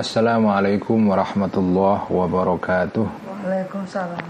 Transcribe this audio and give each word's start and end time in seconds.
السلام 0.00 0.48
عليكم 0.48 1.12
ورحمة 1.12 1.52
Assalamualaikum 1.52 2.08
warahmatullahi 2.08 2.08
wabarakatuh 2.08 3.04
Waalaikumsalam 3.04 4.20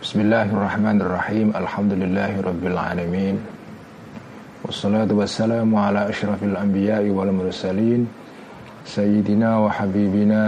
بسم 0.00 0.18
الله 0.24 0.46
الرحمن 0.48 0.96
الرحيم. 1.04 1.46
الحمد 1.52 1.92
لله 1.92 2.32
رب 2.40 2.64
العالمين. 2.64 3.36
والصلاة 4.64 5.12
والسلام 5.12 5.68
على 5.68 6.08
أشرف 6.08 6.40
الأنبياء 6.40 7.04
والمرسلين 7.12 8.08
سيدنا 8.88 9.60
وحبيبنا 9.60 10.44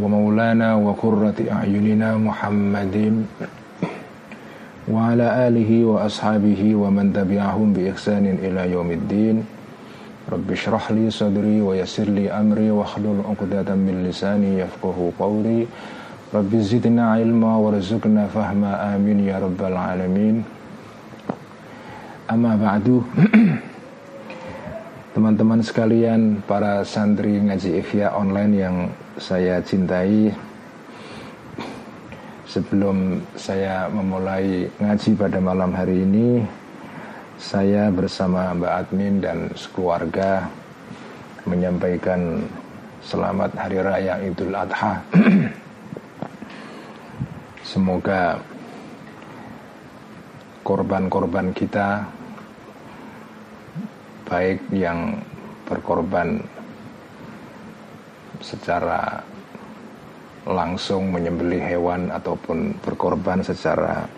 ومولانا 0.00 0.68
وقرة 0.74 1.38
أعيننا 1.52 2.16
محمد 2.16 2.96
وعلى 4.88 5.26
آله 5.52 5.70
وأصحابه 5.84 6.62
ومن 6.74 7.12
تبعهم 7.12 7.68
بإحسان 7.76 8.24
إلى 8.40 8.72
يوم 8.72 8.90
الدين. 8.90 9.55
Li 10.26 11.06
sadri 11.06 11.62
wa 11.62 11.70
yassir 11.78 12.10
li 12.10 12.26
amri 12.26 12.66
wa 12.66 12.82
hlul 12.82 13.22
'uqdatam 13.22 13.78
min 13.78 14.02
lisani 14.02 14.58
yafqahu 14.58 15.14
qawli. 15.14 15.62
Rabbi 16.34 16.58
zidna 16.66 17.14
ilma 17.22 17.54
warzuqna 17.62 18.26
fahma 18.26 18.90
amin 18.90 19.22
ya 19.22 19.38
rabbal 19.38 19.78
alamin. 19.78 20.42
Amma 22.26 22.58
ba'du. 22.58 23.06
Teman-teman 25.14 25.62
sekalian, 25.62 26.42
para 26.42 26.82
santri 26.82 27.38
ngaji 27.38 27.78
Ikhya 27.86 28.18
online 28.18 28.52
yang 28.58 28.76
saya 29.22 29.62
cintai, 29.62 30.34
sebelum 32.52 33.22
saya 33.38 33.86
memulai 33.94 34.66
ngaji 34.82 35.10
pada 35.14 35.38
malam 35.38 35.70
hari 35.70 36.02
ini, 36.02 36.42
saya 37.36 37.92
bersama 37.92 38.56
Mbak 38.56 38.74
Admin 38.80 39.20
dan 39.20 39.38
sekeluarga 39.52 40.48
menyampaikan 41.44 42.48
selamat 43.04 43.52
Hari 43.52 43.78
Raya 43.84 44.14
Idul 44.24 44.56
Adha. 44.56 45.04
Semoga 47.76 48.40
korban-korban 50.64 51.52
kita 51.52 52.08
baik 54.24 54.64
yang 54.72 55.20
berkorban 55.68 56.40
secara 58.40 59.20
langsung 60.48 61.12
menyembelih 61.12 61.60
hewan 61.60 62.08
ataupun 62.08 62.80
berkorban 62.80 63.44
secara 63.44 64.08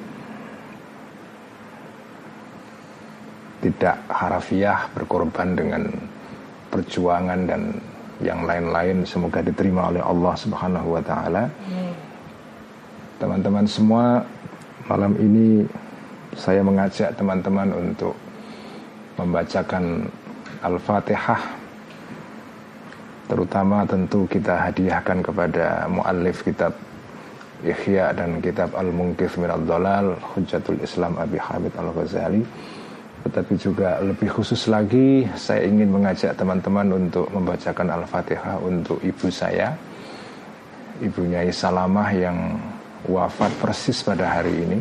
tidak 3.58 3.96
harafiah 4.06 4.86
berkorban 4.94 5.58
dengan 5.58 5.82
perjuangan 6.70 7.40
dan 7.48 7.62
yang 8.18 8.42
lain-lain 8.42 9.06
semoga 9.06 9.42
diterima 9.42 9.90
oleh 9.90 10.02
Allah 10.02 10.34
Subhanahu 10.34 10.98
wa 10.98 11.02
taala. 11.02 11.44
Teman-teman 13.18 13.66
semua, 13.66 14.22
malam 14.86 15.14
ini 15.18 15.66
saya 16.38 16.62
mengajak 16.62 17.14
teman-teman 17.18 17.74
untuk 17.74 18.14
membacakan 19.18 20.06
Al-Fatihah 20.62 21.42
terutama 23.28 23.84
tentu 23.84 24.24
kita 24.24 24.70
hadiahkan 24.70 25.20
kepada 25.20 25.84
muallif 25.90 26.42
kitab 26.42 26.72
Ihya 27.60 28.14
dan 28.14 28.38
kitab 28.38 28.70
Al-Munqidh 28.72 29.34
min 29.42 29.50
Ad-Dhalal 29.50 30.14
Hujjatul 30.32 30.78
Islam 30.80 31.18
Abi 31.18 31.36
Hamid 31.42 31.74
Al-Ghazali 31.74 32.42
tetapi 33.28 33.54
juga 33.60 34.00
lebih 34.00 34.32
khusus 34.32 34.72
lagi 34.72 35.28
saya 35.36 35.68
ingin 35.68 35.92
mengajak 35.92 36.32
teman-teman 36.32 36.88
untuk 36.96 37.28
membacakan 37.28 37.92
Al-Fatihah 37.92 38.56
untuk 38.64 38.96
ibu 39.04 39.28
saya 39.28 39.76
ibunya 40.98 41.46
Salamah 41.52 42.10
yang 42.10 42.58
wafat 43.06 43.54
persis 43.62 44.02
pada 44.02 44.26
hari 44.26 44.64
ini 44.66 44.80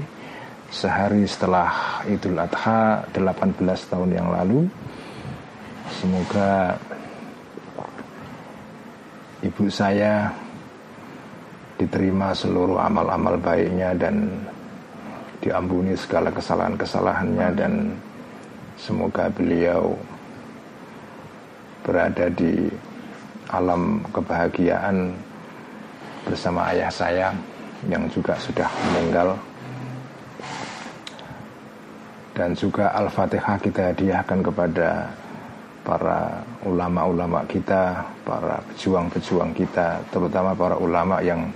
sehari 0.73 1.23
setelah 1.29 2.01
Idul 2.09 2.39
Adha 2.39 3.05
18 3.13 3.55
tahun 3.87 4.09
yang 4.11 4.27
lalu. 4.33 4.67
Semoga 5.87 6.75
ibu 9.45 9.65
saya 9.71 10.27
diterima 11.77 12.33
seluruh 12.33 12.81
amal-amal 12.81 13.37
baiknya 13.39 13.93
dan 13.95 14.43
diampuni 15.39 15.93
segala 15.93 16.33
kesalahan-kesalahannya 16.33 17.47
dan 17.53 17.73
semoga 18.77 19.27
beliau 19.33 19.97
berada 21.81 22.29
di 22.31 22.69
alam 23.49 24.03
kebahagiaan 24.13 25.11
bersama 26.27 26.67
ayah 26.71 26.91
saya 26.91 27.27
yang 27.89 28.05
juga 28.11 28.37
sudah 28.37 28.67
meninggal. 28.93 29.33
Dan 32.37 32.53
juga 32.53 32.93
Al-Fatihah 32.93 33.57
kita 33.57 33.81
hadiahkan 33.91 34.45
kepada 34.45 35.09
para 35.81 36.45
ulama-ulama 36.67 37.41
kita, 37.49 38.05
para 38.21 38.61
pejuang-pejuang 38.69 39.57
kita, 39.57 40.05
terutama 40.13 40.53
para 40.53 40.77
ulama 40.77 41.17
yang 41.23 41.49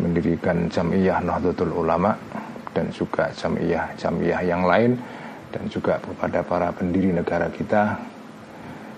mendirikan 0.00 0.72
Jamiyah 0.72 1.20
Nahdlatul 1.20 1.74
Ulama 1.76 2.16
dan 2.72 2.88
juga 2.94 3.28
Jamiyah-Jamiyah 3.36 4.40
yang 4.46 4.64
lain 4.64 4.96
dan 5.52 5.68
juga 5.68 6.00
kepada 6.00 6.40
para 6.40 6.72
pendiri 6.72 7.12
negara 7.12 7.52
kita 7.52 8.00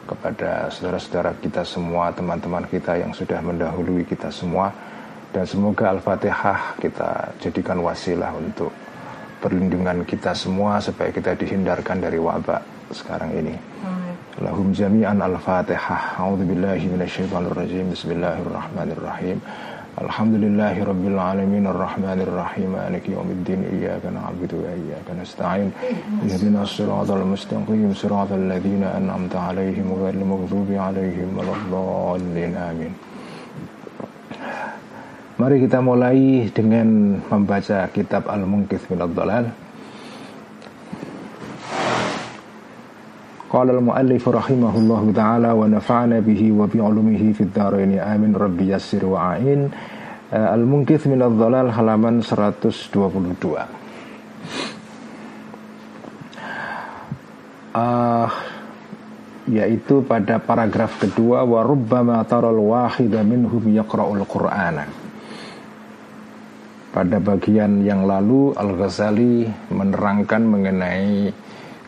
kepada 0.04 0.68
saudara-saudara 0.68 1.32
kita 1.40 1.64
semua, 1.64 2.12
teman-teman 2.12 2.68
kita 2.68 3.00
yang 3.00 3.16
sudah 3.16 3.40
mendahului 3.40 4.04
kita 4.04 4.28
semua. 4.28 4.68
Dan 5.34 5.48
semoga 5.48 5.90
Al-Fatihah 5.90 6.78
kita 6.78 7.34
jadikan 7.42 7.82
wasilah 7.82 8.30
untuk 8.38 8.70
perlindungan 9.42 10.06
kita 10.06 10.30
semua 10.30 10.78
supaya 10.78 11.10
kita 11.10 11.34
dihindarkan 11.34 11.98
dari 11.98 12.22
wabak 12.22 12.62
sekarang 12.94 13.34
ini. 13.34 13.56
Lahum 14.38 14.70
jami'an 14.70 15.18
al-fatihah. 15.18 16.18
A'udzubillahi 16.18 16.86
Bismillahirrahmanirrahim 17.90 19.38
Alhamdulillahi 19.94 20.82
rabbil 20.82 21.14
alamin 21.14 21.70
Ar-Rahmanirrahim 21.70 22.74
Maliki 22.74 23.14
yawmiddin 23.14 23.62
Iyaka 23.78 24.10
na'budu 24.10 24.66
wa 24.66 24.74
iyaka 24.74 25.14
nasta'in. 25.14 25.70
Ihdina 26.26 26.66
as-siratal 26.66 27.22
mustaqim 27.22 27.94
Siratal 27.94 28.42
ladzina 28.42 28.98
an'amta 28.98 29.54
'alaihim 29.54 29.94
ghairil 29.94 30.26
maghdubi 30.26 30.74
'alaihim 30.74 31.38
waladdallin 31.38 32.58
amin. 32.58 32.92
Mari 35.38 35.56
kita 35.62 35.78
mulai 35.78 36.50
dengan 36.50 37.22
membaca 37.30 37.86
kitab 37.94 38.26
Al-Munqidh 38.26 38.90
min 38.90 38.98
ad-Dhalal 38.98 39.46
قال 43.53 43.69
المؤلف 43.69 44.29
رحمه 44.29 44.73
الله 44.77 45.03
تعالى 45.15 45.51
ونفعنا 45.51 46.17
به 46.21 46.41
وبعلومه 46.53 47.23
في 47.33 47.41
الدارين 47.49 47.97
آمين 47.97 48.37
ربي 48.37 48.77
يسر 48.77 49.05
وعين 49.05 49.73
Al-Munkith 50.29 51.09
min 51.09 51.25
Dhalal 51.25 51.73
halaman 51.73 52.21
122 52.21 53.01
uh, 57.73 58.29
yaitu 59.49 60.05
pada 60.05 60.37
paragraf 60.37 61.01
kedua 61.01 61.41
wa 61.41 61.65
rubbama 61.65 62.21
taral 62.29 62.61
wahida 62.61 63.25
minhum 63.25 63.73
yaqra'ul 63.73 64.21
qur'ana 64.29 64.85
pada 66.93 67.17
bagian 67.17 67.81
yang 67.81 68.05
lalu 68.05 68.53
Al-Ghazali 68.53 69.49
menerangkan 69.73 70.45
mengenai 70.45 71.33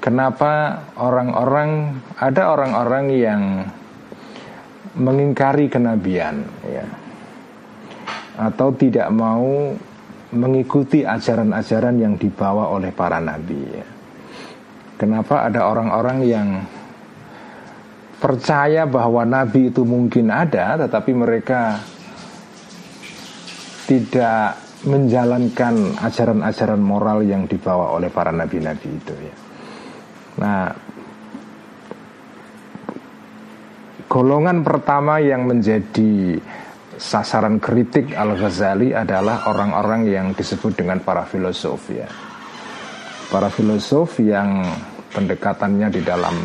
Kenapa 0.06 0.86
orang-orang 1.02 1.98
ada 2.14 2.54
orang-orang 2.54 3.10
yang 3.10 3.42
mengingkari 4.94 5.66
kenabian 5.66 6.46
ya 6.62 6.86
atau 8.38 8.70
tidak 8.70 9.10
mau 9.10 9.74
mengikuti 10.30 11.02
ajaran-ajaran 11.02 11.98
yang 11.98 12.14
dibawa 12.14 12.70
oleh 12.70 12.94
para 12.94 13.18
nabi 13.18 13.58
ya. 13.66 13.86
Kenapa 14.94 15.42
ada 15.50 15.66
orang-orang 15.66 16.18
yang 16.22 16.48
percaya 18.22 18.86
bahwa 18.86 19.26
nabi 19.26 19.74
itu 19.74 19.82
mungkin 19.82 20.30
ada 20.30 20.86
tetapi 20.86 21.18
mereka 21.18 21.82
tidak 23.90 24.54
menjalankan 24.86 25.98
ajaran-ajaran 25.98 26.78
moral 26.78 27.26
yang 27.26 27.50
dibawa 27.50 27.90
oleh 27.90 28.06
para 28.06 28.30
nabi-nabi 28.30 28.86
itu 28.86 29.14
ya. 29.18 29.45
Nah, 30.36 30.68
golongan 34.06 34.60
pertama 34.60 35.16
yang 35.20 35.48
menjadi 35.48 36.36
sasaran 36.96 37.60
kritik 37.60 38.16
Al-Ghazali 38.16 38.96
adalah 38.96 39.48
orang-orang 39.48 40.08
yang 40.08 40.26
disebut 40.32 40.76
dengan 40.76 41.00
para 41.00 41.24
filosof 41.28 41.92
ya. 41.92 42.08
Para 43.28 43.52
filosof 43.52 44.20
yang 44.20 44.64
pendekatannya 45.12 45.88
di 45.92 46.00
dalam 46.04 46.36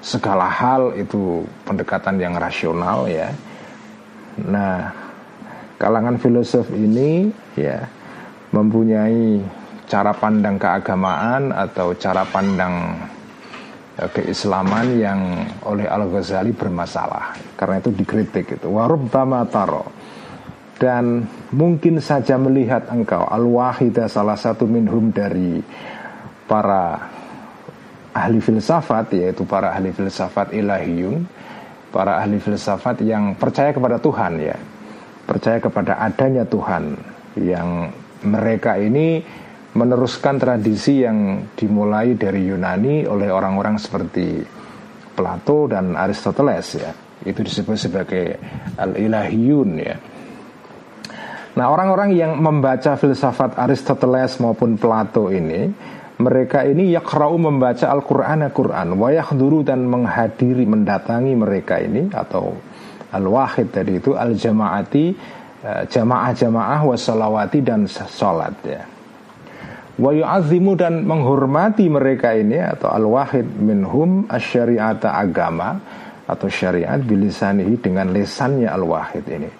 segala 0.00 0.48
hal 0.48 0.96
itu 0.96 1.44
pendekatan 1.68 2.16
yang 2.16 2.36
rasional 2.36 3.08
ya. 3.08 3.28
Nah, 4.40 4.88
kalangan 5.76 6.16
filosof 6.16 6.68
ini 6.72 7.28
ya 7.58 7.84
mempunyai 8.52 9.42
cara 9.88 10.12
pandang 10.12 10.60
keagamaan 10.60 11.50
atau 11.50 11.96
cara 11.96 12.28
pandang 12.28 12.94
ya, 13.96 14.06
keislaman 14.12 14.86
yang 15.00 15.20
oleh 15.64 15.88
Al 15.88 16.06
Ghazali 16.12 16.52
bermasalah. 16.52 17.34
Karena 17.56 17.80
itu 17.80 17.90
dikritik 17.90 18.60
itu. 18.60 18.68
Warub 18.68 19.08
taro. 19.48 19.90
Dan 20.78 21.26
mungkin 21.50 21.98
saja 21.98 22.38
melihat 22.38 22.86
engkau 22.94 23.26
al-wahidah 23.26 24.06
salah 24.06 24.38
satu 24.38 24.62
minhum 24.62 25.10
dari 25.10 25.58
para 26.46 27.10
ahli 28.14 28.38
filsafat 28.38 29.10
yaitu 29.18 29.42
para 29.42 29.74
ahli 29.74 29.90
filsafat 29.90 30.54
ilahiyun 30.54 31.26
para 31.90 32.22
ahli 32.22 32.38
filsafat 32.38 33.02
yang 33.02 33.34
percaya 33.34 33.74
kepada 33.74 33.98
Tuhan 33.98 34.38
ya. 34.38 34.56
Percaya 35.26 35.58
kepada 35.60 35.98
adanya 36.00 36.46
Tuhan 36.46 36.94
yang 37.36 37.92
mereka 38.24 38.80
ini 38.80 39.20
meneruskan 39.76 40.40
tradisi 40.40 41.04
yang 41.04 41.50
dimulai 41.52 42.16
dari 42.16 42.48
Yunani 42.48 43.04
oleh 43.04 43.28
orang-orang 43.28 43.76
seperti 43.76 44.40
Plato 45.12 45.68
dan 45.68 45.98
Aristoteles 45.98 46.68
ya. 46.78 46.90
Itu 47.26 47.42
disebut 47.42 47.76
sebagai 47.76 48.38
al-ilahiyun 48.78 49.70
ya. 49.76 49.96
Nah 51.58 51.66
orang-orang 51.74 52.14
yang 52.14 52.38
membaca 52.38 52.94
filsafat 52.94 53.58
Aristoteles 53.58 54.38
maupun 54.38 54.78
Plato 54.78 55.26
ini 55.28 55.66
mereka 56.22 56.62
ini 56.62 56.94
yakrau 56.94 57.34
membaca 57.38 57.90
Al-Quran 57.90 58.46
Al-Quran 58.46 58.94
duru 59.34 59.66
dan 59.66 59.86
menghadiri 59.86 60.66
mendatangi 60.66 61.34
mereka 61.34 61.82
ini 61.82 62.10
atau 62.10 62.54
al-wahid 63.10 63.74
tadi 63.74 63.98
itu 63.98 64.14
al-jamaati 64.14 65.04
eh, 65.66 65.82
jamaah-jamaah 65.90 66.80
wasalawati 66.86 67.58
dan 67.62 67.86
salat 67.90 68.54
ya 68.62 68.97
wa 69.98 70.10
yu'azzimu 70.14 70.78
dan 70.78 71.02
menghormati 71.02 71.90
mereka 71.90 72.32
ini 72.38 72.62
atau 72.62 72.88
al-wahid 72.94 73.46
minhum 73.58 74.30
asyariata 74.30 75.18
agama 75.18 75.78
atau 76.28 76.46
syariat 76.46 76.98
bilisanihi 77.02 77.82
dengan 77.82 78.14
lesannya 78.14 78.70
al-wahid 78.70 79.26
ini 79.26 79.50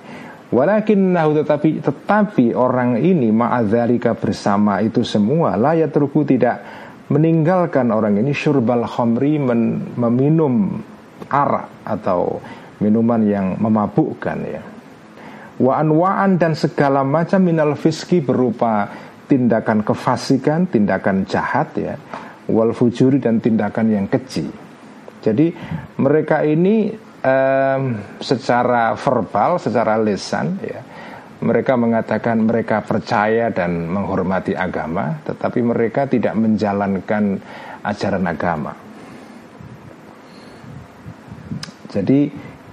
Walakin 0.49 1.13
nahu 1.13 1.45
tetapi 1.45 1.85
tetapi 1.85 2.57
orang 2.57 2.97
ini 2.97 3.29
ma'adzalika 3.29 4.17
bersama 4.17 4.81
itu 4.81 5.05
semua 5.05 5.61
layak 5.61 5.93
terku 5.93 6.25
tidak 6.25 6.65
meninggalkan 7.13 7.93
orang 7.93 8.17
ini 8.17 8.33
syurbal 8.33 8.89
khamri 8.89 9.37
men, 9.37 9.93
meminum 10.01 10.81
arak 11.29 11.85
atau 11.85 12.41
minuman 12.81 13.21
yang 13.29 13.47
memabukkan 13.61 14.39
ya. 14.49 14.63
Wa 15.61 15.85
anwa'an 15.85 16.41
dan 16.41 16.57
segala 16.57 17.05
macam 17.05 17.45
minal 17.45 17.77
fiski 17.77 18.25
berupa 18.25 18.89
tindakan 19.29 19.85
kefasikan, 19.85 20.67
tindakan 20.73 21.29
jahat 21.29 21.69
ya. 21.77 21.95
Wal 22.49 22.73
fujuri 22.73 23.21
dan 23.21 23.45
tindakan 23.45 23.93
yang 23.93 24.07
keji. 24.09 24.49
Jadi 25.21 25.53
mereka 26.01 26.41
ini 26.41 26.89
um, 27.21 27.83
secara 28.25 28.97
verbal, 28.97 29.61
secara 29.61 30.01
lisan, 30.01 30.57
ya, 30.65 30.81
mereka 31.45 31.77
mengatakan 31.77 32.41
mereka 32.41 32.81
percaya 32.81 33.53
dan 33.53 33.87
menghormati 33.93 34.57
agama, 34.57 35.21
tetapi 35.23 35.61
mereka 35.61 36.09
tidak 36.09 36.33
menjalankan 36.35 37.37
ajaran 37.85 38.25
agama. 38.25 38.73
Jadi 41.89 42.21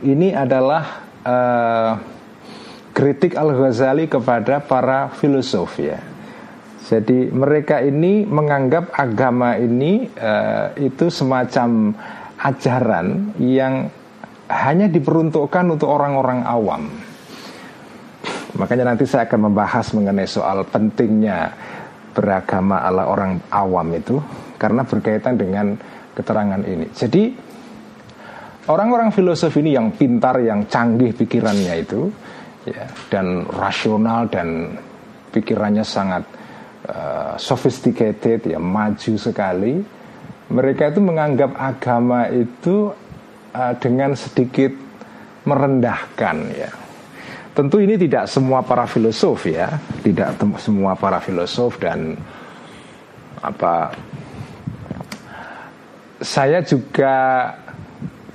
ini 0.08 0.32
adalah 0.32 0.84
uh, 1.24 1.92
kritik 2.96 3.36
Al 3.36 3.52
Ghazali 3.52 4.08
kepada 4.08 4.64
para 4.64 5.12
filosof 5.12 5.84
ya. 5.84 6.15
Jadi 6.86 7.34
mereka 7.34 7.82
ini 7.82 8.30
menganggap 8.30 8.94
agama 8.94 9.58
ini 9.58 10.06
uh, 10.06 10.70
itu 10.78 11.10
semacam 11.10 11.98
ajaran 12.38 13.34
yang 13.42 13.90
hanya 14.46 14.86
diperuntukkan 14.86 15.66
untuk 15.74 15.90
orang-orang 15.90 16.46
awam. 16.46 16.86
Makanya 18.56 18.94
nanti 18.94 19.10
saya 19.10 19.26
akan 19.26 19.50
membahas 19.50 19.98
mengenai 19.98 20.30
soal 20.30 20.62
pentingnya 20.70 21.50
beragama 22.14 22.86
ala 22.86 23.10
orang 23.10 23.42
awam 23.50 23.90
itu 23.98 24.22
karena 24.62 24.86
berkaitan 24.86 25.36
dengan 25.36 25.76
keterangan 26.14 26.62
ini. 26.64 26.88
Jadi 26.94 27.34
orang-orang 28.70 29.10
filosof 29.10 29.58
ini 29.58 29.74
yang 29.74 29.90
pintar, 29.92 30.38
yang 30.40 30.70
canggih 30.70 31.12
pikirannya 31.18 31.74
itu 31.82 32.08
ya 32.70 32.86
dan 33.10 33.44
rasional 33.50 34.30
dan 34.32 34.78
pikirannya 35.34 35.84
sangat 35.84 36.45
uh, 36.88 37.34
sophisticated 37.38 38.46
ya 38.50 38.60
maju 38.62 39.14
sekali. 39.18 39.82
Mereka 40.46 40.94
itu 40.94 41.02
menganggap 41.02 41.58
agama 41.58 42.30
itu 42.30 42.94
uh, 43.54 43.74
dengan 43.82 44.14
sedikit 44.14 44.72
merendahkan 45.46 46.38
ya. 46.54 46.72
Tentu 47.56 47.80
ini 47.80 47.96
tidak 47.96 48.28
semua 48.28 48.62
para 48.68 48.84
filosof 48.84 49.48
ya, 49.48 49.80
tidak 50.04 50.36
semua 50.60 50.94
para 51.00 51.24
filosof 51.24 51.80
dan 51.80 52.20
apa 53.40 53.96
saya 56.20 56.60
juga 56.66 57.14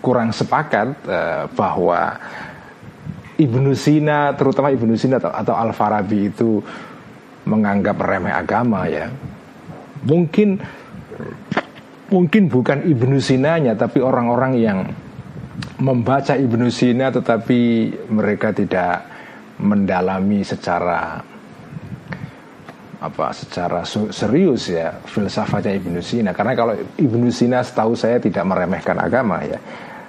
kurang 0.00 0.32
sepakat 0.32 1.04
uh, 1.04 1.44
bahwa 1.52 2.16
Ibnu 3.40 3.72
Sina, 3.72 4.36
terutama 4.36 4.68
Ibnu 4.68 4.96
Sina 5.00 5.16
atau, 5.16 5.32
atau 5.32 5.54
Al 5.56 5.72
Farabi 5.72 6.28
itu 6.28 6.60
menganggap 7.50 7.98
remeh 7.98 8.30
agama 8.30 8.86
ya. 8.86 9.10
Mungkin 10.06 10.62
mungkin 12.10 12.46
bukan 12.46 12.86
Ibnu 12.86 13.18
Sinanya 13.18 13.74
tapi 13.74 13.98
orang-orang 13.98 14.52
yang 14.58 14.78
membaca 15.80 16.36
Ibnu 16.36 16.68
Sina 16.68 17.08
tetapi 17.08 17.92
mereka 18.12 18.52
tidak 18.52 19.06
mendalami 19.60 20.44
secara 20.44 21.20
apa 23.00 23.32
secara 23.32 23.80
serius 24.12 24.68
ya 24.68 24.92
filsafatnya 24.92 25.72
Ibnu 25.72 26.04
Sina 26.04 26.36
karena 26.36 26.52
kalau 26.52 26.74
Ibnu 26.76 27.32
Sina 27.32 27.64
setahu 27.64 27.96
saya 27.96 28.20
tidak 28.20 28.44
meremehkan 28.44 29.00
agama 29.00 29.40
ya 29.40 29.56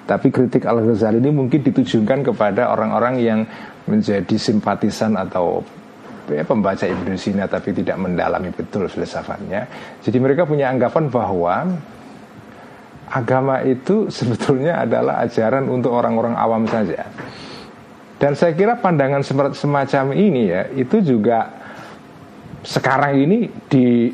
tapi 0.04 0.28
kritik 0.28 0.68
Al 0.68 0.84
Ghazali 0.84 1.24
ini 1.24 1.32
mungkin 1.32 1.64
ditujukan 1.64 2.34
kepada 2.34 2.68
orang-orang 2.68 3.16
yang 3.24 3.40
menjadi 3.88 4.36
simpatisan 4.36 5.16
atau 5.16 5.64
ya, 6.30 6.44
pembaca 6.46 6.86
Ibnu 6.86 7.18
Sina 7.18 7.50
tapi 7.50 7.74
tidak 7.74 7.98
mendalami 7.98 8.54
betul 8.54 8.86
filsafatnya 8.86 9.66
jadi 10.06 10.18
mereka 10.22 10.46
punya 10.46 10.70
anggapan 10.70 11.10
bahwa 11.10 11.56
agama 13.12 13.60
itu 13.68 14.08
sebetulnya 14.18 14.88
adalah 14.88 15.20
ajaran 15.28 15.68
untuk 15.68 15.92
orang-orang 15.92 16.34
awam 16.40 16.64
saja. 16.66 17.04
Dan 18.16 18.38
saya 18.38 18.54
kira 18.54 18.78
pandangan 18.78 19.26
semacam 19.52 20.06
ini 20.14 20.46
ya 20.46 20.70
itu 20.78 21.02
juga 21.02 21.58
sekarang 22.62 23.18
ini 23.18 23.50
di 23.66 24.14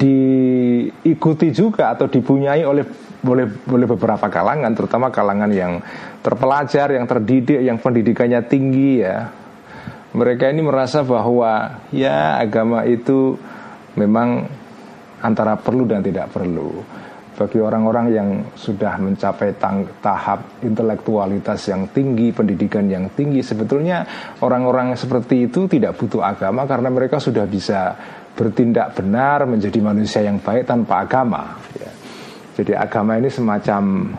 diikuti 0.00 1.48
juga 1.56 1.96
atau 1.96 2.04
dipunyai 2.04 2.68
oleh 2.68 2.84
oleh 3.24 3.48
oleh 3.48 3.86
beberapa 3.88 4.28
kalangan 4.28 4.76
terutama 4.76 5.08
kalangan 5.08 5.48
yang 5.48 5.80
terpelajar, 6.20 6.92
yang 6.92 7.08
terdidik, 7.08 7.64
yang 7.64 7.80
pendidikannya 7.80 8.44
tinggi 8.44 9.00
ya. 9.00 9.32
Mereka 10.16 10.48
ini 10.48 10.64
merasa 10.64 11.04
bahwa 11.04 11.84
ya 11.92 12.40
agama 12.40 12.88
itu 12.88 13.36
memang 14.00 14.48
antara 15.20 15.60
perlu 15.60 15.84
dan 15.84 16.00
tidak 16.00 16.32
perlu. 16.32 16.80
Bagi 17.36 17.60
orang-orang 17.60 18.06
yang 18.16 18.28
sudah 18.56 18.96
mencapai 18.96 19.52
tahap 20.00 20.64
intelektualitas 20.64 21.68
yang 21.68 21.84
tinggi, 21.92 22.32
pendidikan 22.32 22.88
yang 22.88 23.12
tinggi, 23.12 23.44
sebetulnya 23.44 24.08
orang-orang 24.40 24.96
seperti 24.96 25.52
itu 25.52 25.68
tidak 25.68 26.00
butuh 26.00 26.24
agama 26.24 26.64
karena 26.64 26.88
mereka 26.88 27.20
sudah 27.20 27.44
bisa 27.44 27.92
bertindak 28.32 28.96
benar 28.96 29.44
menjadi 29.44 29.84
manusia 29.84 30.24
yang 30.24 30.40
baik 30.40 30.64
tanpa 30.64 31.04
agama. 31.04 31.60
Ya. 31.76 31.92
Jadi 32.56 32.72
agama 32.72 33.20
ini 33.20 33.28
semacam 33.28 34.16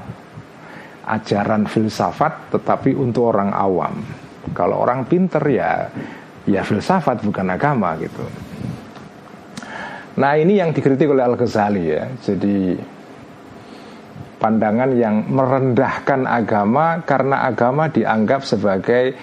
ajaran 1.09 1.65
filsafat, 1.65 2.53
tetapi 2.53 2.93
untuk 2.93 3.33
orang 3.33 3.49
awam. 3.49 4.26
Kalau 4.51 4.83
orang 4.83 5.07
pinter 5.07 5.43
ya, 5.47 5.89
ya 6.47 6.61
filsafat 6.63 7.23
bukan 7.23 7.47
agama 7.51 7.95
gitu. 7.99 8.23
Nah 10.17 10.33
ini 10.33 10.57
yang 10.57 10.73
dikritik 10.73 11.13
oleh 11.13 11.21
Al-Ghazali 11.21 11.83
ya 11.93 12.09
Jadi 12.17 12.73
pandangan 14.41 14.89
yang 14.97 15.29
merendahkan 15.29 16.25
agama 16.25 17.05
Karena 17.05 17.45
agama 17.45 17.85
dianggap 17.93 18.41
sebagai 18.41 19.13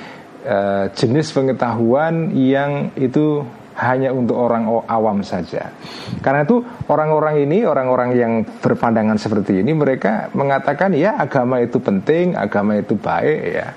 uh, 0.46 0.86
jenis 0.94 1.34
pengetahuan 1.34 2.30
yang 2.38 2.94
itu 2.94 3.42
hanya 3.74 4.14
untuk 4.14 4.38
orang 4.38 4.70
awam 4.86 5.26
saja. 5.26 5.74
Karena 6.22 6.46
itu 6.46 6.62
orang-orang 6.86 7.42
ini, 7.42 7.66
orang-orang 7.66 8.10
yang 8.14 8.32
berpandangan 8.62 9.18
seperti 9.18 9.66
ini, 9.66 9.74
mereka 9.74 10.30
mengatakan 10.30 10.94
ya 10.94 11.18
agama 11.18 11.58
itu 11.58 11.82
penting, 11.82 12.38
agama 12.38 12.78
itu 12.78 12.94
baik 12.94 13.40
ya. 13.50 13.68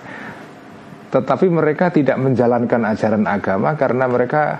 Tetapi 1.07 1.47
mereka 1.47 1.87
tidak 1.87 2.19
menjalankan 2.19 2.83
ajaran 2.83 3.23
agama 3.23 3.79
karena 3.79 4.05
mereka 4.11 4.59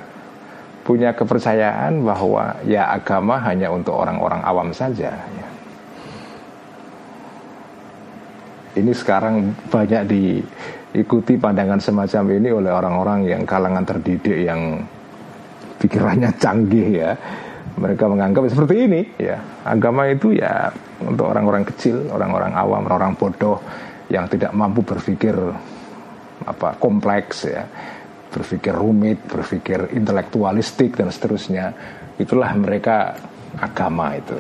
punya 0.87 1.11
kepercayaan 1.11 1.99
bahwa 1.99 2.63
ya 2.63 2.87
agama 2.87 3.35
hanya 3.43 3.67
untuk 3.67 3.91
orang-orang 3.91 4.39
awam 4.47 4.71
saja. 4.71 5.11
Ya. 5.11 5.47
Ini 8.79 8.95
sekarang 8.95 9.51
banyak 9.67 10.07
diikuti 10.07 11.35
pandangan 11.35 11.83
semacam 11.83 12.23
ini 12.39 12.49
oleh 12.55 12.71
orang-orang 12.71 13.27
yang 13.27 13.43
kalangan 13.43 13.83
terdidik 13.83 14.47
yang 14.47 14.79
pikirannya 15.83 16.31
canggih 16.39 16.87
ya. 16.95 17.11
Mereka 17.75 18.07
menganggap 18.07 18.47
seperti 18.47 18.87
ini 18.87 19.01
ya. 19.19 19.35
Agama 19.67 20.07
itu 20.07 20.31
ya 20.31 20.71
untuk 21.03 21.27
orang-orang 21.27 21.67
kecil, 21.67 22.07
orang-orang 22.15 22.55
awam, 22.55 22.87
orang-orang 22.87 23.13
bodoh 23.19 23.59
yang 24.07 24.23
tidak 24.31 24.55
mampu 24.55 24.79
berpikir 24.87 25.35
apa 26.47 26.79
kompleks 26.79 27.43
ya 27.43 27.63
berpikir 28.31 28.75
rumit, 28.75 29.23
berpikir 29.25 29.95
intelektualistik 29.95 30.99
dan 30.99 31.09
seterusnya. 31.09 31.73
Itulah 32.17 32.51
mereka 32.57 33.15
agama 33.57 34.13
itu. 34.17 34.35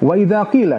Wa 0.00 0.16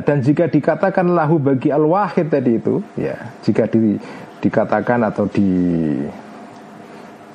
dan 0.02 0.18
jika 0.26 0.50
dikatakan 0.50 1.14
lahu 1.14 1.38
bagi 1.38 1.70
al-wahid 1.70 2.34
tadi 2.34 2.58
itu, 2.58 2.82
ya, 2.98 3.14
jika 3.46 3.70
di, 3.70 3.94
dikatakan 4.42 5.06
atau 5.06 5.30
di 5.30 5.50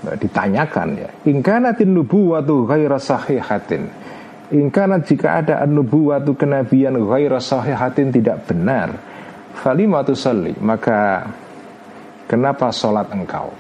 ditanyakan 0.07 0.89
ya, 0.99 1.11
ingkanatin 1.27 1.91
nubuwatu 1.95 2.67
ghaira 2.67 2.99
sahihatin. 2.99 3.87
Ingkanat 4.47 5.11
jika 5.11 5.43
ada 5.43 5.67
nubuwatu 5.67 6.39
kenabian 6.39 6.95
ghaira 7.07 7.43
sahihatin 7.43 8.15
tidak 8.15 8.47
benar, 8.47 8.95
falimatu 9.59 10.15
salli, 10.15 10.55
maka 10.63 11.27
kenapa 12.27 12.71
sholat 12.75 13.11
engkau? 13.11 13.51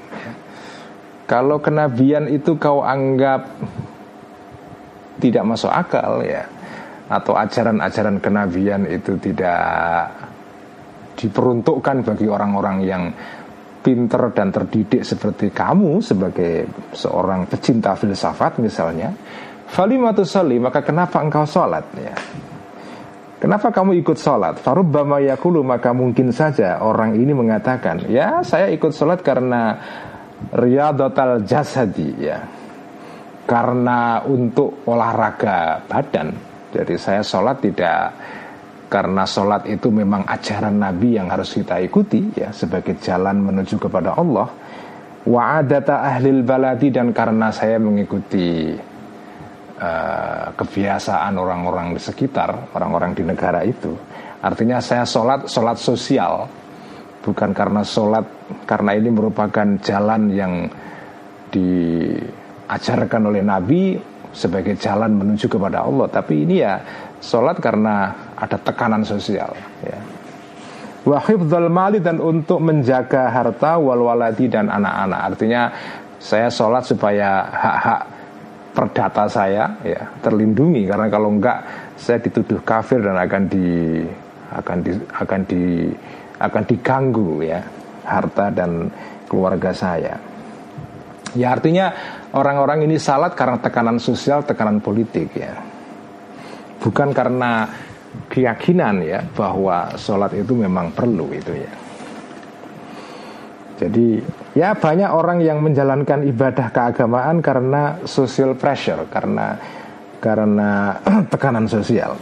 Kalau 1.26 1.58
kenabian 1.58 2.30
itu 2.30 2.54
kau 2.54 2.86
anggap 2.86 3.50
tidak 5.18 5.42
masuk 5.42 5.72
akal 5.72 6.22
ya 6.22 6.46
atau 7.06 7.38
ajaran-ajaran 7.38 8.18
kenabian 8.18 8.82
itu 8.86 9.14
tidak 9.18 10.10
diperuntukkan 11.16 12.04
bagi 12.04 12.26
orang-orang 12.28 12.76
yang 12.84 13.02
pinter 13.80 14.34
dan 14.34 14.50
terdidik 14.50 15.06
seperti 15.06 15.54
kamu 15.54 16.02
sebagai 16.02 16.66
seorang 16.90 17.46
pecinta 17.46 17.94
filsafat 17.94 18.58
misalnya 18.58 19.14
Falimatu 19.66 20.22
soli 20.22 20.58
maka 20.58 20.82
kenapa 20.82 21.22
engkau 21.22 21.46
sholat 21.46 21.86
ya 21.94 22.14
Kenapa 23.46 23.70
kamu 23.70 23.94
ikut 24.02 24.18
sholat? 24.18 24.58
Farubbama 24.58 25.22
yakulu 25.22 25.62
maka 25.62 25.94
mungkin 25.94 26.34
saja 26.34 26.82
orang 26.82 27.14
ini 27.14 27.30
mengatakan 27.30 28.10
Ya 28.10 28.42
saya 28.42 28.66
ikut 28.74 28.90
sholat 28.90 29.22
karena 29.22 29.78
Riyadatal 30.50 31.46
jasadi 31.46 32.26
ya 32.26 32.42
Karena 33.46 34.18
untuk 34.26 34.82
olahraga 34.90 35.78
badan 35.86 36.56
jadi 36.74 36.94
saya 36.98 37.22
sholat 37.22 37.62
tidak 37.64 38.12
karena 38.86 39.24
sholat 39.26 39.64
itu 39.66 39.88
memang 39.90 40.28
ajaran 40.28 40.76
Nabi 40.76 41.16
yang 41.16 41.32
harus 41.32 41.56
kita 41.56 41.80
ikuti 41.82 42.36
ya 42.36 42.52
sebagai 42.52 43.00
jalan 43.02 43.42
menuju 43.42 43.82
kepada 43.82 44.14
Allah. 44.14 44.46
Wa 45.26 45.58
adata 45.58 46.06
ahlil 46.06 46.46
baladi 46.46 46.94
dan 46.94 47.10
karena 47.10 47.50
saya 47.50 47.82
mengikuti 47.82 48.78
uh, 49.80 50.52
kebiasaan 50.56 51.36
orang-orang 51.36 51.96
di 51.96 52.00
sekitar, 52.00 52.72
orang-orang 52.72 53.12
di 53.12 53.22
negara 53.24 53.62
itu. 53.62 53.92
Artinya 54.40 54.80
saya 54.80 55.04
sholat 55.04 55.48
sholat 55.48 55.76
sosial. 55.80 56.48
Bukan 57.24 57.50
karena 57.50 57.82
sholat 57.82 58.22
karena 58.70 58.94
ini 58.94 59.10
merupakan 59.10 59.66
jalan 59.82 60.30
yang 60.30 60.70
diajarkan 61.50 63.22
oleh 63.26 63.42
Nabi 63.42 63.98
sebagai 64.30 64.78
jalan 64.78 65.18
menuju 65.18 65.50
kepada 65.50 65.82
Allah. 65.82 66.06
Tapi 66.06 66.46
ini 66.46 66.62
ya 66.62 66.78
sholat 67.18 67.58
karena 67.58 68.14
ada 68.38 68.56
tekanan 68.60 69.02
sosial 69.02 69.50
ya. 69.82 69.98
Wahibdul 71.06 71.70
mali 71.70 72.02
dan 72.02 72.18
untuk 72.18 72.58
menjaga 72.58 73.30
harta 73.30 73.78
wal 73.78 74.10
waladi 74.10 74.50
dan 74.50 74.66
anak-anak. 74.66 75.20
Artinya 75.34 75.62
saya 76.18 76.50
sholat 76.50 76.82
supaya 76.82 77.46
hak-hak 77.46 78.15
perdata 78.76 79.24
saya 79.32 79.80
ya 79.80 80.04
terlindungi 80.20 80.84
karena 80.84 81.08
kalau 81.08 81.32
enggak 81.32 81.64
saya 81.96 82.20
dituduh 82.20 82.60
kafir 82.60 83.00
dan 83.00 83.16
akan 83.16 83.42
di 83.48 83.68
akan 84.52 84.78
di 84.84 84.92
akan 85.16 85.40
di 85.48 85.62
akan 86.36 86.62
diganggu 86.68 87.40
ya 87.40 87.64
harta 88.04 88.52
dan 88.52 88.92
keluarga 89.26 89.72
saya 89.72 90.36
Ya 91.36 91.52
artinya 91.52 91.92
orang-orang 92.32 92.88
ini 92.88 92.96
salat 92.96 93.36
karena 93.36 93.60
tekanan 93.60 94.00
sosial, 94.00 94.42
tekanan 94.48 94.80
politik 94.80 95.36
ya. 95.36 95.52
Bukan 96.80 97.12
karena 97.12 97.68
keyakinan 98.32 99.04
ya 99.04 99.20
bahwa 99.36 99.92
sholat 100.00 100.32
itu 100.32 100.56
memang 100.56 100.96
perlu 100.96 101.28
itu 101.36 101.52
ya. 101.52 101.72
Jadi 103.76 104.24
ya 104.56 104.72
banyak 104.72 105.10
orang 105.12 105.44
yang 105.44 105.60
menjalankan 105.60 106.24
ibadah 106.24 106.72
keagamaan 106.72 107.44
karena 107.44 108.00
social 108.08 108.56
pressure, 108.56 109.04
karena 109.12 109.60
karena 110.18 110.96
tekanan 111.32 111.68
sosial. 111.68 112.16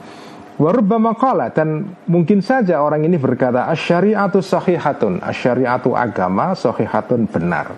Warubbama 0.55 1.19
qala 1.19 1.51
dan 1.51 1.99
mungkin 2.07 2.39
saja 2.39 2.79
orang 2.79 3.03
ini 3.03 3.19
berkata 3.19 3.67
asyariatu 3.75 4.39
sahihatun, 4.39 5.19
asyariatu 5.19 5.99
agama 5.99 6.55
sahihatun 6.55 7.27
benar 7.27 7.75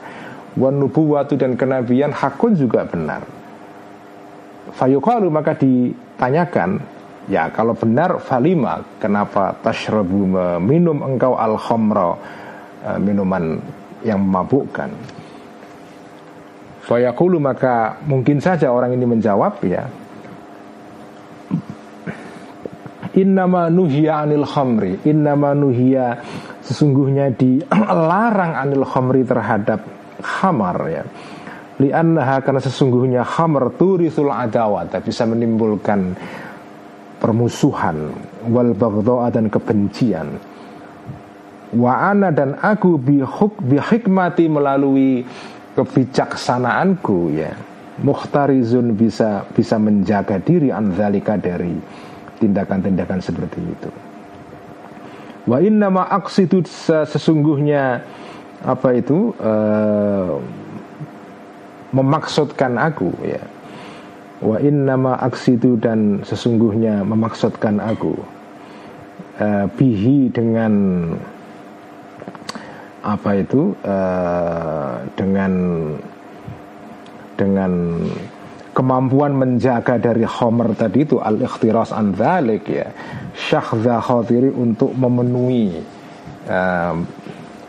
wan 0.56 0.76
nubuwatu 0.80 1.37
dan 1.37 1.56
kenabian 1.56 2.12
hakun 2.12 2.56
juga 2.56 2.85
benar. 2.88 3.25
Fayuqalu 4.76 5.28
maka 5.33 5.56
ditanyakan, 5.56 6.80
ya 7.33 7.49
kalau 7.49 7.73
benar 7.73 8.21
falima 8.21 8.83
kenapa 9.00 9.56
tashrabu 9.64 10.26
minum 10.61 11.00
engkau 11.00 11.33
al 11.33 11.56
khamra 11.56 12.18
e, 12.86 12.90
minuman 13.02 13.58
yang 14.06 14.22
memabukkan. 14.22 14.94
Fayaqulu 16.86 17.42
maka 17.42 17.98
mungkin 18.06 18.38
saja 18.38 18.70
orang 18.70 18.94
ini 18.94 19.02
menjawab 19.10 19.58
ya. 19.66 19.90
Innama 23.18 23.66
nuhiya 23.66 24.22
anil 24.22 24.46
khamri. 24.46 25.02
Innama 25.02 25.50
nuhiya 25.50 26.22
Sesungguhnya 26.66 27.30
dilarang 27.30 28.52
anil 28.66 28.82
khamri 28.82 29.22
terhadap 29.22 29.86
khamar 30.18 30.78
ya. 30.90 31.04
Li'annaha 31.76 32.42
karena 32.42 32.58
sesungguhnya 32.58 33.22
khamar 33.22 33.70
turisul 33.78 34.32
adawat 34.32 34.90
bisa 35.04 35.28
menimbulkan 35.28 36.16
permusuhan 37.20 38.10
wal 38.50 38.72
dan 39.30 39.46
kebencian 39.52 40.40
wa 41.76 42.11
ana 42.11 42.33
dan 42.33 42.56
aku 42.59 42.97
bihuk 42.97 43.61
bihikmati 43.61 44.49
melalui 44.49 45.23
kebijaksanaanku 45.76 47.37
ya. 47.37 47.52
Mukhtarizun 47.97 48.92
bisa 48.92 49.49
bisa 49.56 49.80
menjaga 49.80 50.37
diri 50.37 50.68
anzalika 50.68 51.40
dari 51.40 51.80
tindakan-tindakan 52.37 53.21
seperti 53.25 53.61
itu. 53.64 53.90
Wa 55.49 55.64
inna 55.64 55.88
ma 55.88 56.04
aqsidu 56.04 56.61
sesungguhnya 57.09 58.04
apa 58.66 58.88
itu 58.92 59.33
uh, 59.40 60.37
memaksudkan 61.97 62.76
aku 62.76 63.14
ya. 63.25 63.40
Wa 64.37 64.61
nama 64.61 65.16
aksi 65.25 65.56
itu 65.56 65.80
dan 65.80 66.21
sesungguhnya 66.21 67.00
memaksudkan 67.09 67.80
aku 67.80 68.21
uh, 69.40 69.64
bihi 69.73 70.28
dengan 70.28 70.73
apa 73.06 73.30
itu 73.38 73.70
uh, 73.86 75.06
dengan 75.14 75.52
dengan 77.38 78.02
kemampuan 78.75 79.38
menjaga 79.38 80.02
dari 80.02 80.26
homer 80.26 80.75
tadi 80.75 81.06
itu 81.06 81.22
al 81.22 81.38
ikhtiras 81.38 81.94
an 81.94 82.18
ya 82.66 82.90
syakhdha 83.32 84.02
khatiri 84.02 84.50
untuk 84.50 84.90
memenuhi 84.98 85.78
uh, 86.50 86.94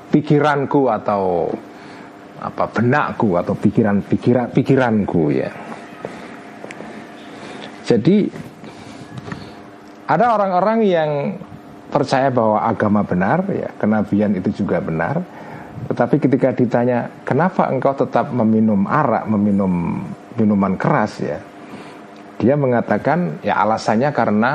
pikiranku 0.10 0.90
atau 0.90 1.54
apa 2.38 2.70
benakku 2.70 3.38
atau 3.38 3.54
pikiran 3.54 4.02
pikiran 4.02 4.50
pikiranku 4.50 5.24
ya. 5.34 5.50
Jadi 7.88 8.28
ada 10.08 10.26
orang-orang 10.36 10.80
yang 10.84 11.12
percaya 11.88 12.28
bahwa 12.32 12.64
agama 12.64 13.02
benar 13.04 13.48
ya, 13.52 13.72
kenabian 13.80 14.36
itu 14.36 14.64
juga 14.64 14.84
benar, 14.84 15.24
Tetapi 15.86 16.16
ketika 16.18 16.50
ditanya 16.52 17.08
kenapa 17.22 17.70
engkau 17.70 17.94
tetap 17.94 18.34
meminum 18.34 18.90
arak, 18.90 19.30
meminum 19.30 20.04
minuman 20.36 20.74
keras 20.76 21.22
ya, 21.22 21.40
dia 22.42 22.58
mengatakan 22.58 23.40
ya 23.46 23.62
alasannya 23.62 24.10
karena 24.12 24.52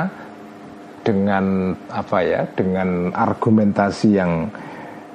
dengan 1.01 1.75
apa 1.89 2.17
ya, 2.21 2.41
dengan 2.53 3.09
argumentasi 3.15 4.07
yang 4.13 4.51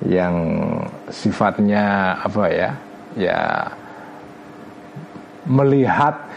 yang 0.05 0.37
sifatnya 1.13 2.17
apa 2.25 2.45
ya, 2.51 2.71
ya 3.15 3.41
melihat 5.49 6.29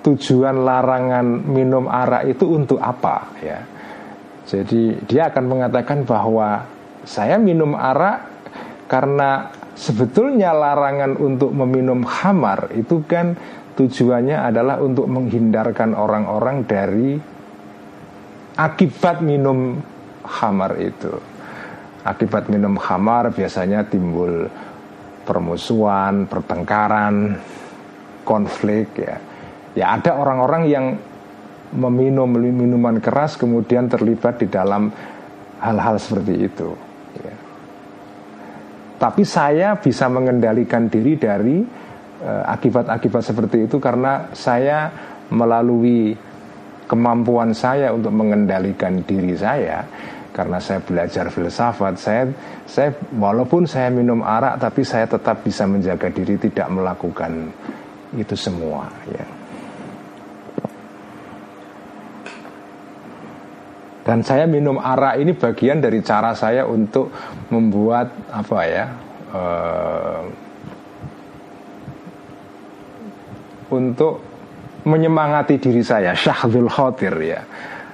tujuan 0.00 0.64
larangan 0.64 1.26
minum 1.44 1.90
arak 1.90 2.30
itu 2.30 2.46
untuk 2.46 2.78
apa 2.80 3.36
ya. 3.42 3.60
Jadi 4.46 5.02
dia 5.10 5.26
akan 5.28 5.44
mengatakan 5.50 6.06
bahwa 6.06 6.62
saya 7.02 7.34
minum 7.34 7.74
arak 7.74 8.30
karena 8.86 9.50
sebetulnya 9.74 10.54
larangan 10.54 11.18
untuk 11.18 11.50
meminum 11.50 12.06
khamar 12.06 12.70
itu 12.78 13.02
kan 13.10 13.34
tujuannya 13.74 14.38
adalah 14.38 14.78
untuk 14.78 15.10
menghindarkan 15.10 15.98
orang-orang 15.98 16.62
dari 16.62 17.18
akibat 18.54 19.20
minum 19.20 19.82
khamar 20.22 20.78
itu. 20.78 21.12
Akibat 22.06 22.46
minum 22.46 22.78
khamar 22.78 23.34
biasanya 23.34 23.82
timbul 23.82 24.46
permusuhan, 25.26 26.30
pertengkaran, 26.30 27.34
konflik 28.22 28.94
ya. 28.94 29.18
Ya 29.74 29.98
ada 29.98 30.16
orang-orang 30.16 30.62
yang 30.70 30.86
meminum 31.74 32.30
minuman 32.30 33.02
keras 33.02 33.34
kemudian 33.34 33.90
terlibat 33.90 34.38
di 34.38 34.46
dalam 34.46 34.92
hal-hal 35.58 35.96
seperti 35.98 36.34
itu. 36.46 36.70
Tapi 38.96 39.22
saya 39.28 39.76
bisa 39.76 40.08
mengendalikan 40.08 40.88
diri 40.88 41.20
dari 41.20 41.60
eh, 42.24 42.42
akibat-akibat 42.48 43.22
uh, 43.22 43.28
seperti 43.28 43.68
itu 43.68 43.76
karena 43.76 44.32
saya 44.32 44.88
melalui 45.28 46.16
kemampuan 46.88 47.52
saya 47.52 47.92
untuk 47.92 48.14
mengendalikan 48.14 49.04
diri 49.04 49.36
saya 49.36 49.84
karena 50.32 50.60
saya 50.60 50.80
belajar 50.84 51.28
filsafat 51.32 51.94
saya 51.98 52.22
saya 52.68 52.94
walaupun 53.16 53.66
saya 53.66 53.90
minum 53.90 54.22
arak 54.22 54.60
tapi 54.62 54.86
saya 54.86 55.08
tetap 55.08 55.42
bisa 55.42 55.66
menjaga 55.66 56.12
diri 56.12 56.38
tidak 56.38 56.70
melakukan 56.70 57.50
itu 58.14 58.36
semua 58.38 58.86
ya 59.10 59.35
Dan 64.06 64.22
saya 64.22 64.46
minum 64.46 64.78
arak 64.78 65.18
ini 65.18 65.34
bagian 65.34 65.82
dari 65.82 65.98
cara 65.98 66.30
saya 66.30 66.62
untuk 66.62 67.10
membuat 67.50 68.30
apa 68.30 68.58
ya 68.62 68.86
uh, 69.34 70.22
untuk 73.74 74.22
menyemangati 74.86 75.58
diri 75.58 75.82
saya 75.82 76.14
syahdul 76.14 76.70
khotir 76.70 77.18
ya. 77.18 77.42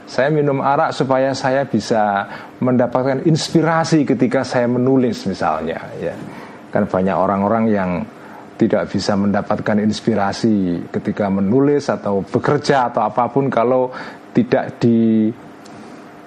Saya 0.05 0.29
minum 0.29 0.61
arak 0.61 0.93
supaya 0.93 1.33
saya 1.33 1.65
bisa 1.65 2.29
mendapatkan 2.61 3.25
inspirasi 3.25 4.05
ketika 4.05 4.45
saya 4.45 4.69
menulis 4.69 5.25
misalnya 5.25 5.81
ya. 5.97 6.13
Kan 6.69 6.93
banyak 6.93 7.17
orang-orang 7.17 7.65
yang 7.73 7.91
tidak 8.61 8.93
bisa 8.93 9.17
mendapatkan 9.17 9.81
inspirasi 9.81 10.85
ketika 10.93 11.33
menulis 11.33 11.89
atau 11.89 12.21
bekerja 12.21 12.93
atau 12.93 13.09
apa 13.09 13.33
pun 13.33 13.49
kalau 13.49 13.89
tidak 14.37 14.77
di 14.77 15.33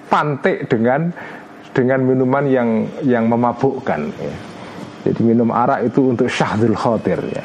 pantik 0.06 0.70
dengan 0.70 1.12
dengan 1.76 2.00
minuman 2.02 2.44
yang 2.48 2.68
yang 3.04 3.28
memabukkan 3.28 4.00
ya. 4.16 4.34
Jadi 5.06 5.20
minum 5.22 5.54
arak 5.54 5.86
itu 5.86 6.10
untuk 6.10 6.26
syahdul 6.26 6.74
khotir 6.74 7.20
ya. 7.30 7.44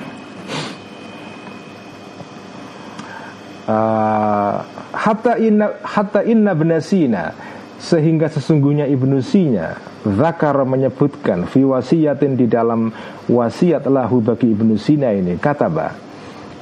Uh, 3.70 4.58
hatta 4.92 5.38
inna 5.38 5.78
hatta 5.86 6.26
inna 6.26 6.58
benasina 6.58 7.32
sehingga 7.78 8.30
sesungguhnya 8.30 8.90
ibnu 8.90 9.22
Sina 9.22 9.78
Zakar 10.02 10.58
menyebutkan 10.66 11.46
fi 11.46 11.62
wasiyatin 11.62 12.34
di 12.34 12.50
dalam 12.50 12.90
wasiat 13.30 13.86
lahu 13.86 14.22
bagi 14.22 14.50
ibnu 14.50 14.78
Sina 14.82 15.14
ini 15.14 15.38
kataba 15.38 15.94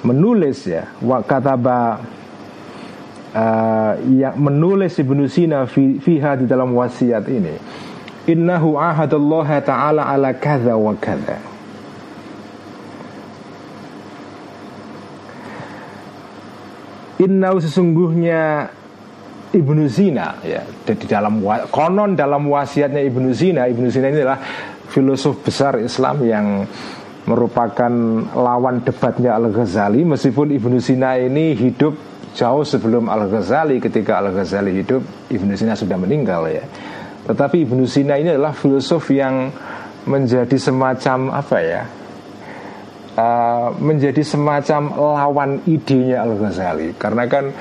menulis 0.04 0.68
ya 0.68 0.92
wa 1.00 1.24
kataba 1.24 2.04
uh, 3.34 3.94
yang 4.10 4.36
menulis 4.38 4.98
Ibnu 4.98 5.26
Sina 5.30 5.66
fi, 5.66 6.00
fiha 6.02 6.40
di 6.40 6.46
dalam 6.50 6.74
wasiat 6.74 7.26
ini. 7.30 7.56
Innahu 8.30 8.78
ahadallaha 8.78 9.58
ta'ala 9.66 10.06
ala 10.06 10.38
kadza 10.38 10.78
wa 10.78 10.94
kadza 10.94 11.42
Innahu 17.20 17.58
sesungguhnya 17.60 18.70
Ibnu 19.50 19.90
Sina 19.90 20.40
ya 20.46 20.62
di 20.64 20.94
dalam 21.04 21.42
konon 21.74 22.16
dalam 22.16 22.48
wasiatnya 22.48 23.04
Ibnu 23.04 23.36
Sina. 23.36 23.68
Ibnu 23.68 23.92
Sina 23.92 24.08
ini 24.08 24.24
adalah 24.24 24.40
filosof 24.88 25.44
besar 25.44 25.82
Islam 25.84 26.24
yang 26.24 26.64
merupakan 27.28 27.92
lawan 28.34 28.86
debatnya 28.88 29.36
Al 29.36 29.52
Ghazali 29.52 30.08
meskipun 30.08 30.56
Ibnu 30.56 30.80
Sina 30.80 31.20
ini 31.20 31.60
hidup 31.60 32.09
jauh 32.36 32.66
sebelum 32.66 33.08
Al 33.10 33.30
Ghazali 33.30 33.82
ketika 33.82 34.20
Al 34.20 34.34
Ghazali 34.34 34.76
hidup 34.82 35.02
Ibnu 35.30 35.54
Sina 35.56 35.74
sudah 35.74 35.98
meninggal 35.98 36.46
ya. 36.50 36.66
Tetapi 37.30 37.66
Ibnu 37.66 37.86
Sina 37.86 38.18
ini 38.18 38.34
adalah 38.34 38.54
filosof 38.56 39.10
yang 39.14 39.52
menjadi 40.08 40.56
semacam 40.56 41.36
apa 41.36 41.58
ya 41.60 41.82
uh, 43.20 43.68
menjadi 43.78 44.22
semacam 44.24 44.82
lawan 44.96 45.52
idenya 45.68 46.24
Al 46.24 46.34
Ghazali 46.40 46.96
karena 46.96 47.28
kan 47.28 47.52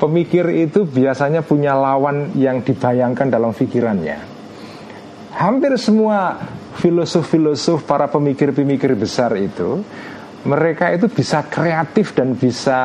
pemikir 0.00 0.48
itu 0.50 0.88
biasanya 0.88 1.44
punya 1.44 1.76
lawan 1.76 2.32
yang 2.34 2.64
dibayangkan 2.64 3.28
dalam 3.28 3.52
pikirannya 3.52 4.18
hampir 5.36 5.76
semua 5.76 6.40
filosof-filosof 6.80 7.84
para 7.84 8.08
pemikir-pemikir 8.08 8.96
besar 8.96 9.36
itu 9.36 9.84
mereka 10.42 10.90
itu 10.90 11.06
bisa 11.06 11.46
kreatif 11.46 12.16
dan 12.16 12.34
bisa 12.34 12.80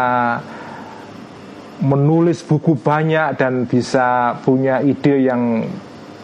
menulis 1.82 2.42
buku 2.42 2.78
banyak 2.82 3.38
dan 3.38 3.70
bisa 3.70 4.34
punya 4.42 4.82
ide 4.82 5.30
yang 5.30 5.62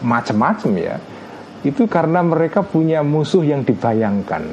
macam-macam 0.02 0.72
ya 0.74 0.96
itu 1.64 1.88
karena 1.88 2.20
mereka 2.20 2.60
punya 2.60 3.00
musuh 3.00 3.40
yang 3.40 3.64
dibayangkan. 3.64 4.44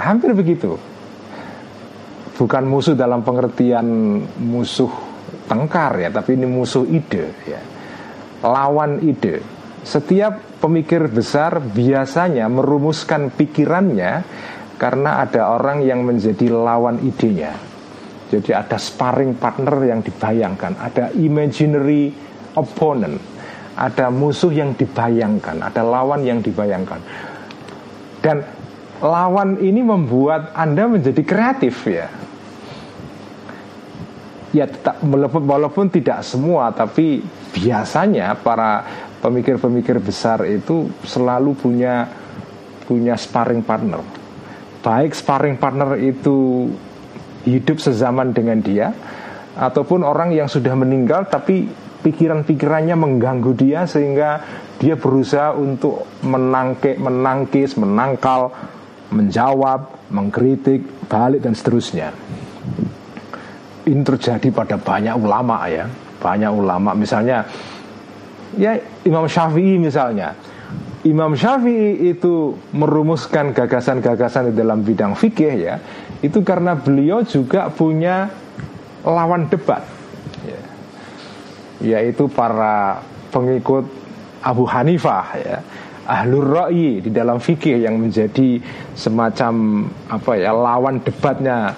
Hampir 0.00 0.32
begitu. 0.32 0.80
Bukan 2.40 2.64
musuh 2.64 2.96
dalam 2.96 3.20
pengertian 3.20 3.84
musuh 4.40 4.88
tengkar 5.44 6.00
ya 6.00 6.08
tapi 6.08 6.40
ini 6.40 6.48
musuh 6.48 6.88
ide 6.88 7.36
ya. 7.44 7.60
Lawan 8.48 9.04
ide. 9.04 9.44
Setiap 9.84 10.62
pemikir 10.62 11.04
besar 11.12 11.60
biasanya 11.60 12.48
merumuskan 12.48 13.28
pikirannya 13.28 14.24
karena 14.80 15.20
ada 15.20 15.52
orang 15.52 15.84
yang 15.84 16.06
menjadi 16.06 16.48
lawan 16.48 17.02
idenya 17.02 17.67
jadi 18.28 18.60
ada 18.60 18.76
sparring 18.76 19.40
partner 19.40 19.76
yang 19.88 20.04
dibayangkan, 20.04 20.76
ada 20.76 21.08
imaginary 21.16 22.12
opponent, 22.52 23.16
ada 23.72 24.12
musuh 24.12 24.52
yang 24.52 24.76
dibayangkan, 24.76 25.64
ada 25.64 25.80
lawan 25.80 26.20
yang 26.28 26.44
dibayangkan. 26.44 27.00
Dan 28.20 28.44
lawan 29.00 29.56
ini 29.64 29.80
membuat 29.80 30.52
Anda 30.52 30.90
menjadi 30.90 31.22
kreatif 31.24 31.88
ya. 31.88 32.08
Ya 34.52 34.64
tetap, 34.64 35.00
walaupun, 35.04 35.44
walaupun 35.44 35.86
tidak 35.92 36.24
semua 36.24 36.72
tapi 36.72 37.20
biasanya 37.52 38.32
para 38.36 38.84
pemikir-pemikir 39.20 40.00
besar 40.00 40.44
itu 40.48 40.88
selalu 41.04 41.52
punya 41.56 42.08
punya 42.88 43.16
sparring 43.16 43.60
partner. 43.60 44.00
Baik 44.80 45.12
sparring 45.12 45.60
partner 45.60 46.00
itu 46.00 46.68
hidup 47.48 47.80
sezaman 47.80 48.36
dengan 48.36 48.60
dia 48.60 48.92
ataupun 49.58 50.04
orang 50.04 50.30
yang 50.30 50.46
sudah 50.46 50.76
meninggal 50.76 51.26
tapi 51.26 51.66
pikiran-pikirannya 51.98 52.94
mengganggu 52.94 53.52
dia 53.58 53.82
sehingga 53.88 54.38
dia 54.78 54.94
berusaha 54.94 55.50
untuk 55.58 56.06
menangke, 56.22 56.94
menangkis, 56.94 57.74
menangkal, 57.74 58.54
menjawab, 59.10 60.06
mengkritik, 60.14 61.10
balik 61.10 61.42
dan 61.42 61.58
seterusnya. 61.58 62.14
Ini 63.88 64.04
terjadi 64.04 64.52
pada 64.54 64.78
banyak 64.78 65.16
ulama 65.18 65.66
ya, 65.66 65.90
banyak 66.22 66.52
ulama 66.54 66.94
misalnya 66.94 67.42
ya 68.54 68.78
Imam 69.02 69.26
Syafi'i 69.26 69.80
misalnya. 69.80 70.38
Imam 71.02 71.34
Syafi'i 71.34 72.14
itu 72.14 72.54
merumuskan 72.76 73.56
gagasan-gagasan 73.56 74.52
di 74.52 74.54
dalam 74.54 74.84
bidang 74.84 75.16
fikih 75.16 75.54
ya 75.56 75.74
itu 76.24 76.42
karena 76.42 76.74
beliau 76.74 77.22
juga 77.22 77.70
punya 77.70 78.30
lawan 79.06 79.46
debat 79.46 79.86
ya. 80.42 80.60
yaitu 81.78 82.26
para 82.26 83.02
pengikut 83.30 83.86
Abu 84.42 84.66
Hanifah 84.66 85.26
ya 85.38 85.58
ahlur 86.08 86.48
ra'yi 86.48 87.04
di 87.04 87.10
dalam 87.12 87.36
fikih 87.36 87.84
yang 87.84 88.00
menjadi 88.00 88.58
semacam 88.96 89.84
apa 90.08 90.32
ya 90.40 90.56
lawan 90.56 91.04
debatnya 91.04 91.76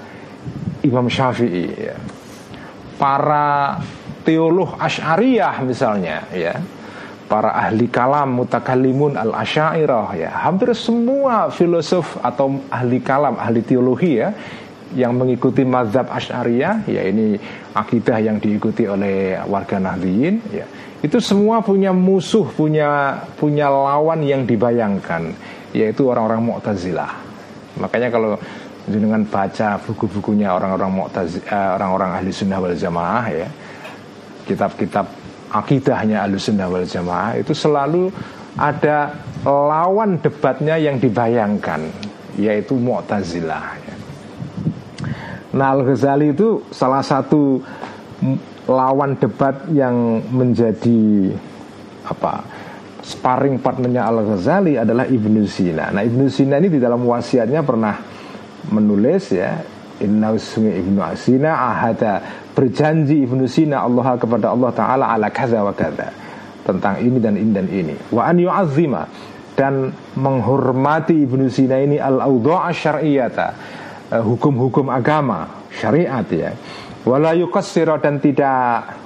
Imam 0.86 1.10
Syafi'i 1.10 1.66
ya. 1.90 1.98
Para 2.96 3.80
teolog 4.22 4.78
Asy'ariyah 4.78 5.60
misalnya 5.66 6.24
ya. 6.30 6.54
Para 7.30 7.54
ahli 7.54 7.86
kalam 7.86 8.42
mutakalimun 8.42 9.14
al 9.14 9.30
asyairah 9.30 10.18
ya. 10.18 10.30
Hampir 10.34 10.74
semua 10.74 11.46
filosof 11.54 12.18
atau 12.18 12.58
ahli 12.66 12.98
kalam, 12.98 13.38
ahli 13.38 13.62
teologi 13.62 14.18
ya 14.18 14.34
yang 14.94 15.14
mengikuti 15.14 15.62
mazhab 15.62 16.10
Asy'ariyah 16.10 16.90
ya 16.90 17.02
ini 17.06 17.38
akidah 17.74 18.18
yang 18.18 18.42
diikuti 18.42 18.90
oleh 18.90 19.38
warga 19.46 19.78
Nahdliyin 19.78 20.34
ya 20.50 20.66
itu 21.00 21.22
semua 21.22 21.62
punya 21.62 21.94
musuh 21.94 22.50
punya 22.50 23.22
punya 23.38 23.70
lawan 23.70 24.26
yang 24.26 24.42
dibayangkan 24.42 25.30
yaitu 25.70 26.10
orang-orang 26.10 26.42
Mu'tazilah 26.42 27.10
makanya 27.78 28.10
kalau 28.10 28.34
dengan 28.90 29.22
baca 29.22 29.78
buku-bukunya 29.78 30.50
orang-orang 30.50 30.90
Mu'tazilah 30.90 31.46
eh, 31.46 31.70
orang-orang 31.78 32.10
ahli 32.18 32.30
sunnah 32.34 32.58
wal 32.58 32.74
jamaah 32.74 33.24
ya 33.30 33.48
kitab-kitab 34.50 35.06
akidahnya 35.50 36.22
ahli 36.24 36.38
sunnah 36.38 36.70
wal 36.70 36.86
jamaah 36.86 37.38
itu 37.38 37.52
selalu 37.52 38.10
ada 38.58 39.14
lawan 39.42 40.18
debatnya 40.22 40.78
yang 40.78 40.98
dibayangkan 40.98 41.90
yaitu 42.38 42.78
Mu'tazilah 42.78 43.66
ya. 43.82 43.94
Nah 45.50 45.74
Al-Ghazali 45.74 46.30
itu 46.30 46.62
salah 46.70 47.02
satu 47.02 47.58
lawan 48.70 49.18
debat 49.18 49.66
yang 49.74 50.22
menjadi 50.30 51.34
apa 52.06 52.46
sparring 53.02 53.58
partnernya 53.58 54.06
Al-Ghazali 54.06 54.78
adalah 54.78 55.10
Ibnu 55.10 55.42
Sina. 55.50 55.90
Nah 55.90 56.06
Ibnu 56.06 56.30
Sina 56.30 56.62
ini 56.62 56.70
di 56.70 56.78
dalam 56.78 57.02
wasiatnya 57.02 57.66
pernah 57.66 57.98
menulis 58.70 59.34
ya 59.34 59.58
Inna 60.00 60.32
sungai 60.38 60.78
Ibnu 60.78 61.02
Sina 61.18 61.50
ahada 61.50 62.22
berjanji 62.54 63.22
Ibnu 63.24 63.46
Sina 63.46 63.86
Allah 63.86 64.18
kepada 64.18 64.52
Allah 64.52 64.70
Ta'ala 64.74 65.04
ala 65.14 65.28
kaza 65.30 65.62
wa 65.62 65.74
kaza. 65.74 66.10
Tentang 66.66 67.00
ini 67.00 67.18
dan 67.18 67.34
ini 67.34 67.52
dan 67.54 67.66
ini. 67.70 67.94
Wa 68.12 68.30
an 68.30 68.36
yu'azzima. 68.38 69.02
Dan 69.56 69.92
menghormati 70.16 71.16
Ibnu 71.26 71.50
Sina 71.52 71.80
ini 71.80 72.00
al-awdu'a 72.00 72.70
syar'iyata. 72.72 73.48
Eh, 74.10 74.18
hukum-hukum 74.18 74.90
agama 74.90 75.68
syariat 75.70 76.26
ya. 76.26 76.50
Wala 77.06 77.32
yukassira 77.32 77.96
dan 78.02 78.18
tidak 78.18 78.98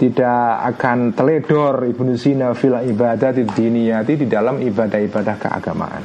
tidak 0.00 0.42
akan 0.74 1.12
teledor 1.12 1.84
Ibnu 1.84 2.14
Sina 2.16 2.54
fil 2.54 2.74
ibadah 2.74 3.34
diniyati 3.34 4.14
di 4.14 4.26
dalam 4.30 4.62
ibadah-ibadah 4.62 5.36
keagamaan. 5.36 6.02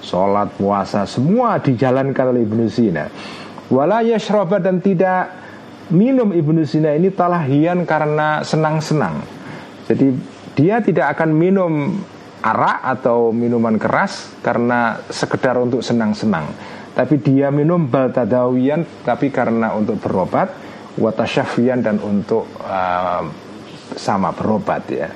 Sholat, 0.00 0.56
puasa, 0.56 1.04
semua 1.04 1.60
dijalankan 1.60 2.32
oleh 2.32 2.44
Ibnu 2.44 2.64
Sina. 2.68 3.04
Wala 3.68 4.00
yashraba 4.04 4.60
dan 4.60 4.78
tidak 4.78 5.39
minum 5.90 6.30
Ibnu 6.30 6.62
Sina 6.66 6.94
ini 6.94 7.10
talahian 7.10 7.86
karena 7.86 8.42
senang-senang. 8.46 9.22
Jadi 9.90 10.06
dia 10.54 10.78
tidak 10.82 11.18
akan 11.18 11.30
minum 11.34 11.72
arak 12.40 12.80
atau 12.98 13.30
minuman 13.34 13.76
keras 13.76 14.32
karena 14.40 15.02
sekedar 15.10 15.58
untuk 15.60 15.84
senang-senang. 15.84 16.48
Tapi 16.94 17.22
dia 17.22 17.52
minum 17.54 17.86
baltadawian 17.86 19.04
tapi 19.06 19.30
karena 19.30 19.74
untuk 19.76 20.02
berobat 20.02 20.50
watasyafian 20.98 21.84
dan 21.84 22.02
untuk 22.02 22.50
uh, 22.66 23.22
sama 23.94 24.34
berobat 24.34 24.82
ya. 24.90 25.10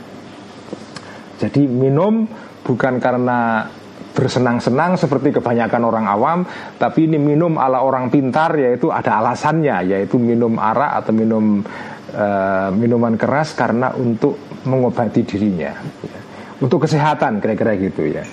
Jadi 1.38 1.66
minum 1.66 2.24
bukan 2.62 3.02
karena 3.02 3.68
bersenang-senang 4.14 4.94
seperti 4.94 5.34
kebanyakan 5.34 5.82
orang 5.82 6.06
awam 6.06 6.38
tapi 6.78 7.10
ini 7.10 7.18
minum 7.18 7.58
ala 7.58 7.82
orang 7.82 8.08
pintar 8.08 8.54
yaitu 8.54 8.94
ada 8.94 9.18
alasannya 9.18 9.90
yaitu 9.90 10.16
minum 10.22 10.54
arak 10.56 11.02
atau 11.02 11.12
minum 11.12 11.66
uh, 12.14 12.70
minuman 12.70 13.18
keras 13.18 13.58
karena 13.58 13.90
untuk 13.98 14.38
mengobati 14.64 15.26
dirinya 15.26 15.74
ya. 16.06 16.18
untuk 16.62 16.86
kesehatan 16.86 17.42
kira-kira 17.42 17.74
gitu 17.76 18.06
ya 18.06 18.24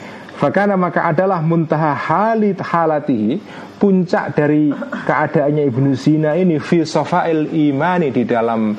Fakana 0.42 0.74
maka 0.74 1.06
adalah 1.06 1.38
muntaha 1.38 1.94
halit 1.94 2.58
halatihi 2.58 3.38
Puncak 3.78 4.34
dari 4.34 4.74
keadaannya 4.74 5.70
Ibnu 5.70 5.94
Sina 5.94 6.34
ini 6.34 6.58
Fi 6.58 6.82
sofail 6.82 7.46
imani 7.54 8.10
di 8.10 8.26
dalam 8.26 8.74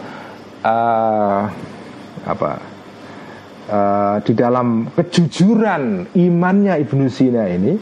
uh, 0.66 1.42
Apa 2.26 2.71
uh, 3.68 4.16
Di 4.22 4.32
dalam 4.32 4.90
kejujuran 4.90 6.14
imannya 6.16 6.80
Ibnu 6.82 7.06
Sina 7.12 7.46
ini 7.46 7.76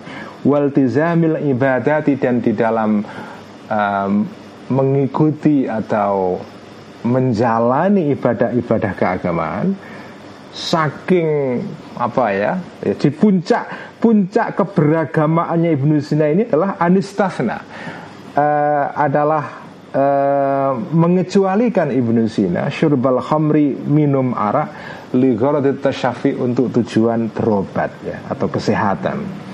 Waltizamil 0.44 1.44
ibadati 1.52 2.16
dan 2.16 2.40
di 2.40 2.52
dalam 2.56 3.04
um, 3.68 4.12
Mengikuti 4.70 5.64
atau 5.68 6.40
Menjalani 7.00 8.12
ibadah-ibadah 8.12 8.92
keagamaan 8.92 9.72
Saking 10.50 11.62
apa 12.00 12.26
ya, 12.32 12.52
ya 12.80 12.94
di 12.96 13.12
puncak 13.12 13.94
puncak 14.00 14.56
keberagamaannya 14.56 15.70
Ibnu 15.76 15.94
Sina 16.00 16.32
ini 16.32 16.48
adalah 16.48 16.80
anistasna 16.80 17.60
uh, 18.34 18.86
adalah 18.96 19.44
uh, 19.92 20.72
mengecualikan 20.96 21.92
Ibnu 21.92 22.24
Sina 22.26 22.72
syurbal 22.72 23.20
khamri 23.20 23.76
minum 23.76 24.32
arak 24.32 24.99
li 25.16 25.34
tasyafi 25.80 26.38
untuk 26.38 26.70
tujuan 26.70 27.30
berobat 27.34 27.90
ya 28.06 28.16
atau 28.30 28.46
kesehatan 28.46 29.48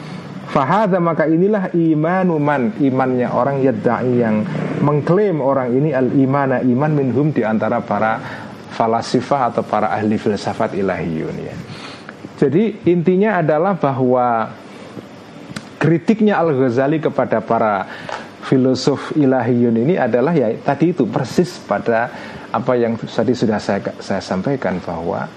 Fahada 0.46 1.02
maka 1.02 1.26
inilah 1.26 1.74
imanuman 1.74 2.78
imannya 2.78 3.26
orang 3.26 3.66
yadda'i 3.66 4.22
yang 4.22 4.46
mengklaim 4.78 5.42
orang 5.42 5.74
ini 5.74 5.90
al 5.90 6.06
imana 6.14 6.62
iman 6.62 6.92
minhum 6.94 7.34
di 7.34 7.42
antara 7.42 7.82
para 7.82 8.22
falasifah 8.70 9.50
atau 9.50 9.66
para 9.66 9.90
ahli 9.90 10.14
filsafat 10.14 10.78
ilahiyun 10.78 11.36
ya. 11.42 11.54
Jadi 12.38 12.86
intinya 12.86 13.42
adalah 13.42 13.74
bahwa 13.74 14.54
kritiknya 15.82 16.38
Al 16.38 16.54
Ghazali 16.54 17.02
kepada 17.02 17.42
para 17.42 17.88
filosof 18.46 19.18
ilahiyun 19.18 19.74
ini 19.82 19.94
adalah 19.98 20.30
ya 20.30 20.54
tadi 20.62 20.94
itu 20.94 21.10
persis 21.10 21.58
pada 21.66 22.06
apa 22.56 22.72
yang 22.72 22.96
tadi 22.96 23.36
sudah 23.36 23.60
saya 23.60 23.84
saya 24.00 24.22
sampaikan 24.24 24.80
bahwa 24.80 25.28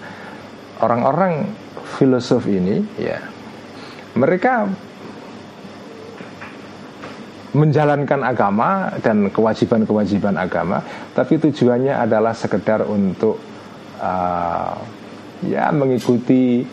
orang-orang 0.80 1.52
filosof 2.00 2.48
ini 2.48 2.80
ya 2.96 3.20
mereka 4.16 4.72
menjalankan 7.50 8.22
agama 8.24 8.94
dan 9.04 9.28
kewajiban-kewajiban 9.34 10.38
agama 10.38 10.80
tapi 11.12 11.42
tujuannya 11.42 11.98
adalah 11.98 12.32
sekedar 12.32 12.86
untuk 12.86 13.42
uh, 14.00 14.74
ya 15.44 15.74
mengikuti 15.74 16.64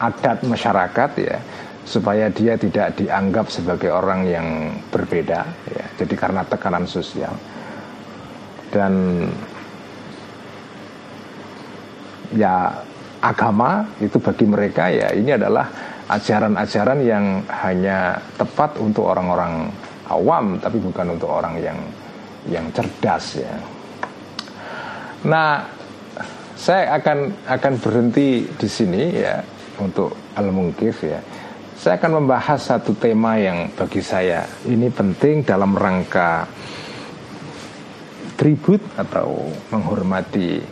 adat 0.00 0.42
masyarakat 0.42 1.10
ya 1.20 1.36
supaya 1.84 2.32
dia 2.32 2.56
tidak 2.56 2.96
dianggap 2.96 3.52
sebagai 3.52 3.92
orang 3.92 4.24
yang 4.24 4.46
berbeda 4.88 5.40
ya 5.68 5.84
jadi 6.00 6.14
karena 6.16 6.42
tekanan 6.48 6.88
sosial 6.88 7.32
dan 8.68 9.24
ya 12.34 12.70
agama 13.18 13.88
itu 13.98 14.20
bagi 14.20 14.46
mereka 14.46 14.92
ya 14.92 15.10
ini 15.16 15.34
adalah 15.34 15.66
ajaran-ajaran 16.08 17.00
yang 17.04 17.24
hanya 17.50 18.16
tepat 18.40 18.80
untuk 18.80 19.12
orang-orang 19.12 19.68
awam 20.08 20.56
tapi 20.56 20.80
bukan 20.80 21.16
untuk 21.16 21.28
orang 21.28 21.60
yang 21.60 21.78
yang 22.48 22.64
cerdas 22.72 23.44
ya. 23.44 23.54
Nah, 25.28 25.60
saya 26.56 26.96
akan 26.96 27.44
akan 27.44 27.72
berhenti 27.76 28.48
di 28.48 28.68
sini 28.70 29.02
ya 29.12 29.42
untuk 29.76 30.16
al-mungkif 30.38 31.04
ya. 31.04 31.20
Saya 31.78 31.94
akan 32.00 32.24
membahas 32.24 32.58
satu 32.58 32.96
tema 32.98 33.38
yang 33.38 33.70
bagi 33.76 34.02
saya 34.02 34.42
ini 34.66 34.90
penting 34.90 35.46
dalam 35.46 35.78
rangka 35.78 36.42
tribut 38.38 38.78
atau 38.94 39.50
menghormati 39.74 40.62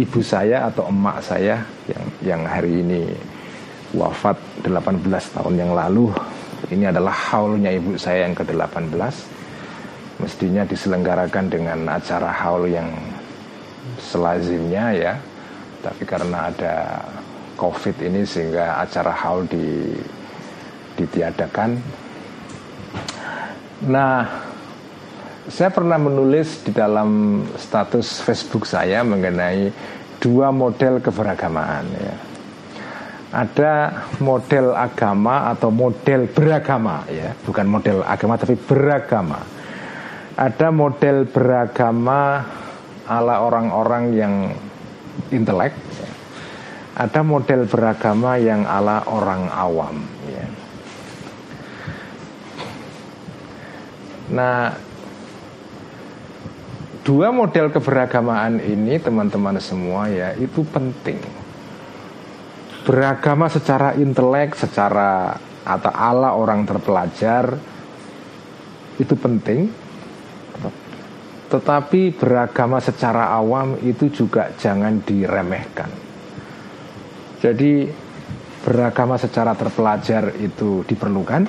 ibu 0.00 0.20
saya 0.24 0.72
atau 0.72 0.88
emak 0.88 1.20
saya 1.20 1.60
yang 1.84 2.06
yang 2.24 2.42
hari 2.48 2.80
ini 2.80 3.12
wafat 3.92 4.40
18 4.64 5.04
tahun 5.36 5.54
yang 5.60 5.72
lalu. 5.76 6.08
Ini 6.72 6.88
adalah 6.88 7.12
haulnya 7.12 7.68
ibu 7.74 8.00
saya 8.00 8.24
yang 8.24 8.32
ke-18. 8.32 9.12
Mestinya 10.22 10.62
diselenggarakan 10.64 11.52
dengan 11.52 11.84
acara 11.92 12.32
haul 12.32 12.70
yang 12.70 12.88
selazimnya 14.00 14.84
ya. 14.96 15.14
Tapi 15.82 16.06
karena 16.06 16.48
ada 16.48 17.02
COVID 17.58 18.00
ini 18.06 18.22
sehingga 18.24 18.80
acara 18.80 19.12
haul 19.12 19.44
di, 19.50 19.92
ditiadakan. 20.96 21.76
Nah, 23.90 24.51
saya 25.50 25.74
pernah 25.74 25.98
menulis 25.98 26.62
di 26.62 26.70
dalam 26.70 27.42
status 27.58 28.22
Facebook 28.22 28.62
saya 28.62 29.02
mengenai 29.02 29.74
dua 30.22 30.54
model 30.54 31.02
keberagamaan 31.02 31.86
ya. 31.98 32.16
Ada 33.32 33.72
model 34.20 34.76
agama 34.76 35.50
atau 35.50 35.72
model 35.72 36.28
beragama 36.28 37.08
ya, 37.08 37.32
bukan 37.42 37.66
model 37.66 38.04
agama 38.04 38.36
tapi 38.38 38.54
beragama. 38.54 39.40
Ada 40.36 40.68
model 40.68 41.26
beragama 41.26 42.44
ala 43.08 43.40
orang-orang 43.42 44.04
yang 44.14 44.34
intelek. 45.32 45.74
Ya. 45.74 46.10
Ada 47.02 47.20
model 47.24 47.66
beragama 47.66 48.36
yang 48.36 48.68
ala 48.68 49.08
orang 49.08 49.48
awam. 49.48 49.96
Ya. 50.28 50.46
Nah, 54.32 54.76
dua 57.02 57.34
model 57.34 57.74
keberagamaan 57.74 58.62
ini 58.62 58.98
teman-teman 59.02 59.58
semua 59.58 60.06
ya 60.06 60.34
itu 60.38 60.62
penting. 60.70 61.18
Beragama 62.82 63.46
secara 63.46 63.94
intelek 63.94 64.58
secara 64.58 65.38
atau 65.62 65.92
ala 65.94 66.34
orang 66.34 66.66
terpelajar 66.66 67.54
itu 68.98 69.14
penting. 69.14 69.70
Tetapi 71.50 72.16
beragama 72.16 72.80
secara 72.80 73.28
awam 73.36 73.76
itu 73.84 74.08
juga 74.08 74.50
jangan 74.56 75.04
diremehkan. 75.04 75.90
Jadi 77.42 77.90
beragama 78.62 79.18
secara 79.18 79.52
terpelajar 79.58 80.32
itu 80.38 80.86
diperlukan 80.86 81.44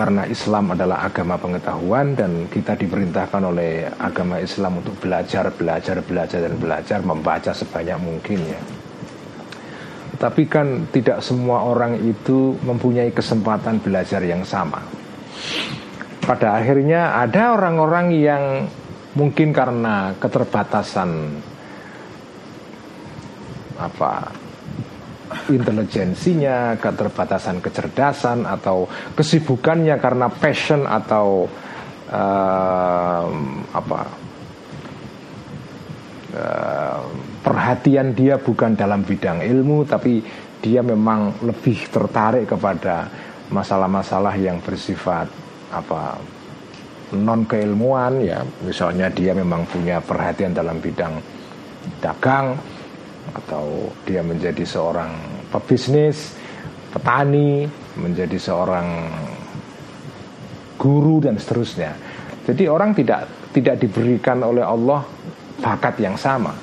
karena 0.00 0.24
Islam 0.24 0.72
adalah 0.72 1.04
agama 1.04 1.36
pengetahuan 1.36 2.16
dan 2.16 2.48
kita 2.48 2.72
diperintahkan 2.72 3.52
oleh 3.52 3.84
agama 4.00 4.40
Islam 4.40 4.80
untuk 4.80 4.96
belajar, 4.96 5.52
belajar, 5.52 6.00
belajar 6.00 6.40
dan 6.40 6.56
belajar 6.56 7.04
membaca 7.04 7.52
sebanyak 7.52 8.00
mungkin 8.00 8.40
ya. 8.48 8.60
Tapi 10.16 10.48
kan 10.48 10.88
tidak 10.88 11.20
semua 11.20 11.68
orang 11.68 12.00
itu 12.00 12.56
mempunyai 12.64 13.12
kesempatan 13.12 13.84
belajar 13.84 14.24
yang 14.24 14.40
sama. 14.40 14.80
Pada 16.24 16.56
akhirnya 16.56 17.20
ada 17.20 17.52
orang-orang 17.52 18.06
yang 18.16 18.44
mungkin 19.12 19.52
karena 19.52 20.16
keterbatasan 20.16 21.44
apa 23.76 24.32
intelijensinya, 25.54 26.78
keterbatasan 26.78 27.62
kecerdasan 27.62 28.46
atau 28.46 28.86
kesibukannya 29.14 29.96
karena 29.98 30.26
passion 30.30 30.86
atau 30.86 31.46
uh, 32.10 33.24
apa 33.74 34.00
uh, 36.34 37.00
perhatian 37.40 38.14
dia 38.14 38.38
bukan 38.38 38.74
dalam 38.74 39.02
bidang 39.06 39.42
ilmu 39.42 39.86
tapi 39.86 40.22
dia 40.60 40.84
memang 40.84 41.40
lebih 41.40 41.88
tertarik 41.88 42.44
kepada 42.44 43.08
masalah-masalah 43.48 44.36
yang 44.36 44.60
bersifat 44.60 45.26
apa 45.72 46.20
non 47.16 47.42
keilmuan 47.48 48.22
ya. 48.22 48.44
Misalnya 48.62 49.10
dia 49.10 49.34
memang 49.34 49.66
punya 49.66 49.98
perhatian 49.98 50.54
dalam 50.54 50.78
bidang 50.78 51.18
dagang 51.98 52.54
atau 53.34 53.88
dia 54.04 54.20
menjadi 54.20 54.62
seorang 54.62 55.10
pebisnis, 55.50 56.34
petani, 56.94 57.66
menjadi 57.98 58.38
seorang 58.38 58.86
guru 60.80 61.20
dan 61.20 61.36
seterusnya. 61.36 61.92
Jadi 62.46 62.64
orang 62.70 62.96
tidak 62.96 63.50
tidak 63.52 63.76
diberikan 63.82 64.40
oleh 64.40 64.64
Allah 64.64 65.04
bakat 65.60 66.00
yang 66.00 66.16
sama. 66.16 66.54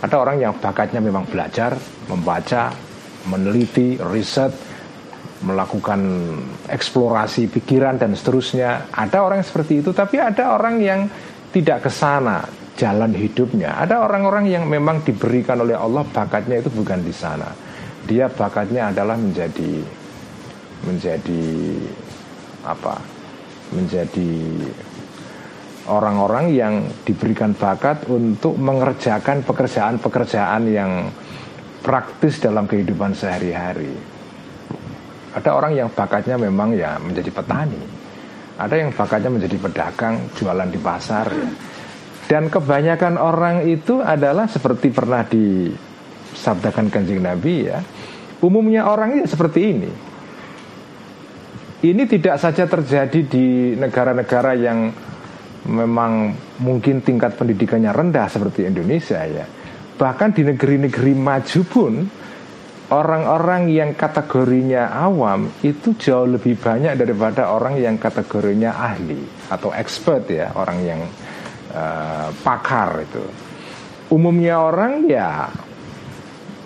Ada 0.00 0.16
orang 0.16 0.36
yang 0.40 0.56
bakatnya 0.56 0.98
memang 0.98 1.28
belajar, 1.28 1.76
membaca, 2.08 2.72
meneliti, 3.28 4.00
riset, 4.00 4.50
melakukan 5.44 6.00
eksplorasi 6.68 7.52
pikiran 7.52 8.00
dan 8.00 8.16
seterusnya. 8.16 8.88
Ada 8.90 9.20
orang 9.20 9.44
seperti 9.44 9.84
itu, 9.84 9.92
tapi 9.92 10.16
ada 10.16 10.56
orang 10.56 10.80
yang 10.80 11.00
tidak 11.52 11.84
ke 11.84 11.90
sana, 11.92 12.40
jalan 12.80 13.12
hidupnya. 13.12 13.76
Ada 13.76 14.00
orang-orang 14.00 14.48
yang 14.48 14.64
memang 14.64 15.04
diberikan 15.04 15.60
oleh 15.60 15.76
Allah 15.76 16.04
bakatnya 16.08 16.64
itu 16.64 16.72
bukan 16.72 17.04
di 17.04 17.12
sana. 17.12 17.69
Dia 18.08 18.28
bakatnya 18.28 18.92
adalah 18.92 19.16
menjadi 19.16 19.84
menjadi 20.84 21.44
apa? 22.64 22.96
Menjadi 23.70 24.32
orang-orang 25.90 26.46
yang 26.52 26.74
diberikan 27.04 27.52
bakat 27.52 28.08
untuk 28.08 28.56
mengerjakan 28.56 29.44
pekerjaan-pekerjaan 29.44 30.62
yang 30.70 31.12
praktis 31.84 32.40
dalam 32.40 32.68
kehidupan 32.68 33.16
sehari-hari. 33.16 33.92
Ada 35.30 35.54
orang 35.54 35.72
yang 35.78 35.88
bakatnya 35.92 36.34
memang 36.36 36.74
ya 36.74 36.98
menjadi 36.98 37.30
petani. 37.30 37.82
Ada 38.60 38.74
yang 38.76 38.90
bakatnya 38.92 39.30
menjadi 39.32 39.56
pedagang, 39.56 40.28
jualan 40.36 40.68
di 40.68 40.80
pasar 40.82 41.26
ya 41.32 41.50
dan 42.30 42.46
kebanyakan 42.46 43.18
orang 43.18 43.66
itu 43.66 43.98
adalah 43.98 44.46
seperti 44.46 44.94
pernah 44.94 45.26
disabdakan 46.34 46.88
kanjeng 46.88 47.22
Nabi 47.22 47.70
ya. 47.70 47.78
Umumnya 48.40 48.88
orang 48.88 49.20
itu 49.20 49.36
seperti 49.36 49.60
ini. 49.62 49.92
Ini 51.80 52.02
tidak 52.04 52.36
saja 52.36 52.68
terjadi 52.68 53.20
di 53.24 53.72
negara-negara 53.72 54.52
yang 54.52 54.92
memang 55.64 56.32
mungkin 56.60 57.00
tingkat 57.00 57.36
pendidikannya 57.36 57.92
rendah 57.92 58.28
seperti 58.28 58.68
Indonesia 58.68 59.20
ya. 59.24 59.44
Bahkan 59.96 60.32
di 60.32 60.42
negeri-negeri 60.44 61.12
maju 61.16 61.60
pun 61.68 61.92
orang-orang 62.92 63.68
yang 63.72 63.92
kategorinya 63.96 64.92
awam 64.92 65.52
itu 65.60 65.96
jauh 65.96 66.28
lebih 66.28 66.56
banyak 66.56 66.96
daripada 66.96 67.52
orang 67.52 67.76
yang 67.76 67.96
kategorinya 68.00 68.76
ahli 68.76 69.48
atau 69.52 69.72
expert 69.72 70.28
ya, 70.28 70.52
orang 70.56 70.78
yang 70.84 71.00
uh, 71.76 72.28
pakar 72.44 73.04
itu. 73.04 73.24
Umumnya 74.10 74.58
orang 74.58 75.06
ya 75.06 75.48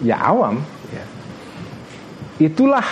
ya 0.03 0.19
awam. 0.19 0.63
Ya. 0.91 1.05
Itulah 2.51 2.87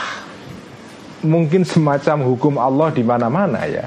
mungkin 1.22 1.66
semacam 1.66 2.26
hukum 2.34 2.54
Allah 2.58 2.90
di 2.94 3.02
mana-mana 3.02 3.66
ya. 3.66 3.86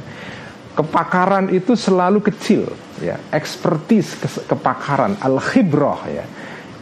Kepakaran 0.75 1.55
itu 1.55 1.71
selalu 1.71 2.19
kecil, 2.19 2.67
ya. 2.99 3.15
Ekspertis 3.31 4.19
kepakaran 4.43 5.15
al-khibrah 5.23 6.03
ya. 6.11 6.25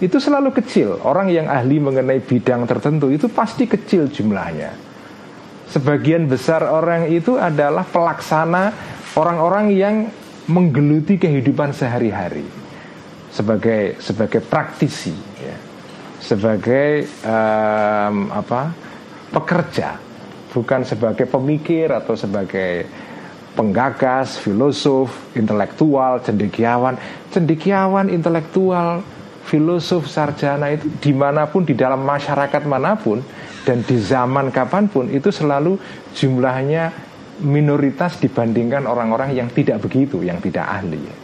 Itu 0.02 0.18
selalu 0.18 0.50
kecil. 0.50 0.98
Orang 1.06 1.30
yang 1.30 1.46
ahli 1.46 1.78
mengenai 1.78 2.18
bidang 2.18 2.66
tertentu 2.66 3.14
itu 3.14 3.30
pasti 3.30 3.70
kecil 3.70 4.10
jumlahnya. 4.10 4.74
Sebagian 5.70 6.26
besar 6.26 6.66
orang 6.66 7.10
itu 7.10 7.38
adalah 7.38 7.86
pelaksana 7.86 8.74
orang-orang 9.14 9.74
yang 9.74 9.96
menggeluti 10.50 11.22
kehidupan 11.22 11.72
sehari-hari 11.72 12.46
sebagai 13.34 13.98
sebagai 13.98 14.42
praktisi 14.44 15.16
ya. 15.42 15.58
Sebagai 16.24 17.04
um, 17.28 18.32
apa 18.32 18.72
pekerja 19.36 20.00
bukan 20.56 20.88
sebagai 20.88 21.28
pemikir 21.28 21.92
atau 21.92 22.16
sebagai 22.16 22.88
penggagas, 23.54 24.42
filosof, 24.42 25.36
intelektual, 25.38 26.22
cendekiawan, 26.26 26.98
cendekiawan, 27.30 28.10
intelektual, 28.10 29.06
filosof, 29.46 30.10
sarjana 30.10 30.74
itu 30.74 30.90
di 30.98 31.14
mana 31.14 31.46
pun 31.46 31.62
di 31.68 31.78
dalam 31.78 32.02
masyarakat 32.02 32.64
mana 32.66 32.98
pun 32.98 33.22
dan 33.68 33.84
di 33.86 33.98
zaman 34.00 34.50
kapan 34.50 34.90
pun 34.90 35.06
itu 35.12 35.30
selalu 35.30 35.78
jumlahnya 36.18 36.94
minoritas 37.44 38.18
dibandingkan 38.22 38.86
orang-orang 38.86 39.34
yang 39.34 39.50
tidak 39.50 39.82
begitu, 39.82 40.22
yang 40.22 40.38
tidak 40.38 40.66
ahli. 40.70 41.23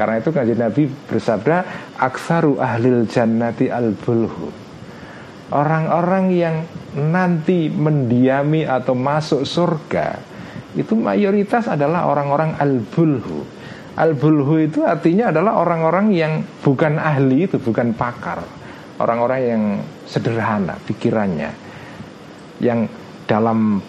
Karena 0.00 0.16
itu 0.16 0.32
kajian 0.32 0.64
Nabi 0.64 0.88
bersabda, 0.88 1.56
aksaru 2.00 2.56
ahlil 2.56 3.04
jannati 3.04 3.68
al 3.68 3.92
bulhu. 3.92 4.48
Orang-orang 5.52 6.32
yang 6.32 6.64
nanti 6.96 7.68
mendiami 7.68 8.64
atau 8.64 8.96
masuk 8.96 9.44
surga 9.44 10.30
itu 10.78 10.94
mayoritas 10.94 11.66
adalah 11.66 12.06
orang-orang 12.06 12.54
al-bulhu. 12.54 13.42
Al-bulhu 13.98 14.62
itu 14.62 14.86
artinya 14.86 15.34
adalah 15.34 15.58
orang-orang 15.58 16.14
yang 16.14 16.32
bukan 16.62 16.94
ahli 16.94 17.50
itu, 17.50 17.58
bukan 17.58 17.90
pakar. 17.98 18.38
Orang-orang 19.02 19.40
yang 19.42 19.62
sederhana 20.06 20.78
pikirannya. 20.86 21.50
Yang 22.62 22.86
dalam 23.26 23.82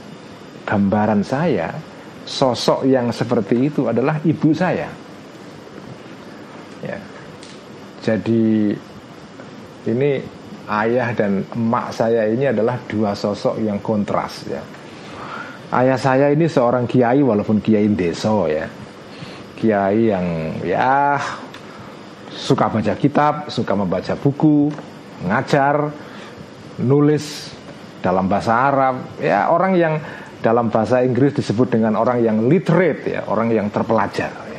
gambaran 0.66 1.22
saya 1.22 1.70
sosok 2.26 2.88
yang 2.90 3.14
seperti 3.14 3.70
itu 3.70 3.86
adalah 3.86 4.18
ibu 4.26 4.50
saya. 4.56 4.90
Jadi 8.02 8.74
ini 9.86 10.12
ayah 10.70 11.14
dan 11.14 11.46
emak 11.54 11.94
saya 11.94 12.26
ini 12.30 12.50
adalah 12.50 12.82
dua 12.90 13.14
sosok 13.14 13.62
yang 13.62 13.78
kontras 13.78 14.46
ya. 14.50 14.62
Ayah 15.72 15.96
saya 15.96 16.34
ini 16.34 16.50
seorang 16.52 16.90
kiai 16.90 17.22
walaupun 17.24 17.62
kiai 17.64 17.88
deso 17.94 18.50
ya. 18.50 18.68
Kiai 19.56 20.10
yang 20.10 20.58
ya 20.66 21.22
suka 22.34 22.68
baca 22.74 22.94
kitab, 22.98 23.34
suka 23.54 23.74
membaca 23.78 24.18
buku, 24.18 24.74
ngajar, 25.30 25.94
nulis 26.82 27.54
dalam 28.02 28.26
bahasa 28.26 28.54
Arab, 28.68 28.96
ya 29.22 29.54
orang 29.54 29.78
yang 29.78 29.94
dalam 30.42 30.74
bahasa 30.74 31.06
Inggris 31.06 31.38
disebut 31.38 31.78
dengan 31.78 31.94
orang 31.94 32.18
yang 32.26 32.50
literate 32.50 33.06
ya, 33.06 33.22
orang 33.30 33.54
yang 33.54 33.70
terpelajar. 33.70 34.51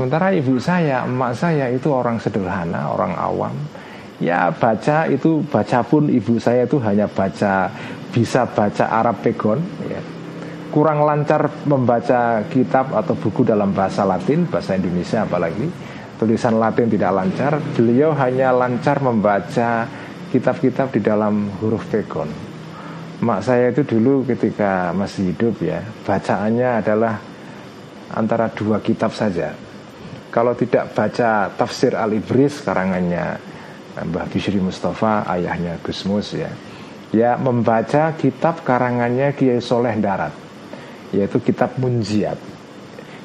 Sementara 0.00 0.32
ibu 0.32 0.56
saya, 0.56 1.04
emak 1.04 1.36
saya 1.36 1.68
itu 1.68 1.92
orang 1.92 2.16
sederhana, 2.16 2.88
orang 2.88 3.12
awam. 3.20 3.52
Ya 4.16 4.48
baca 4.48 5.04
itu 5.04 5.44
baca 5.44 5.84
pun 5.84 6.08
ibu 6.08 6.40
saya 6.40 6.64
itu 6.64 6.80
hanya 6.80 7.04
baca 7.04 7.68
bisa 8.08 8.48
baca 8.48 8.88
Arab 8.88 9.20
pegon 9.20 9.60
ya. 9.84 10.00
Kurang 10.72 11.04
lancar 11.04 11.52
membaca 11.68 12.40
kitab 12.48 12.96
atau 12.96 13.12
buku 13.12 13.44
dalam 13.44 13.76
bahasa 13.76 14.08
Latin, 14.08 14.48
bahasa 14.48 14.80
Indonesia 14.80 15.28
apalagi. 15.28 15.68
Tulisan 16.16 16.56
Latin 16.56 16.88
tidak 16.88 17.12
lancar, 17.20 17.60
beliau 17.76 18.16
hanya 18.16 18.56
lancar 18.56 19.04
membaca 19.04 19.84
kitab-kitab 20.32 20.96
di 20.96 21.04
dalam 21.04 21.52
huruf 21.60 21.84
pegon. 21.92 22.32
Mak 23.20 23.44
saya 23.44 23.68
itu 23.68 23.84
dulu 23.84 24.24
ketika 24.24 24.96
masih 24.96 25.36
hidup 25.36 25.60
ya, 25.60 25.84
bacaannya 26.08 26.80
adalah 26.80 27.20
antara 28.16 28.48
dua 28.48 28.80
kitab 28.80 29.12
saja. 29.12 29.68
Kalau 30.30 30.54
tidak 30.54 30.94
baca 30.94 31.50
tafsir 31.58 31.98
Al-Ibris 31.98 32.62
karangannya 32.62 33.42
Mbah 33.98 34.30
Bishri 34.30 34.62
Mustafa, 34.62 35.26
ayahnya 35.26 35.82
Gusmus 35.82 36.38
ya. 36.38 36.50
Ya 37.10 37.34
membaca 37.34 38.14
kitab 38.14 38.62
karangannya 38.62 39.34
Kiai 39.34 39.58
Soleh 39.58 39.98
Darat, 39.98 40.30
yaitu 41.10 41.42
kitab 41.42 41.74
Munjiat. 41.82 42.38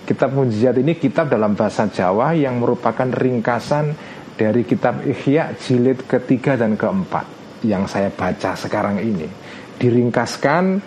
Kitab 0.09 0.33
Munjiat 0.33 0.73
ini 0.81 0.97
kitab 0.97 1.29
dalam 1.29 1.53
bahasa 1.53 1.85
Jawa 1.85 2.33
yang 2.33 2.57
merupakan 2.57 3.05
ringkasan 3.05 3.93
dari 4.33 4.65
kitab 4.65 5.05
Ihya 5.05 5.53
jilid 5.61 6.09
ketiga 6.09 6.57
dan 6.57 6.73
keempat 6.73 7.29
yang 7.61 7.85
saya 7.85 8.09
baca 8.09 8.57
sekarang 8.57 8.97
ini. 9.05 9.29
Diringkaskan 9.77 10.81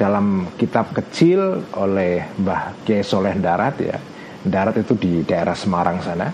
dalam 0.00 0.56
kitab 0.56 0.96
kecil 0.96 1.68
oleh 1.76 2.32
Mbah 2.40 2.80
Kiai 2.88 3.04
Soleh 3.04 3.36
Darat 3.36 3.76
ya. 3.76 4.00
Darat 4.42 4.74
itu 4.78 4.98
di 4.98 5.22
daerah 5.22 5.54
Semarang 5.54 6.02
sana 6.02 6.28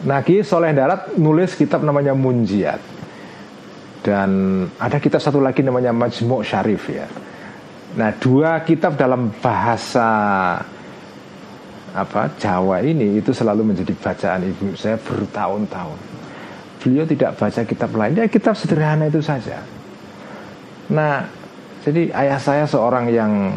Nah 0.00 0.20
Ki 0.24 0.40
Soleh 0.40 0.72
Darat 0.72 1.16
nulis 1.20 1.52
kitab 1.52 1.84
namanya 1.84 2.16
Munjiat 2.16 2.80
Dan 4.00 4.30
ada 4.80 4.96
kitab 4.96 5.20
satu 5.20 5.38
lagi 5.44 5.60
namanya 5.60 5.92
Majmu' 5.92 6.40
Syarif 6.40 6.88
ya 6.88 7.04
Nah 8.00 8.10
dua 8.16 8.64
kitab 8.64 8.96
dalam 8.96 9.34
bahasa 9.42 10.08
apa 11.90 12.30
Jawa 12.38 12.78
ini 12.86 13.18
itu 13.18 13.34
selalu 13.34 13.74
menjadi 13.74 13.94
bacaan 13.98 14.46
ibu 14.46 14.78
saya 14.78 14.94
bertahun-tahun. 14.98 15.98
Beliau 16.80 17.04
tidak 17.04 17.36
baca 17.36 17.60
kitab 17.66 17.90
lain, 17.92 18.16
ya 18.16 18.26
kitab 18.30 18.54
sederhana 18.56 19.10
itu 19.10 19.20
saja. 19.20 19.60
Nah, 20.90 21.28
jadi 21.84 22.08
ayah 22.14 22.40
saya 22.40 22.64
seorang 22.64 23.10
yang 23.12 23.52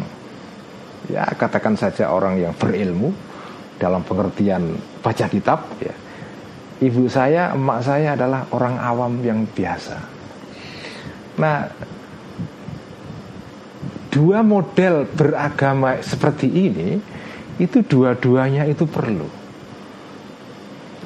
ya 1.10 1.24
katakan 1.36 1.76
saja 1.76 2.12
orang 2.12 2.40
yang 2.40 2.52
berilmu 2.56 3.12
dalam 3.76 4.00
pengertian 4.06 4.78
baca 5.02 5.26
kitab 5.28 5.66
ya 5.82 5.94
ibu 6.82 7.06
saya, 7.06 7.54
emak 7.54 7.80
saya 7.80 8.18
adalah 8.18 8.50
orang 8.52 8.76
awam 8.80 9.12
yang 9.22 9.46
biasa. 9.48 9.96
Nah, 11.38 11.58
dua 14.10 14.44
model 14.44 15.08
beragama 15.08 15.98
seperti 16.04 16.48
ini 16.50 16.90
itu 17.58 17.82
dua-duanya 17.82 18.66
itu 18.66 18.86
perlu. 18.86 19.28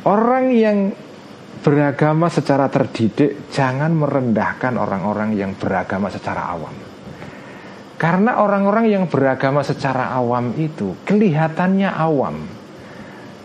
Orang 0.09 0.55
yang 0.55 0.93
beragama 1.61 2.33
secara 2.33 2.71
terdidik 2.71 3.51
jangan 3.53 3.93
merendahkan 3.93 4.73
orang-orang 4.79 5.37
yang 5.37 5.53
beragama 5.59 6.09
secara 6.09 6.55
awam. 6.55 6.88
Karena 7.99 8.39
orang-orang 8.39 8.87
yang 8.87 9.05
beragama 9.11 9.67
secara 9.67 10.15
awam 10.15 10.55
itu 10.55 11.03
kelihatannya 11.03 11.91
awam. 11.91 12.47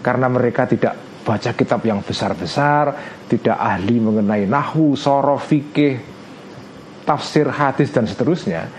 Karena 0.06 0.30
mereka 0.30 0.70
tidak 0.70 0.94
baca 1.26 1.52
kitab 1.58 1.82
yang 1.82 2.06
besar-besar, 2.06 2.94
tidak 3.26 3.58
ahli 3.58 3.98
mengenai 3.98 4.46
nahu, 4.46 4.94
sorof, 4.94 5.50
fikih, 5.50 5.98
tafsir 7.02 7.50
hadis 7.50 7.90
dan 7.90 8.06
seterusnya. 8.06 8.70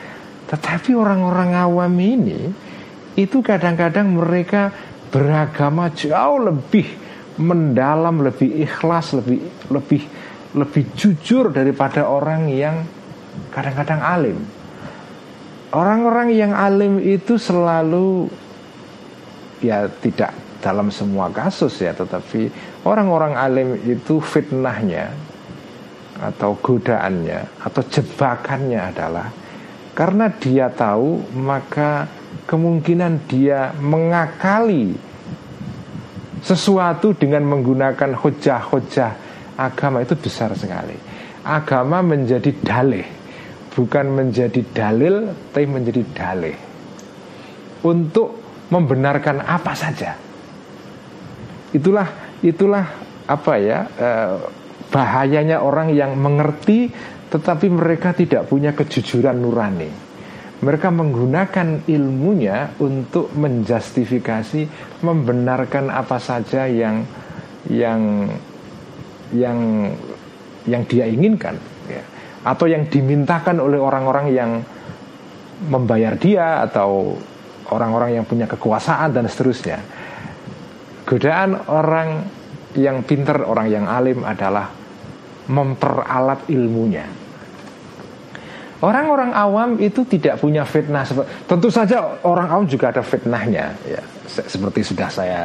Tetapi 0.46 0.94
orang-orang 0.94 1.58
awam 1.58 1.94
ini 1.98 2.40
itu 3.18 3.42
kadang-kadang 3.42 4.14
mereka 4.14 4.70
beragama 5.10 5.90
jauh 5.90 6.38
lebih 6.38 6.86
mendalam, 7.42 8.22
lebih 8.22 8.62
ikhlas, 8.62 9.18
lebih 9.18 9.42
lebih 9.74 10.02
lebih 10.54 10.84
jujur 10.94 11.50
daripada 11.50 12.06
orang 12.06 12.46
yang 12.46 12.86
kadang-kadang 13.50 13.98
alim. 13.98 14.38
Orang-orang 15.74 16.30
yang 16.30 16.54
alim 16.54 17.02
itu 17.02 17.34
selalu 17.34 18.30
ya 19.58 19.90
tidak 19.98 20.30
dalam 20.62 20.88
semua 20.94 21.28
kasus 21.34 21.82
ya 21.82 21.92
tetapi 21.92 22.48
orang-orang 22.86 23.34
alim 23.34 23.68
itu 23.82 24.22
fitnahnya 24.22 25.12
atau 26.22 26.56
godaannya 26.56 27.60
atau 27.60 27.82
jebakannya 27.90 28.80
adalah 28.80 29.28
karena 29.92 30.30
dia 30.30 30.70
tahu 30.70 31.20
maka 31.36 32.06
kemungkinan 32.46 33.26
dia 33.26 33.74
mengakali 33.76 34.94
sesuatu 36.44 37.16
dengan 37.16 37.44
menggunakan 37.48 38.12
hujah-hujah 38.20 39.12
agama 39.56 40.04
itu 40.04 40.12
besar 40.18 40.52
sekali. 40.52 40.94
Agama 41.44 42.04
menjadi 42.04 42.52
dalih, 42.60 43.04
bukan 43.74 44.06
menjadi 44.14 44.62
dalil, 44.70 45.34
tapi 45.50 45.66
menjadi 45.66 46.02
dalih. 46.14 46.56
Untuk 47.84 48.40
membenarkan 48.72 49.44
apa 49.44 49.72
saja. 49.76 50.16
Itulah 51.74 52.38
itulah 52.40 52.86
apa 53.26 53.52
ya 53.60 53.78
eh, 53.98 54.34
bahayanya 54.88 55.60
orang 55.60 55.90
yang 55.90 56.14
mengerti 56.16 56.88
tetapi 57.34 57.66
mereka 57.66 58.14
tidak 58.14 58.46
punya 58.46 58.70
kejujuran 58.70 59.34
nurani. 59.42 59.90
Mereka 60.62 60.88
menggunakan 60.94 61.82
ilmunya 61.90 62.78
untuk 62.78 63.34
menjustifikasi, 63.34 64.70
membenarkan 65.02 65.90
apa 65.90 66.16
saja 66.22 66.70
yang 66.70 67.02
yang 67.66 68.30
yang 69.34 69.90
yang 70.64 70.82
dia 70.86 71.10
inginkan. 71.10 71.58
Atau 72.44 72.68
yang 72.68 72.84
dimintakan 72.86 73.56
oleh 73.56 73.80
orang-orang 73.80 74.26
yang 74.30 74.50
membayar 75.64 76.12
dia 76.20 76.60
atau 76.60 77.16
orang-orang 77.72 78.20
yang 78.20 78.24
punya 78.28 78.44
kekuasaan 78.44 79.16
dan 79.16 79.24
seterusnya. 79.24 79.80
Godaan 81.08 81.56
orang 81.68 82.24
yang 82.76 83.00
pinter, 83.04 83.44
orang 83.44 83.68
yang 83.72 83.84
alim 83.88 84.20
adalah 84.24 84.68
memperalat 85.48 86.44
ilmunya. 86.52 87.04
Orang-orang 88.84 89.32
awam 89.32 89.80
itu 89.80 90.04
tidak 90.04 90.44
punya 90.44 90.68
fitnah. 90.68 91.08
Tentu 91.48 91.72
saja 91.72 92.20
orang 92.20 92.52
awam 92.52 92.66
juga 92.68 92.92
ada 92.92 93.00
fitnahnya. 93.00 93.72
Ya, 93.88 94.02
seperti 94.28 94.84
sudah 94.84 95.08
saya 95.08 95.40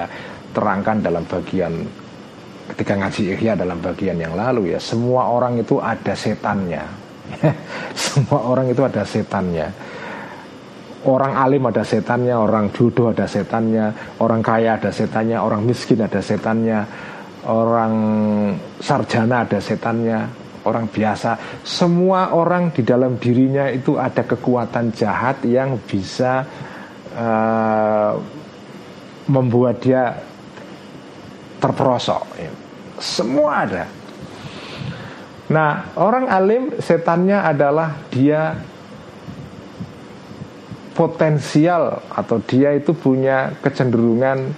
terangkan 0.52 1.00
dalam 1.00 1.24
bagian 1.24 1.88
ketika 2.76 2.94
ngaji 2.98 3.36
ihya 3.36 3.54
dalam 3.58 3.82
bagian 3.82 4.18
yang 4.18 4.38
lalu 4.38 4.74
ya. 4.74 4.80
Semua 4.80 5.30
orang 5.30 5.60
itu 5.60 5.82
ada 5.82 6.14
setannya. 6.14 6.84
Semua 7.98 8.46
orang 8.50 8.70
itu 8.74 8.82
ada 8.82 9.06
setannya 9.06 9.70
Orang 11.08 11.32
alim 11.32 11.64
ada 11.64 11.80
setannya, 11.88 12.36
orang 12.36 12.76
jodoh 12.76 13.16
ada 13.16 13.24
setannya, 13.24 14.20
orang 14.20 14.44
kaya 14.44 14.76
ada 14.76 14.92
setannya, 14.92 15.40
orang 15.40 15.64
miskin 15.64 16.04
ada 16.04 16.20
setannya, 16.20 16.84
orang 17.48 17.96
sarjana 18.84 19.48
ada 19.48 19.64
setannya, 19.64 20.28
orang 20.68 20.92
biasa. 20.92 21.64
Semua 21.64 22.36
orang 22.36 22.76
di 22.76 22.84
dalam 22.84 23.16
dirinya 23.16 23.72
itu 23.72 23.96
ada 23.96 24.28
kekuatan 24.28 24.92
jahat 24.92 25.40
yang 25.48 25.80
bisa 25.88 26.44
uh, 27.16 28.12
membuat 29.32 29.80
dia 29.80 30.20
terperosok. 31.64 32.24
Semua 33.00 33.66
ada. 33.66 33.86
Nah, 35.50 35.90
orang 35.98 36.30
alim 36.30 36.78
setannya 36.78 37.42
adalah 37.42 37.98
dia 38.14 38.54
potensial 40.94 42.04
atau 42.12 42.38
dia 42.44 42.76
itu 42.76 42.92
punya 42.94 43.56
kecenderungan 43.64 44.52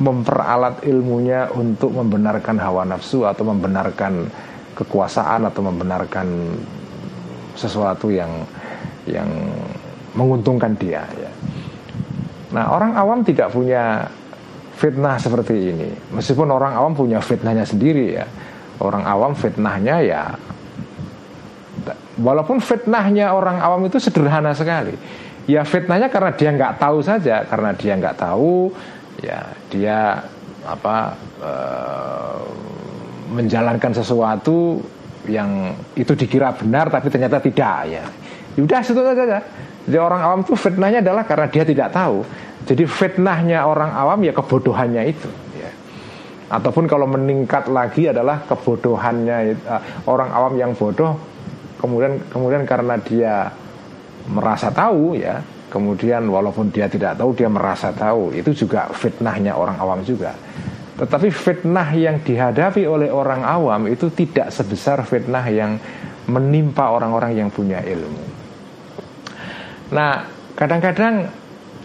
memperalat 0.00 0.80
ilmunya 0.88 1.52
untuk 1.52 1.92
membenarkan 1.92 2.56
hawa 2.56 2.88
nafsu 2.88 3.28
atau 3.28 3.44
membenarkan 3.44 4.32
kekuasaan 4.78 5.44
atau 5.44 5.60
membenarkan 5.60 6.56
sesuatu 7.52 8.08
yang 8.08 8.48
yang 9.04 9.28
menguntungkan 10.16 10.72
dia 10.80 11.04
ya. 11.04 11.30
Nah, 12.50 12.72
orang 12.72 12.96
awam 12.96 13.20
tidak 13.20 13.52
punya 13.52 14.08
fitnah 14.80 15.20
seperti 15.20 15.76
ini. 15.76 15.92
Meskipun 16.16 16.48
orang 16.48 16.72
awam 16.72 16.96
punya 16.96 17.20
fitnahnya 17.20 17.68
sendiri 17.68 18.16
ya. 18.16 18.24
Orang 18.80 19.04
awam 19.04 19.36
fitnahnya 19.36 20.00
ya 20.00 20.32
walaupun 22.20 22.60
fitnahnya 22.60 23.32
orang 23.32 23.58
awam 23.58 23.88
itu 23.88 23.96
sederhana 23.96 24.52
sekali. 24.52 24.94
Ya 25.48 25.64
fitnahnya 25.64 26.12
karena 26.12 26.30
dia 26.36 26.50
nggak 26.52 26.78
tahu 26.78 27.00
saja, 27.02 27.42
karena 27.48 27.74
dia 27.74 27.92
nggak 27.96 28.16
tahu, 28.20 28.70
ya 29.24 29.40
dia 29.72 29.98
apa 30.62 31.16
uh, 31.40 32.44
menjalankan 33.32 33.96
sesuatu 33.96 34.78
yang 35.26 35.74
itu 35.96 36.12
dikira 36.12 36.52
benar 36.54 36.92
tapi 36.92 37.08
ternyata 37.08 37.40
tidak 37.40 37.76
ya. 37.88 38.04
Sudah 38.54 38.80
situ 38.84 39.00
saja. 39.00 39.40
Jadi 39.88 39.98
orang 39.98 40.20
awam 40.20 40.40
itu 40.44 40.54
fitnahnya 40.54 41.00
adalah 41.00 41.24
karena 41.24 41.48
dia 41.48 41.64
tidak 41.64 41.88
tahu. 41.90 42.22
Jadi 42.68 42.84
fitnahnya 42.84 43.64
orang 43.64 43.92
awam 43.92 44.20
ya 44.20 44.32
kebodohannya 44.36 45.02
itu. 45.08 45.30
Ya. 45.56 45.70
Ataupun 46.52 46.84
kalau 46.90 47.08
meningkat 47.08 47.70
lagi 47.72 48.10
adalah 48.10 48.44
kebodohannya 48.44 49.56
uh, 49.64 49.82
orang 50.06 50.30
awam 50.30 50.54
yang 50.60 50.72
bodoh. 50.76 51.16
Kemudian 51.80 52.20
kemudian 52.28 52.62
karena 52.68 53.00
dia 53.00 53.48
merasa 54.28 54.68
tahu 54.68 55.16
ya. 55.16 55.40
Kemudian 55.70 56.26
walaupun 56.26 56.74
dia 56.74 56.90
tidak 56.90 57.14
tahu 57.14 57.30
dia 57.30 57.46
merasa 57.46 57.94
tahu 57.94 58.34
itu 58.34 58.50
juga 58.66 58.90
fitnahnya 58.90 59.54
orang 59.54 59.78
awam 59.78 60.02
juga. 60.02 60.34
Tetapi 61.00 61.32
fitnah 61.32 61.88
yang 61.96 62.20
dihadapi 62.20 62.84
oleh 62.84 63.08
orang 63.08 63.40
awam 63.40 63.88
itu 63.88 64.12
tidak 64.12 64.52
sebesar 64.52 65.00
fitnah 65.08 65.46
yang 65.48 65.80
menimpa 66.28 66.92
orang-orang 66.92 67.40
yang 67.40 67.48
punya 67.48 67.80
ilmu. 67.80 68.20
Nah, 69.96 70.28
kadang-kadang 70.52 71.39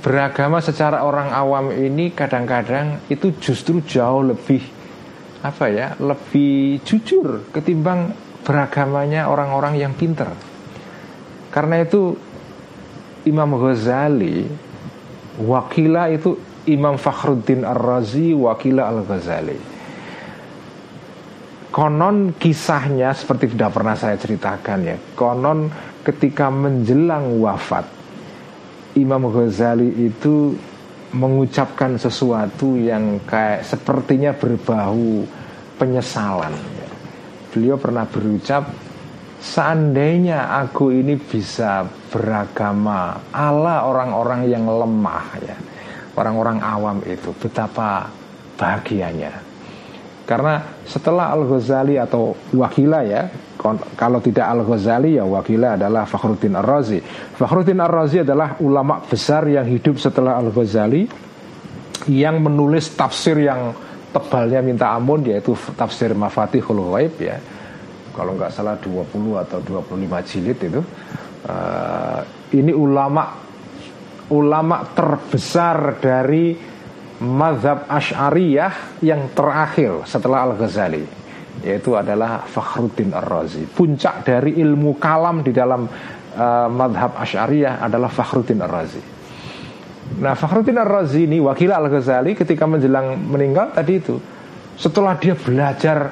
beragama 0.05 0.61
secara 0.61 1.01
orang 1.01 1.33
awam 1.33 1.73
ini 1.73 2.13
kadang-kadang 2.13 3.09
itu 3.09 3.33
justru 3.41 3.81
jauh 3.81 4.21
lebih 4.21 4.61
apa 5.41 5.65
ya, 5.73 5.97
lebih 5.97 6.77
jujur 6.85 7.49
ketimbang 7.49 8.13
beragamanya 8.45 9.25
orang-orang 9.25 9.81
yang 9.81 9.97
pinter. 9.97 10.29
Karena 11.49 11.81
itu 11.81 12.13
Imam 13.25 13.57
Ghazali 13.57 14.45
wakila 15.41 16.13
itu 16.13 16.37
Imam 16.69 17.01
Fakhruddin 17.01 17.65
Ar-Razi 17.65 18.37
wakila 18.37 18.85
Al-Ghazali. 18.93 19.57
Konon 21.73 22.37
kisahnya 22.37 23.09
seperti 23.17 23.57
sudah 23.57 23.73
pernah 23.73 23.97
saya 23.97 24.21
ceritakan 24.21 24.79
ya. 24.85 24.97
Konon 25.17 25.65
ketika 26.05 26.53
menjelang 26.53 27.41
wafat 27.41 28.04
Imam 28.95 29.27
Ghazali 29.27 30.07
itu 30.07 30.55
mengucapkan 31.15 31.95
sesuatu 31.95 32.75
yang 32.75 33.23
kayak 33.23 33.63
sepertinya 33.63 34.35
berbau 34.35 35.23
penyesalan. 35.79 36.51
Beliau 37.51 37.79
pernah 37.79 38.03
berucap, 38.03 38.67
seandainya 39.39 40.59
aku 40.59 40.91
ini 40.91 41.15
bisa 41.15 41.87
beragama 42.11 43.15
ala 43.31 43.87
orang-orang 43.87 44.47
yang 44.51 44.67
lemah 44.67 45.27
ya, 45.39 45.55
orang-orang 46.19 46.59
awam 46.59 46.97
itu 47.07 47.31
betapa 47.39 48.11
bahagianya. 48.59 49.44
Karena 50.25 50.81
setelah 50.89 51.29
Al 51.29 51.45
Ghazali 51.45 52.01
atau 52.01 52.33
Wakila 52.57 53.05
ya, 53.05 53.29
kalau 53.97 54.19
tidak 54.21 54.45
Al 54.45 54.61
Ghazali 54.65 55.17
ya 55.17 55.25
wakilnya 55.25 55.77
adalah 55.77 56.05
Fakhruddin 56.05 56.53
Ar-Razi. 56.57 56.99
Fakhruddin 57.37 57.77
Ar-Razi 57.81 58.25
adalah 58.25 58.57
ulama 58.61 59.01
besar 59.05 59.45
yang 59.45 59.65
hidup 59.69 60.01
setelah 60.01 60.37
Al 60.37 60.49
Ghazali 60.49 61.05
yang 62.09 62.41
menulis 62.41 62.93
tafsir 62.93 63.37
yang 63.41 63.73
tebalnya 64.13 64.61
minta 64.61 64.93
ampun 64.93 65.25
yaitu 65.25 65.57
tafsir 65.73 66.13
Mafatihul 66.13 66.93
Ghaib 66.93 67.15
ya. 67.21 67.37
Kalau 68.13 68.33
nggak 68.37 68.53
salah 68.53 68.79
20 68.79 69.43
atau 69.43 69.59
25 69.61 70.29
jilid 70.29 70.57
itu. 70.57 70.81
Uh, 71.45 72.25
ini 72.57 72.73
ulama 72.73 73.37
ulama 74.33 74.81
terbesar 74.97 76.01
dari 76.01 76.57
mazhab 77.23 77.87
Asy'ariyah 77.87 78.99
yang 78.99 79.31
terakhir 79.31 80.03
setelah 80.03 80.51
Al 80.51 80.53
Ghazali 80.59 81.25
yaitu 81.63 81.95
adalah 81.95 82.43
Fakhruddin 82.43 83.15
Ar-Razi. 83.15 83.63
Puncak 83.63 84.27
dari 84.27 84.59
ilmu 84.59 84.99
kalam 84.99 85.39
di 85.39 85.55
dalam 85.55 85.87
uh, 85.87 86.67
madhab 86.67 87.15
Asy'ariyah 87.15 87.79
adalah 87.79 88.11
Fakhruddin 88.11 88.59
Ar-Razi. 88.59 89.01
Nah, 90.19 90.35
Fakhruddin 90.35 90.77
Ar-Razi 90.77 91.25
ini 91.25 91.39
wakil 91.39 91.71
Al-Ghazali 91.71 92.35
ketika 92.35 92.67
menjelang 92.67 93.17
meninggal 93.17 93.71
tadi 93.71 93.93
itu 93.97 94.19
setelah 94.75 95.15
dia 95.15 95.33
belajar 95.33 96.11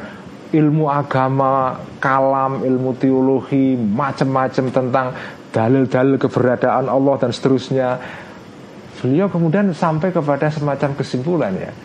ilmu 0.54 0.86
agama, 0.88 1.82
kalam, 2.00 2.64
ilmu 2.64 2.96
teologi, 2.96 3.76
macam-macam 3.76 4.66
tentang 4.70 5.08
dalil-dalil 5.54 6.18
keberadaan 6.18 6.90
Allah 6.90 7.16
dan 7.20 7.32
seterusnya. 7.34 8.00
Beliau 9.04 9.28
kemudian 9.28 9.76
sampai 9.76 10.16
kepada 10.16 10.48
semacam 10.48 10.96
kesimpulan 10.96 11.52
ya. 11.60 11.76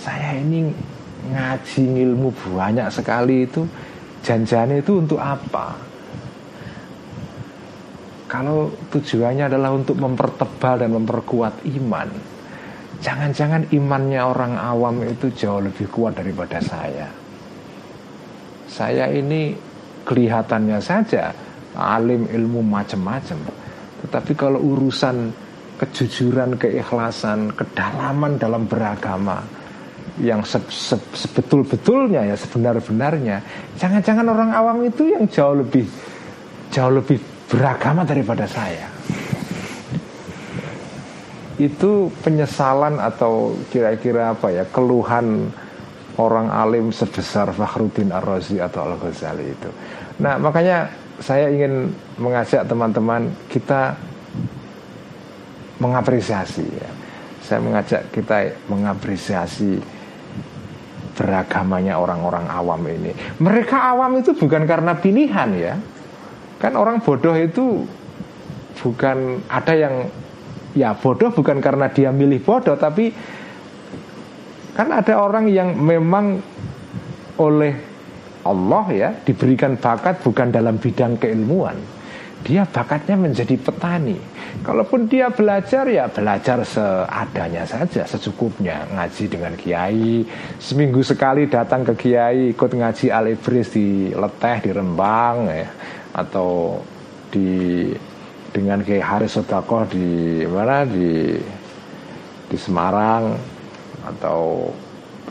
Saya 0.00 0.40
ini 0.40 0.72
ngaji 1.28 1.84
ilmu 1.84 2.32
banyak 2.32 2.88
sekali 2.88 3.44
itu 3.44 3.68
janjinya 4.24 4.80
itu 4.80 4.96
untuk 4.96 5.20
apa? 5.20 5.76
Kalau 8.24 8.72
tujuannya 8.88 9.52
adalah 9.52 9.76
untuk 9.76 10.00
mempertebal 10.00 10.80
dan 10.80 10.96
memperkuat 10.96 11.62
iman, 11.78 12.08
jangan-jangan 13.04 13.70
imannya 13.70 14.24
orang 14.24 14.56
awam 14.56 15.04
itu 15.04 15.30
jauh 15.36 15.60
lebih 15.60 15.86
kuat 15.92 16.18
daripada 16.18 16.58
saya. 16.58 17.06
Saya 18.66 19.12
ini 19.12 19.54
kelihatannya 20.08 20.80
saja 20.82 21.30
alim 21.76 22.26
ilmu 22.26 22.64
macam-macam, 22.66 23.38
tetapi 24.02 24.32
kalau 24.34 24.58
urusan 24.58 25.45
kejujuran, 25.76 26.56
keikhlasan, 26.56 27.52
kedalaman 27.52 28.40
dalam 28.40 28.64
beragama, 28.64 29.44
yang 30.20 30.40
se 30.44 30.56
se 30.72 30.96
sebetul-betulnya 30.96 32.24
ya 32.32 32.36
sebenar-benarnya. 32.36 33.44
Jangan-jangan 33.76 34.26
orang 34.26 34.50
awam 34.56 34.78
itu 34.88 35.12
yang 35.12 35.28
jauh 35.28 35.60
lebih 35.60 35.84
jauh 36.72 36.92
lebih 36.92 37.20
beragama 37.52 38.02
daripada 38.02 38.48
saya. 38.48 38.88
Itu 41.56 42.12
penyesalan 42.20 43.00
atau 43.00 43.56
kira-kira 43.72 44.36
apa 44.36 44.52
ya 44.52 44.64
keluhan 44.68 45.48
orang 46.20 46.48
alim 46.52 46.92
sebesar 46.92 47.52
Fakhruddin 47.52 48.12
Ar-Razi 48.12 48.60
atau 48.60 48.88
Al-Ghazali 48.88 49.46
itu. 49.52 49.70
Nah 50.20 50.36
makanya 50.40 50.88
saya 51.20 51.48
ingin 51.48 51.92
mengajak 52.20 52.68
teman-teman 52.68 53.32
kita 53.48 53.96
mengapresiasi 55.80 56.66
ya 56.66 56.90
saya 57.46 57.62
mengajak 57.62 58.10
kita 58.10 58.58
mengapresiasi 58.66 59.78
beragamanya 61.14 61.94
orang-orang 61.96 62.50
awam 62.50 62.82
ini. 62.90 63.14
Mereka 63.38 63.94
awam 63.94 64.18
itu 64.18 64.34
bukan 64.34 64.66
karena 64.66 64.98
pilihan 64.98 65.50
ya. 65.54 65.74
Kan 66.58 66.74
orang 66.74 66.98
bodoh 66.98 67.38
itu 67.38 67.86
bukan 68.82 69.46
ada 69.46 69.72
yang 69.78 70.10
ya 70.74 70.92
bodoh 70.92 71.30
bukan 71.30 71.62
karena 71.62 71.88
dia 71.88 72.12
milih 72.12 72.42
bodoh 72.44 72.76
tapi 72.76 73.14
kan 74.76 74.92
ada 74.92 75.16
orang 75.16 75.48
yang 75.48 75.72
memang 75.72 76.36
oleh 77.40 77.72
Allah 78.44 78.84
ya 78.92 79.08
diberikan 79.24 79.80
bakat 79.80 80.20
bukan 80.20 80.50
dalam 80.50 80.76
bidang 80.82 81.16
keilmuan. 81.16 81.95
Dia 82.46 82.62
bakatnya 82.62 83.18
menjadi 83.18 83.58
petani. 83.58 84.14
Kalaupun 84.62 85.10
dia 85.10 85.34
belajar 85.34 85.82
ya 85.90 86.06
belajar 86.06 86.62
seadanya 86.62 87.66
saja, 87.66 88.06
secukupnya. 88.06 88.86
Ngaji 88.86 89.24
dengan 89.26 89.58
kiai. 89.58 90.22
Seminggu 90.62 91.02
sekali 91.02 91.50
datang 91.50 91.82
ke 91.82 92.06
kiai 92.06 92.54
ikut 92.54 92.70
ngaji 92.70 93.10
al 93.10 93.34
ibris 93.34 93.74
di 93.74 94.14
Leteh 94.14 94.62
di 94.62 94.70
Rembang 94.70 95.36
ya. 95.50 95.68
Atau 96.14 96.80
di 97.34 97.90
dengan 98.54 98.80
Kiai 98.80 99.02
Haris 99.02 99.34
Sodakoh 99.34 99.90
di 99.90 100.46
mana? 100.46 100.86
Di 100.86 101.34
di 102.46 102.56
Semarang. 102.56 103.34
Atau 104.06 104.70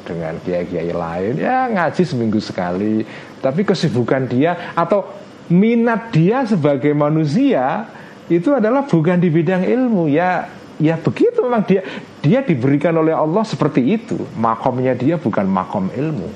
dengan 0.03 0.35
kiai-kiai 0.43 0.91
lain. 0.91 1.39
Ya 1.39 1.71
ngaji 1.71 2.03
seminggu 2.03 2.43
sekali. 2.43 3.07
Tapi 3.39 3.63
kesibukan 3.63 4.27
dia 4.27 4.75
atau 4.75 5.24
minat 5.51 6.09
dia 6.09 6.45
sebagai 6.45 6.91
manusia 6.97 7.85
itu 8.31 8.49
adalah 8.53 8.85
bukan 8.85 9.17
di 9.21 9.29
bidang 9.29 9.65
ilmu. 9.65 10.09
Ya 10.09 10.49
ya 10.75 10.99
begitu 10.99 11.39
memang 11.45 11.63
dia 11.63 11.85
dia 12.19 12.41
diberikan 12.41 12.95
oleh 12.97 13.13
Allah 13.13 13.45
seperti 13.45 13.81
itu. 13.85 14.17
Makomnya 14.37 14.97
dia 14.97 15.15
bukan 15.21 15.45
makom 15.45 15.89
ilmu. 15.93 16.29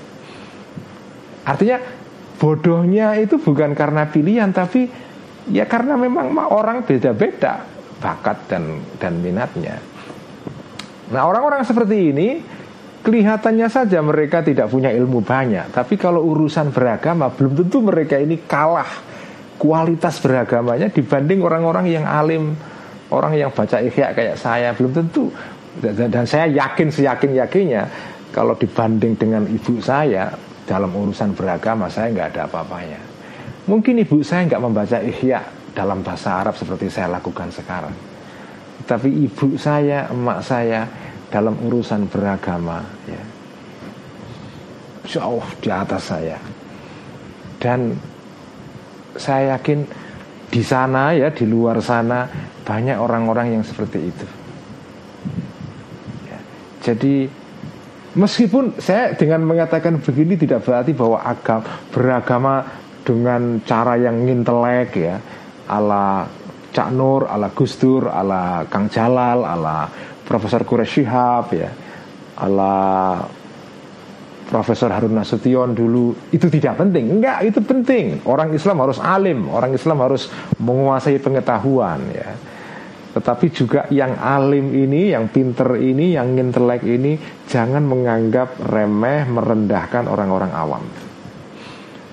Artinya 1.46 1.82
bodohnya 2.38 3.18
itu 3.18 3.42
bukan 3.42 3.74
karena 3.74 4.06
pilihan 4.08 4.54
tapi 4.54 4.88
ya 5.50 5.66
karena 5.66 5.98
memang 5.98 6.32
orang 6.54 6.86
beda-beda 6.86 7.66
bakat 8.00 8.38
dan 8.48 8.80
dan 9.02 9.18
minatnya. 9.20 9.82
Nah 11.10 11.26
orang-orang 11.26 11.66
seperti 11.66 12.14
ini 12.14 12.59
kelihatannya 13.04 13.68
saja 13.72 14.00
mereka 14.04 14.44
tidak 14.44 14.68
punya 14.68 14.92
ilmu 14.92 15.24
banyak, 15.24 15.72
tapi 15.72 15.96
kalau 15.96 16.24
urusan 16.26 16.72
beragama 16.76 17.32
belum 17.32 17.64
tentu 17.64 17.80
mereka 17.84 18.20
ini 18.20 18.44
kalah 18.44 18.90
kualitas 19.60 20.24
beragamanya 20.24 20.88
dibanding 20.88 21.44
orang-orang 21.44 21.92
yang 21.92 22.06
alim, 22.08 22.56
orang 23.12 23.36
yang 23.36 23.52
baca 23.52 23.84
ikhya 23.84 24.16
kayak 24.16 24.40
saya 24.40 24.72
belum 24.72 24.96
tentu. 24.96 25.28
Dan 25.80 26.26
saya 26.28 26.50
yakin 26.50 26.92
seyakin 26.92 27.40
yakinnya 27.40 27.84
kalau 28.36 28.56
dibanding 28.56 29.16
dengan 29.16 29.44
ibu 29.48 29.80
saya 29.80 30.32
dalam 30.68 30.92
urusan 30.92 31.36
beragama 31.36 31.88
saya 31.92 32.12
nggak 32.16 32.28
ada 32.36 32.42
apa-apanya. 32.48 33.00
Mungkin 33.70 34.02
ibu 34.02 34.20
saya 34.26 34.50
nggak 34.50 34.64
membaca 34.64 34.98
ikhya 35.00 35.40
dalam 35.76 36.02
bahasa 36.02 36.42
Arab 36.42 36.58
seperti 36.58 36.90
saya 36.90 37.12
lakukan 37.12 37.54
sekarang. 37.54 37.94
Tapi 38.88 39.30
ibu 39.30 39.54
saya, 39.60 40.10
emak 40.10 40.40
saya 40.42 40.88
dalam 41.30 41.56
urusan 41.62 42.10
beragama 42.10 42.82
ya. 43.06 43.24
Jauh 45.10 45.46
di 45.62 45.70
atas 45.74 46.14
saya. 46.14 46.38
Dan 47.58 47.98
saya 49.18 49.58
yakin 49.58 49.86
di 50.50 50.62
sana 50.66 51.14
ya 51.14 51.30
di 51.30 51.46
luar 51.46 51.78
sana 51.82 52.26
banyak 52.66 52.98
orang-orang 52.98 53.58
yang 53.58 53.64
seperti 53.66 54.00
itu. 54.10 54.28
Ya. 56.26 56.40
jadi 56.82 57.30
meskipun 58.18 58.82
saya 58.82 59.14
dengan 59.14 59.46
mengatakan 59.46 60.02
begini 60.02 60.38
tidak 60.38 60.66
berarti 60.66 60.94
bahwa 60.94 61.22
agama 61.22 61.66
beragama 61.94 62.56
dengan 63.06 63.62
cara 63.66 63.98
yang 63.98 64.26
intelek 64.26 64.90
ya 64.98 65.18
ala 65.70 66.26
Cak 66.70 66.94
Nur, 66.94 67.26
ala 67.26 67.50
Gustur, 67.50 68.14
ala 68.14 68.62
Kang 68.70 68.94
Jalal, 68.94 69.42
ala 69.42 69.90
Profesor 70.30 70.62
Quraish 70.62 71.02
Shihab 71.02 71.50
ya. 71.58 71.74
Ala 72.38 72.78
Profesor 74.46 74.94
Harun 74.94 75.18
Nasution 75.18 75.74
dulu. 75.74 76.14
Itu 76.30 76.54
tidak 76.54 76.78
penting. 76.78 77.18
Enggak 77.18 77.50
itu 77.50 77.66
penting. 77.66 78.22
Orang 78.30 78.54
Islam 78.54 78.86
harus 78.86 79.02
alim. 79.02 79.50
Orang 79.50 79.74
Islam 79.74 80.06
harus 80.06 80.30
menguasai 80.62 81.18
pengetahuan 81.18 82.02
ya. 82.14 82.30
Tetapi 83.10 83.46
juga 83.50 83.90
yang 83.90 84.22
alim 84.22 84.70
ini 84.70 85.18
yang 85.18 85.34
pinter 85.34 85.82
ini 85.82 86.14
yang 86.14 86.38
intelek 86.38 86.86
ini 86.86 87.18
jangan 87.50 87.82
menganggap 87.82 88.62
remeh 88.70 89.26
merendahkan 89.26 90.06
orang-orang 90.06 90.54
awam. 90.54 90.86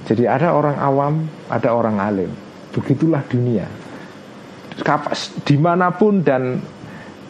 Jadi 0.09 0.25
ada 0.25 0.57
orang 0.57 0.77
awam 0.81 1.15
ada 1.53 1.69
orang 1.77 2.01
alim. 2.01 2.33
Begitulah 2.73 3.21
dunia. 3.29 3.69
Di 5.45 5.57
mana 5.61 5.93
pun 5.93 6.21
dan 6.25 6.61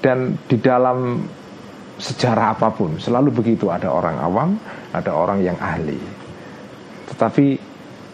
dan 0.07 0.39
di 0.47 0.63
dalam 0.63 1.19
sejarah 1.99 2.55
apa 2.55 2.71
pun 2.71 2.95
selalu 3.03 3.43
begitu 3.43 3.75
ada 3.75 3.91
orang 3.91 4.17
awam, 4.23 4.51
ada 4.95 5.11
orang 5.11 5.43
yang 5.43 5.59
ahli. 5.59 5.99
Tetapi 7.11 7.47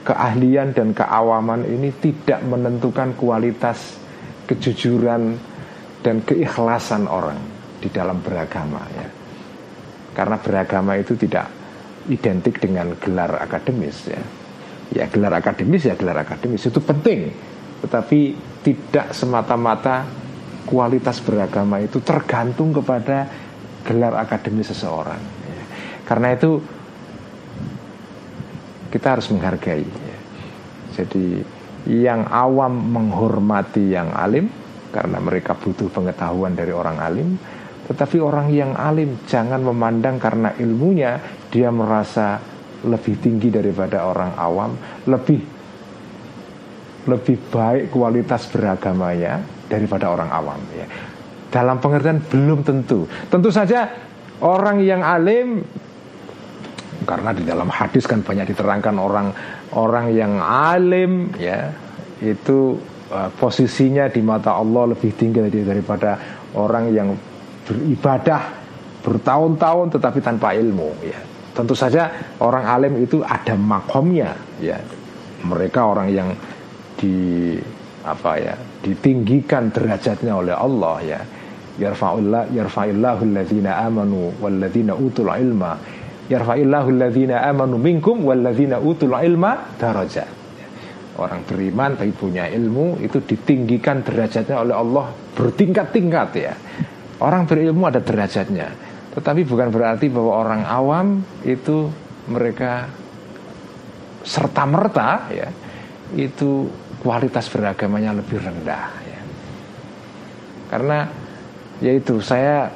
keahlian 0.01 0.73
dan 0.73 0.97
keawaman 0.97 1.69
ini 1.69 1.93
tidak 2.01 2.41
menentukan 2.49 3.13
kualitas 3.13 4.01
kejujuran 4.49 5.37
dan 6.01 6.25
keikhlasan 6.25 7.05
orang 7.05 7.37
di 7.77 7.93
dalam 7.93 8.25
beragama 8.25 8.81
ya. 8.97 9.09
Karena 10.17 10.41
beragama 10.41 10.97
itu 10.97 11.13
tidak 11.21 11.45
identik 12.09 12.57
dengan 12.57 12.97
gelar 12.97 13.37
akademis 13.37 14.09
ya. 14.09 14.23
Ya 14.97 15.05
gelar 15.13 15.37
akademis 15.37 15.85
ya 15.85 15.93
gelar 15.93 16.25
akademis 16.25 16.73
itu 16.73 16.81
penting, 16.81 17.29
tetapi 17.85 18.21
tidak 18.65 19.13
semata-mata 19.13 20.22
kualitas 20.67 21.19
beragama 21.21 21.83
itu 21.83 21.99
tergantung 22.01 22.71
kepada 22.71 23.27
gelar 23.83 24.15
akademis 24.23 24.71
seseorang. 24.71 25.19
Karena 26.07 26.35
itu 26.35 26.63
kita 28.93 29.19
harus 29.19 29.27
menghargai. 29.33 29.87
Jadi 30.93 31.41
yang 31.89 32.29
awam 32.29 32.73
menghormati 32.93 33.91
yang 33.91 34.13
alim 34.15 34.47
karena 34.93 35.19
mereka 35.19 35.57
butuh 35.57 35.89
pengetahuan 35.89 36.53
dari 36.53 36.71
orang 36.71 36.99
alim. 37.01 37.29
Tetapi 37.83 38.17
orang 38.23 38.53
yang 38.55 38.79
alim 38.79 39.27
jangan 39.27 39.59
memandang 39.59 40.21
karena 40.23 40.55
ilmunya 40.55 41.19
dia 41.51 41.73
merasa 41.75 42.39
lebih 42.87 43.19
tinggi 43.19 43.51
daripada 43.51 44.07
orang 44.07 44.39
awam, 44.39 44.71
lebih 45.11 45.41
lebih 47.03 47.37
baik 47.51 47.91
kualitas 47.91 48.47
beragamanya 48.47 49.43
daripada 49.73 50.13
orang 50.13 50.29
awam 50.29 50.61
ya. 50.77 50.85
Dalam 51.49 51.81
pengertian 51.81 52.21
belum 52.21 52.61
tentu. 52.61 53.09
Tentu 53.33 53.49
saja 53.49 53.89
orang 54.45 54.85
yang 54.85 55.01
alim 55.01 55.65
karena 57.03 57.35
di 57.35 57.43
dalam 57.43 57.67
hadis 57.73 58.07
kan 58.07 58.23
banyak 58.23 58.53
diterangkan 58.55 58.95
orang 59.01 59.35
orang 59.75 60.13
yang 60.15 60.39
alim 60.39 61.35
ya 61.35 61.73
itu 62.23 62.79
uh, 63.11 63.29
posisinya 63.35 64.07
di 64.07 64.23
mata 64.23 64.55
Allah 64.55 64.95
lebih 64.95 65.11
tinggi 65.19 65.43
daripada 65.67 66.15
orang 66.55 66.95
yang 66.95 67.09
beribadah 67.67 68.63
bertahun-tahun 69.03 69.99
tetapi 69.99 70.19
tanpa 70.23 70.55
ilmu 70.55 70.91
ya. 71.03 71.19
Tentu 71.53 71.77
saja 71.77 72.09
orang 72.41 72.65
alim 72.65 72.95
itu 73.03 73.21
ada 73.21 73.59
makomnya 73.59 74.33
ya. 74.63 74.79
Mereka 75.43 75.81
orang 75.83 76.09
yang 76.09 76.29
di 76.97 77.59
apa 78.07 78.39
ya 78.39 78.55
ditinggikan 78.83 79.71
derajatnya 79.71 80.35
oleh 80.37 80.55
Allah 80.55 80.97
ya. 81.01 81.21
Yarfa'illah 81.73 82.53
amanu 83.81 84.37
walladzina 84.43 84.93
utul 84.93 85.31
ilma. 85.33 85.79
Amanu 86.29 87.77
minkum 87.81 88.27
walladzina 88.27 88.77
utul 88.83 89.17
ilma 89.17 89.73
orang 91.13 91.45
beriman 91.45 91.93
tapi 91.93 92.13
punya 92.17 92.49
ilmu 92.49 92.97
itu 93.05 93.21
ditinggikan 93.21 94.01
derajatnya 94.01 94.57
oleh 94.65 94.75
Allah 94.77 95.07
bertingkat-tingkat 95.37 96.29
ya. 96.37 96.55
Orang 97.23 97.47
berilmu 97.47 97.87
ada 97.87 98.03
derajatnya. 98.03 98.69
Tetapi 99.13 99.45
bukan 99.45 99.69
berarti 99.69 100.09
bahwa 100.09 100.33
orang 100.41 100.63
awam 100.65 101.07
itu 101.45 101.93
mereka 102.33 102.89
serta 104.25 104.63
merta 104.65 105.29
ya 105.31 105.49
itu 106.15 106.71
kualitas 107.03 107.51
beragamanya 107.51 108.15
lebih 108.15 108.39
rendah 108.39 108.87
ya. 109.03 109.21
Karena 110.71 110.99
yaitu 111.83 112.23
saya 112.23 112.71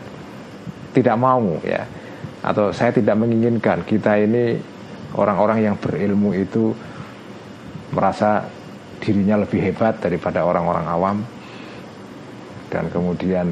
tidak 0.90 1.14
mau 1.14 1.62
ya 1.62 1.86
atau 2.42 2.74
saya 2.74 2.90
tidak 2.90 3.14
menginginkan 3.14 3.86
kita 3.86 4.18
ini 4.18 4.58
orang-orang 5.14 5.70
yang 5.70 5.76
berilmu 5.78 6.34
itu 6.34 6.74
merasa 7.94 8.42
dirinya 8.98 9.46
lebih 9.46 9.62
hebat 9.62 10.02
daripada 10.02 10.42
orang-orang 10.42 10.86
awam 10.90 11.16
dan 12.66 12.90
kemudian 12.90 13.46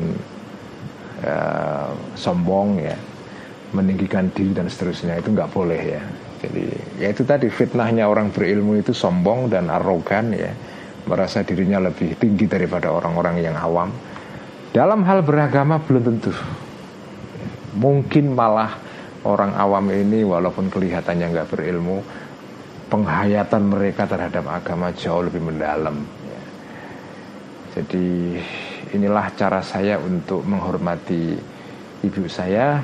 ya, 1.22 1.86
sombong 2.18 2.82
ya 2.82 2.96
meninggikan 3.70 4.26
diri 4.34 4.50
dan 4.54 4.66
seterusnya 4.66 5.22
itu 5.22 5.30
nggak 5.30 5.50
boleh 5.54 5.82
ya 5.98 6.02
jadi 6.44 6.64
ya 7.00 7.08
itu 7.08 7.24
tadi 7.24 7.48
fitnahnya 7.48 8.04
orang 8.04 8.28
berilmu 8.28 8.76
itu 8.76 8.92
sombong 8.92 9.48
dan 9.48 9.72
arogan 9.72 10.36
ya 10.36 10.52
merasa 11.04 11.44
dirinya 11.44 11.80
lebih 11.80 12.16
tinggi 12.16 12.48
daripada 12.48 12.88
orang-orang 12.92 13.40
yang 13.44 13.56
awam. 13.56 13.92
Dalam 14.74 15.06
hal 15.06 15.22
beragama 15.22 15.78
belum 15.78 16.02
tentu. 16.02 16.32
Mungkin 17.78 18.34
malah 18.34 18.74
orang 19.26 19.54
awam 19.54 19.86
ini 19.92 20.26
walaupun 20.26 20.72
kelihatannya 20.72 21.30
nggak 21.30 21.50
berilmu, 21.50 22.02
penghayatan 22.90 23.62
mereka 23.70 24.08
terhadap 24.08 24.48
agama 24.50 24.90
jauh 24.96 25.22
lebih 25.22 25.42
mendalam. 25.44 26.02
Ya. 26.26 26.42
Jadi 27.78 28.38
inilah 28.94 29.30
cara 29.34 29.60
saya 29.62 29.98
untuk 30.00 30.42
menghormati 30.46 31.34
ibu 32.02 32.24
saya 32.30 32.82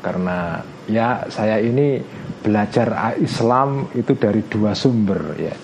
karena 0.00 0.62
ya 0.88 1.28
saya 1.28 1.60
ini 1.60 2.00
belajar 2.42 3.16
Islam 3.20 3.92
itu 3.94 4.16
dari 4.16 4.42
dua 4.48 4.72
sumber 4.72 5.22
ya. 5.38 5.56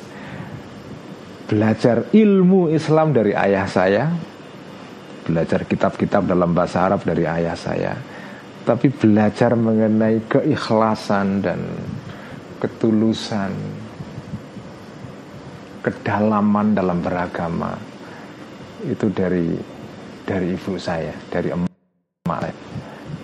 Belajar 1.44 2.08
ilmu 2.12 2.72
Islam 2.72 3.12
dari 3.12 3.36
ayah 3.36 3.68
saya 3.68 4.08
belajar 5.24 5.64
kitab-kitab 5.64 6.28
dalam 6.28 6.52
bahasa 6.52 6.84
Arab 6.84 7.00
dari 7.00 7.24
ayah 7.24 7.56
saya 7.56 7.96
tapi 8.64 8.92
belajar 8.92 9.56
mengenai 9.56 10.24
keikhlasan 10.28 11.40
dan 11.40 11.60
ketulusan 12.60 13.52
kedalaman 15.84 16.72
dalam 16.72 17.00
beragama 17.00 17.76
itu 18.84 19.08
dari 19.12 19.52
dari 20.24 20.56
ibu 20.56 20.80
saya 20.80 21.12
dari 21.28 21.52
emak 21.52 22.52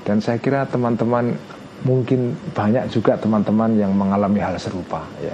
dan 0.04 0.20
saya 0.20 0.36
kira 0.40 0.68
teman-teman 0.68 1.36
mungkin 1.84 2.36
banyak 2.52 2.92
juga 2.92 3.16
teman-teman 3.16 3.76
yang 3.76 3.92
mengalami 3.96 4.40
hal 4.40 4.56
serupa 4.60 5.04
ya. 5.20 5.32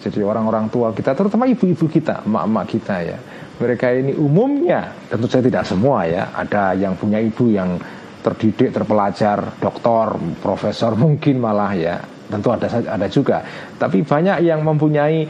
Jadi 0.00 0.24
orang-orang 0.24 0.72
tua 0.72 0.96
kita 0.96 1.12
terutama 1.12 1.44
ibu-ibu 1.44 1.84
kita, 1.84 2.24
emak-emak 2.24 2.64
kita 2.72 2.96
ya. 3.04 3.18
Mereka 3.60 3.86
ini 3.92 4.12
umumnya 4.16 4.96
tentu 5.12 5.28
saya 5.28 5.44
tidak 5.44 5.68
semua 5.68 6.08
ya. 6.08 6.32
Ada 6.32 6.72
yang 6.72 6.96
punya 6.96 7.20
ibu 7.20 7.52
yang 7.52 7.76
terdidik, 8.24 8.72
terpelajar, 8.72 9.60
doktor, 9.60 10.16
profesor 10.40 10.96
mungkin 10.96 11.36
malah 11.36 11.72
ya. 11.76 12.00
Tentu 12.32 12.48
ada 12.48 12.68
ada 12.72 13.06
juga. 13.12 13.44
Tapi 13.76 14.00
banyak 14.00 14.40
yang 14.40 14.64
mempunyai 14.64 15.28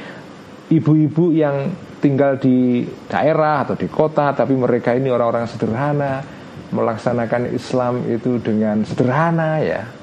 ibu-ibu 0.70 1.34
yang 1.34 1.74
tinggal 1.98 2.38
di 2.38 2.86
daerah 3.10 3.66
atau 3.66 3.74
di 3.74 3.90
kota 3.90 4.30
tapi 4.32 4.54
mereka 4.54 4.94
ini 4.94 5.10
orang-orang 5.10 5.50
sederhana 5.50 6.22
melaksanakan 6.70 7.50
Islam 7.50 8.06
itu 8.06 8.38
dengan 8.38 8.86
sederhana 8.86 9.58
ya 9.58 9.99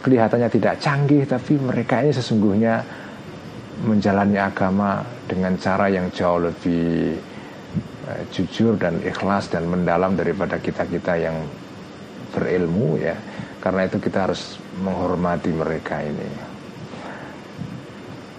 kelihatannya 0.00 0.48
tidak 0.48 0.80
canggih 0.80 1.28
tapi 1.28 1.60
mereka 1.60 2.00
ini 2.00 2.12
sesungguhnya 2.12 2.80
menjalani 3.84 4.40
agama 4.40 5.04
dengan 5.28 5.54
cara 5.60 5.86
yang 5.92 6.10
jauh 6.10 6.40
lebih 6.50 7.14
uh, 8.08 8.22
jujur 8.32 8.74
dan 8.80 8.98
ikhlas 9.04 9.52
dan 9.52 9.68
mendalam 9.68 10.18
daripada 10.18 10.58
kita-kita 10.58 11.14
yang 11.20 11.36
berilmu 12.34 12.98
ya. 12.98 13.14
Karena 13.58 13.86
itu 13.86 13.98
kita 14.00 14.30
harus 14.30 14.56
menghormati 14.80 15.50
mereka 15.52 16.02
ini. 16.02 16.30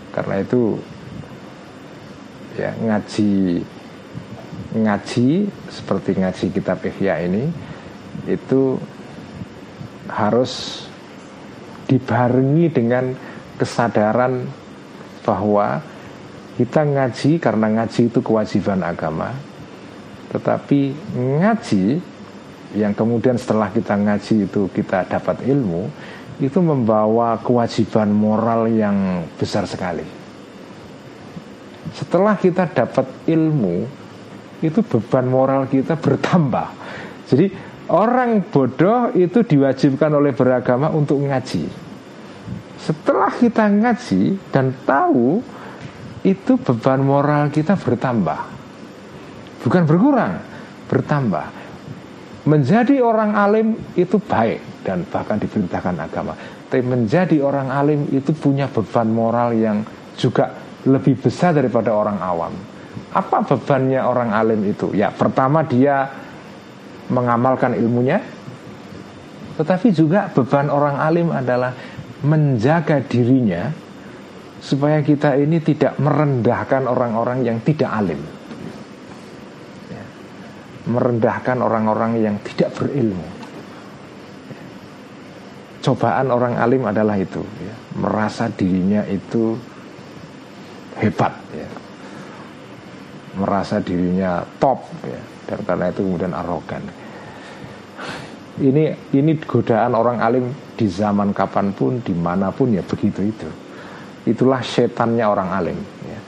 Karena 0.09 0.41
itu 0.41 0.75
ya 2.57 2.73
ngaji 2.75 3.63
ngaji 4.69 5.29
seperti 5.71 6.09
ngaji 6.19 6.45
kitab 6.51 6.83
Ihya 6.83 7.23
ini 7.23 7.47
itu 8.27 8.75
harus 10.09 10.85
dibarengi 11.89 12.69
dengan 12.69 13.11
kesadaran 13.57 14.45
bahwa 15.25 15.81
kita 16.55 16.85
ngaji 16.85 17.41
karena 17.41 17.67
ngaji 17.81 18.01
itu 18.13 18.19
kewajiban 18.21 18.85
agama 18.85 19.33
tetapi 20.29 20.93
ngaji 21.17 21.97
yang 22.77 22.93
kemudian 22.93 23.33
setelah 23.35 23.73
kita 23.73 23.97
ngaji 23.97 24.45
itu 24.45 24.69
kita 24.69 25.09
dapat 25.09 25.41
ilmu 25.49 25.89
itu 26.37 26.61
membawa 26.61 27.41
kewajiban 27.41 28.13
moral 28.13 28.69
yang 28.69 29.25
besar 29.41 29.65
sekali 29.65 30.05
setelah 31.97 32.37
kita 32.37 32.69
dapat 32.69 33.09
ilmu 33.25 33.89
itu 34.59 34.83
beban 34.83 35.25
moral 35.27 35.65
kita 35.71 35.95
bertambah. 35.95 36.67
Jadi 37.29 37.53
orang 37.89 38.45
bodoh 38.47 39.11
itu 39.17 39.41
diwajibkan 39.41 40.13
oleh 40.13 40.31
beragama 40.31 40.93
untuk 40.93 41.19
ngaji. 41.25 41.65
Setelah 42.79 43.33
kita 43.35 43.67
ngaji 43.67 44.39
dan 44.53 44.71
tahu 44.87 45.43
itu 46.23 46.55
beban 46.61 47.01
moral 47.03 47.51
kita 47.51 47.75
bertambah. 47.75 48.39
Bukan 49.65 49.83
berkurang, 49.83 50.39
bertambah. 50.87 51.45
Menjadi 52.47 53.03
orang 53.03 53.35
alim 53.35 53.75
itu 53.99 54.15
baik 54.15 54.87
dan 54.87 55.03
bahkan 55.11 55.37
diperintahkan 55.37 55.95
agama. 55.99 56.33
Tapi 56.71 56.81
menjadi 56.85 57.43
orang 57.43 57.67
alim 57.67 58.07
itu 58.13 58.31
punya 58.31 58.71
beban 58.71 59.11
moral 59.11 59.51
yang 59.53 59.83
juga 60.15 60.55
lebih 60.87 61.19
besar 61.19 61.51
daripada 61.51 61.91
orang 61.91 62.17
awam. 62.23 62.53
Apa 63.11 63.43
bebannya 63.43 63.99
orang 63.99 64.31
alim 64.31 64.61
itu? 64.69 64.93
Ya, 64.95 65.11
pertama 65.11 65.65
dia 65.65 66.07
mengamalkan 67.09 67.73
ilmunya, 67.73 68.21
tetapi 69.59 69.91
juga 69.91 70.31
beban 70.31 70.71
orang 70.71 70.97
alim 71.01 71.29
adalah 71.33 71.75
menjaga 72.23 73.03
dirinya 73.03 73.67
supaya 74.59 74.99
kita 75.03 75.39
ini 75.39 75.59
tidak 75.63 75.95
merendahkan 75.99 76.87
orang-orang 76.87 77.43
yang 77.43 77.57
tidak 77.63 77.89
alim. 77.91 78.19
Ya. 79.87 80.03
Merendahkan 80.87 81.57
orang-orang 81.59 82.19
yang 82.19 82.35
tidak 82.43 82.75
berilmu. 82.75 83.27
Cobaan 85.79 86.27
orang 86.27 86.59
alim 86.59 86.83
adalah 86.83 87.15
itu, 87.15 87.39
ya. 87.39 87.75
merasa 87.95 88.51
dirinya 88.51 89.07
itu 89.07 89.55
hebat 90.99 91.31
ya. 91.55 91.69
merasa 93.39 93.79
dirinya 93.79 94.43
top 94.59 94.83
ya. 95.07 95.38
Dan 95.49 95.65
karena 95.65 95.89
itu 95.89 96.05
kemudian 96.05 96.33
arogan. 96.37 96.85
Ini 98.61 98.93
ini 99.17 99.31
godaan 99.41 99.97
orang 99.97 100.21
alim 100.21 100.45
di 100.77 100.85
zaman 100.85 101.33
kapan 101.33 101.73
pun 101.73 101.97
di 102.05 102.13
mana 102.13 102.53
pun 102.53 102.69
ya 102.69 102.85
begitu 102.85 103.25
itu. 103.25 103.49
Itulah 104.29 104.61
setannya 104.61 105.25
orang 105.25 105.49
alim 105.49 105.79
ya. 106.05 106.19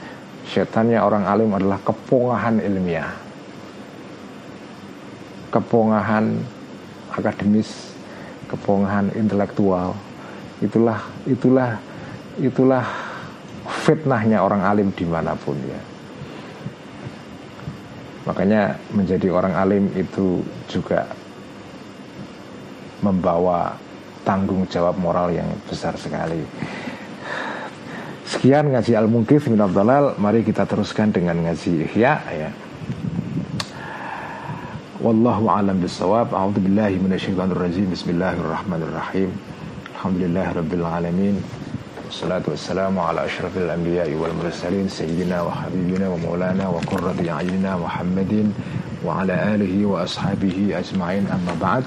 setannya 0.42 0.98
orang 0.98 1.22
alim 1.30 1.54
adalah 1.54 1.78
kepongahan 1.86 2.58
ilmiah. 2.58 3.14
Kepongahan 5.54 6.34
akademis 7.14 7.94
kepongahan 8.50 9.14
intelektual. 9.14 9.94
Itulah 10.58 10.98
itulah 11.30 11.78
itulah 12.42 12.84
fitnahnya 13.86 14.42
orang 14.42 14.66
alim 14.66 14.88
di 14.90 15.04
mana 15.06 15.36
pun 15.36 15.54
ya 15.62 15.91
makanya 18.22 18.78
menjadi 18.94 19.28
orang 19.34 19.54
alim 19.58 19.84
itu 19.98 20.42
juga 20.70 21.06
membawa 23.02 23.74
tanggung 24.22 24.62
jawab 24.70 24.94
moral 24.98 25.34
yang 25.34 25.48
besar 25.66 25.98
sekali. 25.98 26.46
Sekian 28.22 28.70
ngaji 28.70 28.92
al 28.94 29.10
mungkif 29.10 29.50
min 29.50 29.60
dalal 29.60 30.16
mari 30.16 30.46
kita 30.46 30.64
teruskan 30.64 31.10
dengan 31.10 31.42
ngaji 31.42 31.90
ihya 31.90 32.14
ya. 32.30 32.50
Wallahu 35.02 35.50
alam 35.50 35.82
bisawab 35.82 36.30
A'udhu 36.30 36.62
billahi 36.62 36.94
minasyaitanir 37.02 37.58
rajim 37.58 37.90
Bismillahirrahmanirrahim. 37.90 39.34
Alhamdulillahirabbil 39.98 40.86
alamin 40.86 41.61
والصلاة 42.12 42.42
والسلام 42.48 42.98
على 42.98 43.24
أشرف 43.24 43.56
الأنبياء 43.56 44.12
والمرسلين 44.12 44.88
سيدنا 44.88 45.42
وحبيبنا 45.42 46.08
ومولانا 46.08 46.68
وقرة 46.68 47.16
أعيننا 47.28 47.76
محمد 47.76 48.52
وعلى 49.04 49.54
آله 49.54 49.86
وأصحابه 49.86 50.76
أجمعين. 50.76 51.24
أما 51.32 51.56
بعد 51.60 51.84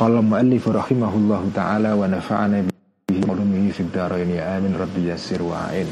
قال 0.00 0.12
المؤلف 0.16 0.68
رحمه 0.68 1.12
الله 1.14 1.50
تعالى 1.54 1.92
ونفعنا 1.92 2.64
به 3.12 3.20
علومه 3.28 3.70
في 3.76 3.80
الدارين. 3.80 4.30
آمين. 4.40 4.72
ربي 4.80 5.12
يسر 5.12 5.42
وعين 5.42 5.88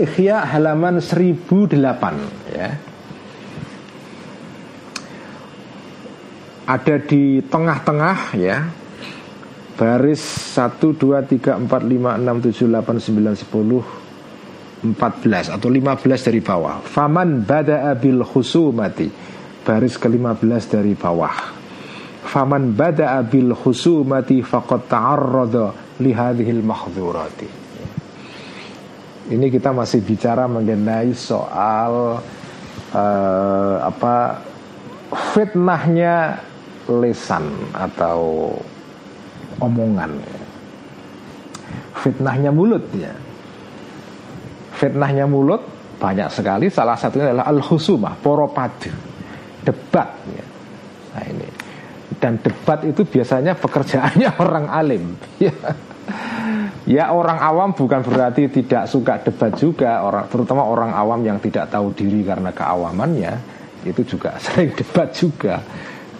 Ikhya 0.00 0.48
halaman 0.48 0.96
1008 0.96 2.56
ya. 2.56 2.72
Ada 6.70 7.02
di 7.02 7.42
tengah-tengah 7.42 8.38
ya 8.38 8.70
baris 9.74 10.22
1 10.54 10.78
2 10.78 11.18
3 11.42 11.66
4 11.66 11.66
5 11.66 11.66
6 11.66 12.46
7 12.54 12.70
8 12.70 13.10
9 13.10 13.42
10 13.50 14.00
14 14.80 15.56
atau 15.60 15.68
15 15.68 16.26
dari 16.30 16.40
bawah. 16.40 16.80
Faman 16.80 17.44
bada'a 17.44 17.92
bil 18.00 18.24
khusumati 18.24 19.08
baris 19.60 20.00
ke-15 20.00 20.62
dari 20.72 20.96
bawah. 20.96 21.36
Faman 22.24 22.72
bada'a 22.72 23.20
bil 23.28 23.52
khusumati 23.52 24.40
faqad 24.40 24.88
ta'arrada 24.88 25.66
li 26.00 26.12
hadhil 26.16 26.64
mahdhurati. 26.64 27.48
Ini 29.30 29.46
kita 29.52 29.70
masih 29.70 30.00
bicara 30.00 30.48
mengenai 30.48 31.12
soal 31.12 32.18
uh, 32.96 33.76
apa 33.84 34.42
fitnahnya 35.36 36.49
lesan 36.90 37.46
atau 37.70 38.50
omongan. 39.62 40.10
Fitnahnya 41.94 42.50
mulut 42.50 42.82
ya. 42.96 43.12
Fitnahnya 44.74 45.28
mulut 45.28 45.62
banyak 46.00 46.28
sekali. 46.32 46.66
Salah 46.72 46.96
satunya 46.96 47.30
adalah 47.30 47.46
al 47.46 47.60
husumah 47.60 48.16
poropadu 48.18 48.90
debat 49.62 50.08
ya. 50.32 50.46
nah 51.14 51.24
ini. 51.28 51.48
Dan 52.20 52.36
debat 52.40 52.84
itu 52.84 53.04
biasanya 53.04 53.56
pekerjaannya 53.56 54.28
orang 54.44 54.66
alim 54.68 55.04
ya. 55.38 55.54
Ya 56.88 57.12
orang 57.12 57.38
awam 57.38 57.70
bukan 57.76 58.02
berarti 58.02 58.50
tidak 58.50 58.88
suka 58.88 59.20
debat 59.20 59.52
juga. 59.54 60.00
Orang 60.02 60.26
terutama 60.32 60.66
orang 60.66 60.96
awam 60.96 61.20
yang 61.22 61.38
tidak 61.38 61.70
tahu 61.70 61.92
diri 61.92 62.24
karena 62.24 62.50
keawamannya 62.50 63.60
itu 63.84 64.16
juga 64.16 64.36
sering 64.44 64.72
debat 64.74 65.08
juga 65.12 65.60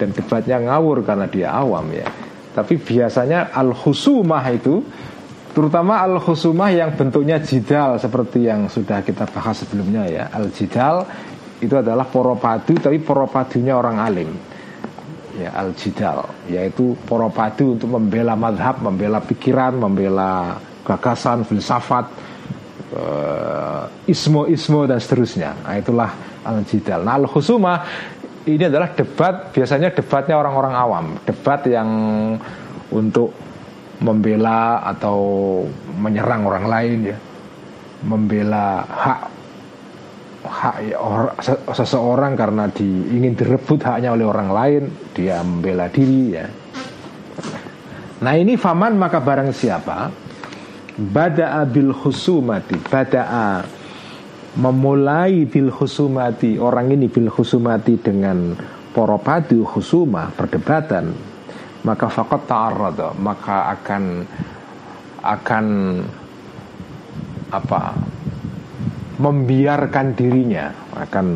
dan 0.01 0.16
debatnya 0.16 0.57
ngawur 0.64 1.05
karena 1.05 1.28
dia 1.28 1.53
awam 1.53 1.92
ya. 1.92 2.09
Tapi 2.57 2.80
biasanya 2.80 3.53
al-husumah 3.53 4.44
itu 4.48 4.80
terutama 5.53 6.01
al-husumah 6.01 6.72
yang 6.72 6.96
bentuknya 6.96 7.36
jidal 7.44 8.01
seperti 8.01 8.48
yang 8.48 8.66
sudah 8.72 9.05
kita 9.05 9.28
bahas 9.28 9.61
sebelumnya 9.61 10.09
ya. 10.09 10.24
Al-jidal 10.32 11.05
itu 11.61 11.76
adalah 11.76 12.09
poropadu 12.09 12.80
tapi 12.80 12.96
poropadunya 13.05 13.76
orang 13.76 14.01
alim. 14.01 14.30
Ya, 15.36 15.53
al-jidal 15.55 16.26
yaitu 16.48 16.96
poropadu 17.05 17.76
untuk 17.76 17.92
membela 17.92 18.34
madhab, 18.34 18.80
membela 18.80 19.20
pikiran, 19.20 19.76
membela 19.78 20.59
gagasan, 20.82 21.46
filsafat, 21.46 22.11
uh, 22.96 23.86
ismo-ismo 24.11 24.90
dan 24.90 24.98
seterusnya. 24.98 25.55
Nah, 25.62 25.78
itulah 25.78 26.11
al 26.44 26.64
jidal. 26.64 27.05
Nah 27.05 27.20
al 27.20 27.26
khusuma 27.28 27.84
ini 28.49 28.64
adalah 28.64 28.97
debat 28.97 29.53
biasanya 29.53 29.93
debatnya 29.93 30.41
orang-orang 30.41 30.74
awam, 30.76 31.07
debat 31.28 31.61
yang 31.68 31.88
untuk 32.88 33.32
membela 34.01 34.80
atau 34.88 35.18
menyerang 36.01 36.49
orang 36.49 36.64
lain 36.64 36.99
ya, 37.12 37.18
membela 38.09 38.80
hak 38.88 39.20
hak 40.41 40.76
or, 40.97 41.36
seseorang 41.76 42.32
karena 42.32 42.64
di, 42.72 42.88
ingin 43.12 43.36
direbut 43.36 43.84
haknya 43.84 44.16
oleh 44.16 44.24
orang 44.24 44.49
lain, 44.49 44.82
dia 45.12 45.45
membela 45.45 45.93
diri 45.93 46.22
ya. 46.32 46.49
Nah 48.20 48.34
ini 48.36 48.57
faman 48.57 48.97
maka 48.97 49.20
barang 49.20 49.53
siapa 49.53 50.12
bada'a 50.97 51.64
bil 51.64 51.93
khusumati 51.97 52.76
bada'a 52.76 53.80
memulai 54.59 55.46
bil 55.46 55.70
khusumati 55.70 56.59
orang 56.59 56.90
ini 56.90 57.07
bil 57.07 57.30
khusumati 57.30 58.03
dengan 58.03 58.57
poropadu 58.90 59.62
khusumah 59.62 60.34
perdebatan. 60.34 61.14
Maka 61.80 62.12
fakot 62.12 62.44
ta'arrada 62.44 63.16
maka 63.16 63.72
akan 63.72 64.26
akan 65.24 65.66
apa 67.51 67.82
membiarkan 69.20 70.07
dirinya 70.16 70.72
akan 70.96 71.26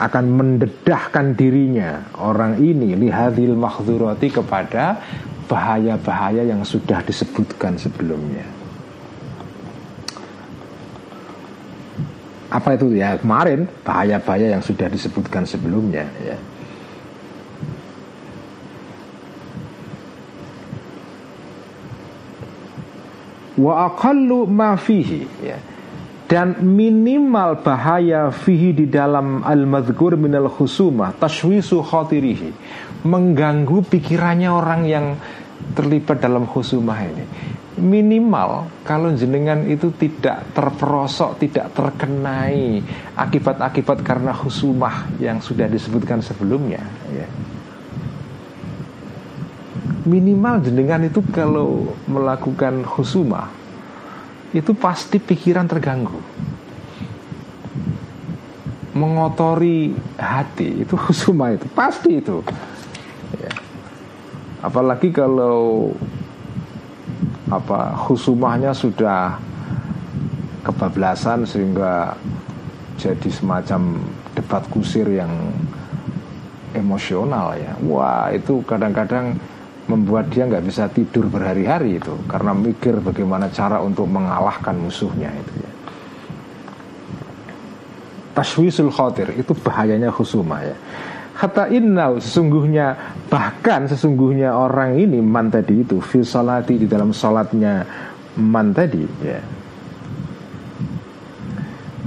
akan 0.00 0.24
mendedahkan 0.32 1.36
dirinya 1.36 2.00
orang 2.16 2.56
ini 2.60 2.96
lihadil 2.96 3.52
mahdzurati 3.52 4.28
kepada 4.32 4.96
bahaya-bahaya 5.44 6.44
yang 6.48 6.64
sudah 6.64 7.04
disebutkan 7.04 7.76
sebelumnya 7.76 8.59
apa 12.50 12.74
itu? 12.74 12.98
Ya 12.98 13.14
kemarin 13.14 13.70
bahaya-bahaya 13.86 14.58
yang 14.58 14.62
sudah 14.62 14.90
disebutkan 14.90 15.46
sebelumnya 15.46 16.02
ya. 16.18 16.36
Wa 23.54 23.86
aqallu 23.94 24.50
ma 24.50 24.74
fihi 24.74 25.22
ya. 25.46 25.58
Dan 26.30 26.62
minimal 26.62 27.58
bahaya 27.62 28.30
fihi 28.30 28.70
di 28.70 28.86
dalam 28.86 29.42
al-madhkur 29.42 30.14
minal 30.14 30.46
khusumah 30.46 31.18
tashwisu 31.18 31.82
khatirihi 31.82 32.54
mengganggu 33.02 33.82
pikirannya 33.82 34.46
orang 34.46 34.82
yang 34.86 35.06
terlibat 35.74 36.22
dalam 36.22 36.46
khusumah 36.46 36.98
ini 37.02 37.24
minimal 37.80 38.68
kalau 38.84 39.10
jenengan 39.16 39.64
itu 39.64 39.90
tidak 39.96 40.52
terperosok, 40.52 41.40
tidak 41.40 41.72
terkenai 41.72 42.84
akibat-akibat 43.16 44.04
karena 44.04 44.36
husumah 44.36 45.08
yang 45.18 45.40
sudah 45.40 45.66
disebutkan 45.66 46.20
sebelumnya. 46.20 46.84
Ya. 47.10 47.26
Minimal 50.04 50.64
jenengan 50.64 51.00
itu 51.04 51.24
kalau 51.32 51.96
melakukan 52.04 52.84
husumah 52.84 53.48
itu 54.52 54.76
pasti 54.76 55.16
pikiran 55.16 55.64
terganggu. 55.64 56.20
Mengotori 58.92 59.94
hati 60.20 60.84
itu 60.84 60.94
husumah 60.94 61.56
itu 61.56 61.66
pasti 61.72 62.20
itu. 62.20 62.44
Ya. 63.38 63.52
Apalagi 64.60 65.08
kalau 65.14 65.94
apa 67.50 67.96
husumahnya 68.06 68.70
sudah 68.70 69.34
kebablasan 70.62 71.42
sehingga 71.48 72.14
jadi 73.00 73.28
semacam 73.32 73.98
debat 74.36 74.62
kusir 74.70 75.08
yang 75.08 75.32
emosional 76.76 77.56
ya. 77.58 77.74
Wah 77.82 78.30
itu 78.30 78.62
kadang-kadang 78.62 79.34
membuat 79.90 80.30
dia 80.30 80.46
nggak 80.46 80.62
bisa 80.62 80.86
tidur 80.92 81.26
berhari-hari 81.26 81.98
itu 81.98 82.14
karena 82.30 82.54
mikir 82.54 83.02
bagaimana 83.02 83.50
cara 83.50 83.82
untuk 83.82 84.06
mengalahkan 84.06 84.78
musuhnya 84.78 85.34
itu 85.34 85.52
ya. 85.58 85.72
Taswisul 88.38 88.94
khatir 88.94 89.34
itu 89.34 89.50
bahayanya 89.58 90.14
husumah 90.14 90.62
ya 90.62 90.76
kata 91.40 91.72
innal 91.72 92.20
sesungguhnya 92.20 93.16
bahkan 93.32 93.88
sesungguhnya 93.88 94.52
orang 94.52 95.00
ini 95.00 95.24
man 95.24 95.48
tadi 95.48 95.80
itu 95.80 95.96
fil 96.04 96.20
salati 96.20 96.76
di 96.76 96.84
dalam 96.84 97.16
salatnya 97.16 97.80
man 98.36 98.76
tadi 98.76 99.00
ya. 99.24 99.40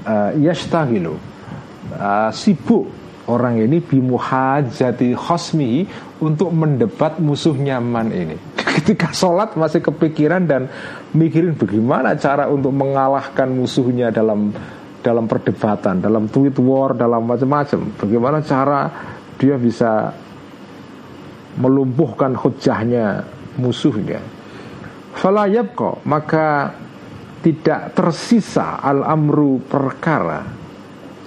Uh, 0.03 0.31
yashtahilu. 0.37 1.17
Uh, 1.93 2.29
sibuk 2.29 2.85
orang 3.25 3.57
ini 3.57 3.81
bimuhajati 3.81 5.15
khosmi 5.17 5.87
untuk 6.21 6.53
mendebat 6.53 7.17
musuhnya 7.17 7.81
man 7.81 8.13
ini. 8.13 8.37
Ketika 8.77 9.09
sholat 9.15 9.57
masih 9.57 9.81
kepikiran 9.81 10.45
dan 10.45 10.69
mikirin 11.17 11.57
bagaimana 11.57 12.13
cara 12.21 12.51
untuk 12.53 12.75
mengalahkan 12.75 13.49
musuhnya 13.49 14.13
dalam 14.13 14.53
dalam 15.03 15.27
perdebatan, 15.27 15.99
dalam 15.99 16.31
tweet 16.31 16.55
war, 16.63 16.95
dalam 16.95 17.27
macam-macam. 17.27 17.91
Bagaimana 17.99 18.39
cara 18.39 18.87
dia 19.43 19.59
bisa 19.59 20.15
melumpuhkan 21.59 22.31
hujahnya 22.39 23.27
musuhnya. 23.59 24.23
Falayab 25.19 25.75
kok 25.75 26.07
maka 26.07 26.71
tidak 27.43 27.91
tersisa 27.91 28.79
al-amru 28.79 29.59
perkara 29.59 30.63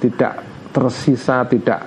tidak 0.00 0.34
tersisa 0.72 1.44
tidak 1.44 1.80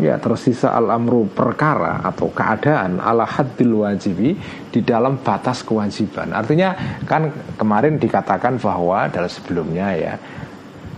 ya 0.00 0.16
tersisa 0.16 0.72
al-amru 0.72 1.28
perkara 1.28 2.00
atau 2.00 2.32
keadaan 2.32 2.96
ala 2.96 3.28
haddil 3.28 3.84
wajibi 3.84 4.32
di 4.72 4.80
dalam 4.80 5.20
batas 5.20 5.60
kewajiban. 5.60 6.32
Artinya 6.32 6.72
kan 7.04 7.28
kemarin 7.60 8.00
dikatakan 8.00 8.56
bahwa 8.56 9.04
dalam 9.12 9.28
sebelumnya 9.28 9.88
ya 9.92 10.14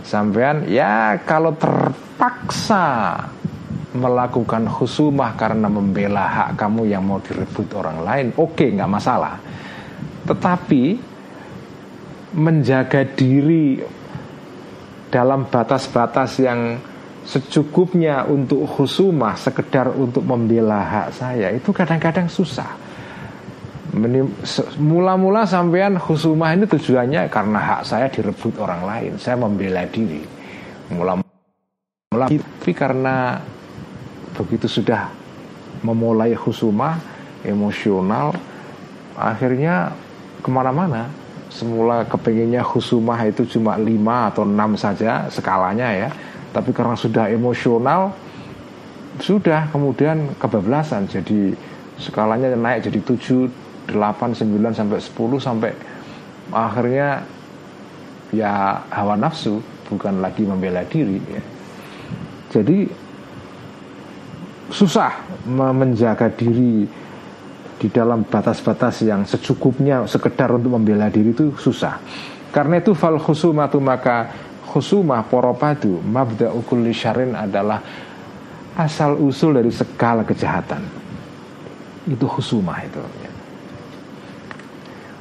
sampean 0.05 0.63
ya 0.69 1.19
kalau 1.27 1.51
terpaksa 1.59 3.19
melakukan 3.95 4.67
khusumah 4.67 5.39
karena 5.39 5.71
membela 5.71 6.27
hak 6.27 6.49
kamu 6.59 6.91
yang 6.91 7.07
mau 7.07 7.23
direbut 7.23 7.71
orang 7.79 8.03
lain, 8.03 8.27
oke 8.35 8.53
okay, 8.53 8.75
nggak 8.75 8.91
masalah. 8.91 9.39
Tetapi 10.27 10.83
menjaga 12.35 13.07
diri 13.15 13.79
dalam 15.07 15.47
batas-batas 15.47 16.43
yang 16.43 16.75
secukupnya 17.23 18.27
untuk 18.27 18.67
khusumah, 18.67 19.39
sekedar 19.39 19.89
untuk 19.95 20.27
membela 20.27 20.83
hak 20.83 21.07
saya 21.15 21.49
itu 21.55 21.71
kadang-kadang 21.71 22.27
susah. 22.27 22.83
Mula-mula 24.75 25.47
sampean 25.47 25.95
khusumah 25.95 26.51
ini 26.51 26.67
tujuannya 26.67 27.31
karena 27.31 27.59
hak 27.63 27.81
saya 27.87 28.11
direbut 28.11 28.59
orang 28.59 28.83
lain, 28.83 29.11
saya 29.15 29.39
membela 29.39 29.87
diri. 29.87 30.19
Mula-mula 30.91 32.27
tapi 32.27 32.71
karena 32.75 33.39
begitu 34.35 34.67
sudah 34.67 35.09
memulai 35.81 36.35
khusumah 36.35 36.99
emosional. 37.45 38.35
Akhirnya 39.15 39.95
ke 40.43 40.49
mana-mana. 40.51 41.07
Semula 41.47 42.03
kepinginnya 42.03 42.59
khusumah 42.67 43.15
itu 43.31 43.47
cuma 43.47 43.79
lima 43.79 44.27
atau 44.27 44.43
enam 44.43 44.75
saja 44.75 45.31
skalanya 45.31 45.87
ya. 45.95 46.09
Tapi 46.51 46.75
karena 46.75 46.99
sudah 46.99 47.31
emosional 47.31 48.11
sudah 49.23 49.71
kemudian 49.71 50.35
kebablasan. 50.35 51.07
Jadi 51.07 51.55
skalanya 51.95 52.51
naik 52.51 52.91
jadi 52.91 52.99
7, 52.99 53.47
8, 53.87 54.35
9 54.35 54.75
sampai 54.75 54.99
10 54.99 55.39
sampai 55.39 55.71
akhirnya 56.51 57.23
ya 58.35 58.83
hawa 58.91 59.15
nafsu 59.15 59.63
bukan 59.87 60.19
lagi 60.19 60.43
membela 60.43 60.83
diri 60.83 61.21
ya. 61.31 61.43
Jadi 62.51 63.04
susah 64.69 65.43
menjaga 65.49 66.29
diri 66.33 66.87
di 67.75 67.87
dalam 67.91 68.23
batas-batas 68.25 69.03
yang 69.03 69.27
secukupnya 69.27 70.07
sekedar 70.07 70.49
untuk 70.55 70.79
membela 70.79 71.11
diri 71.11 71.35
itu 71.35 71.53
susah. 71.59 71.99
Karena 72.49 72.79
itu 72.79 72.95
fal 72.95 73.19
khusumatu 73.19 73.83
maka 73.83 74.31
khusumah 74.71 75.27
poropadu 75.27 75.99
mabda 75.99 76.55
ukul 76.55 76.87
syarin 76.95 77.35
adalah 77.35 77.83
asal 78.79 79.19
usul 79.19 79.59
dari 79.59 79.71
segala 79.71 80.23
kejahatan. 80.23 80.81
Itu 82.07 82.25
khusumah 82.25 82.79
itu. 82.87 83.01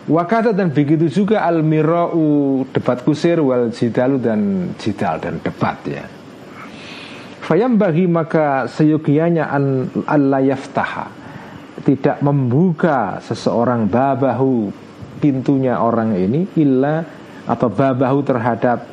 Wakata 0.05 0.53
dan 0.53 0.68
begitu 0.68 1.09
juga 1.09 1.49
al 1.49 1.64
mirau 1.64 2.61
debat 2.68 3.01
kusir 3.01 3.40
wal 3.40 3.72
jidalu 3.72 4.20
dan 4.20 4.40
jidal 4.76 5.16
dan 5.16 5.40
debat 5.40 5.80
ya. 5.88 6.05
Fayam 7.45 7.76
bagi 7.76 8.09
maka 8.09 8.64
seyogianya 8.72 9.53
an 9.53 9.92
Allah 10.09 10.40
yaftaha. 10.40 11.12
Tidak 11.84 12.24
membuka 12.24 13.20
seseorang 13.20 13.84
babahu 13.84 14.72
pintunya 15.20 15.76
orang 15.76 16.16
ini 16.16 16.49
illa 16.57 17.05
atau 17.45 17.68
babahu 17.68 18.24
terhadap 18.24 18.88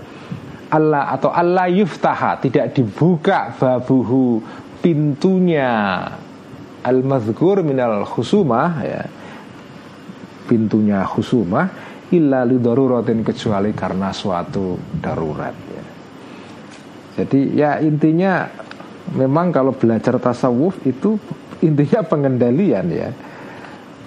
Allah 0.67 1.15
atau 1.15 1.31
Allah 1.31 1.71
yuftaha. 1.71 2.43
Tidak 2.43 2.75
dibuka 2.75 3.55
babuhu 3.55 4.43
pintunya. 4.83 6.03
Al-mazkur 6.83 7.63
minal 7.63 8.03
khusumah 8.03 8.83
ya. 8.83 9.07
Pintunya 10.51 11.07
khusumah 11.07 11.71
illa 12.11 12.43
lidaruratin 12.43 13.23
kecuali 13.23 13.71
karena 13.71 14.11
suatu 14.11 14.75
darurat. 14.99 15.70
Jadi 17.15 17.55
ya 17.59 17.79
intinya 17.83 18.47
memang 19.11 19.51
kalau 19.51 19.75
belajar 19.75 20.15
tasawuf 20.21 20.79
itu 20.87 21.19
intinya 21.59 22.01
pengendalian 22.07 22.87
ya 22.91 23.09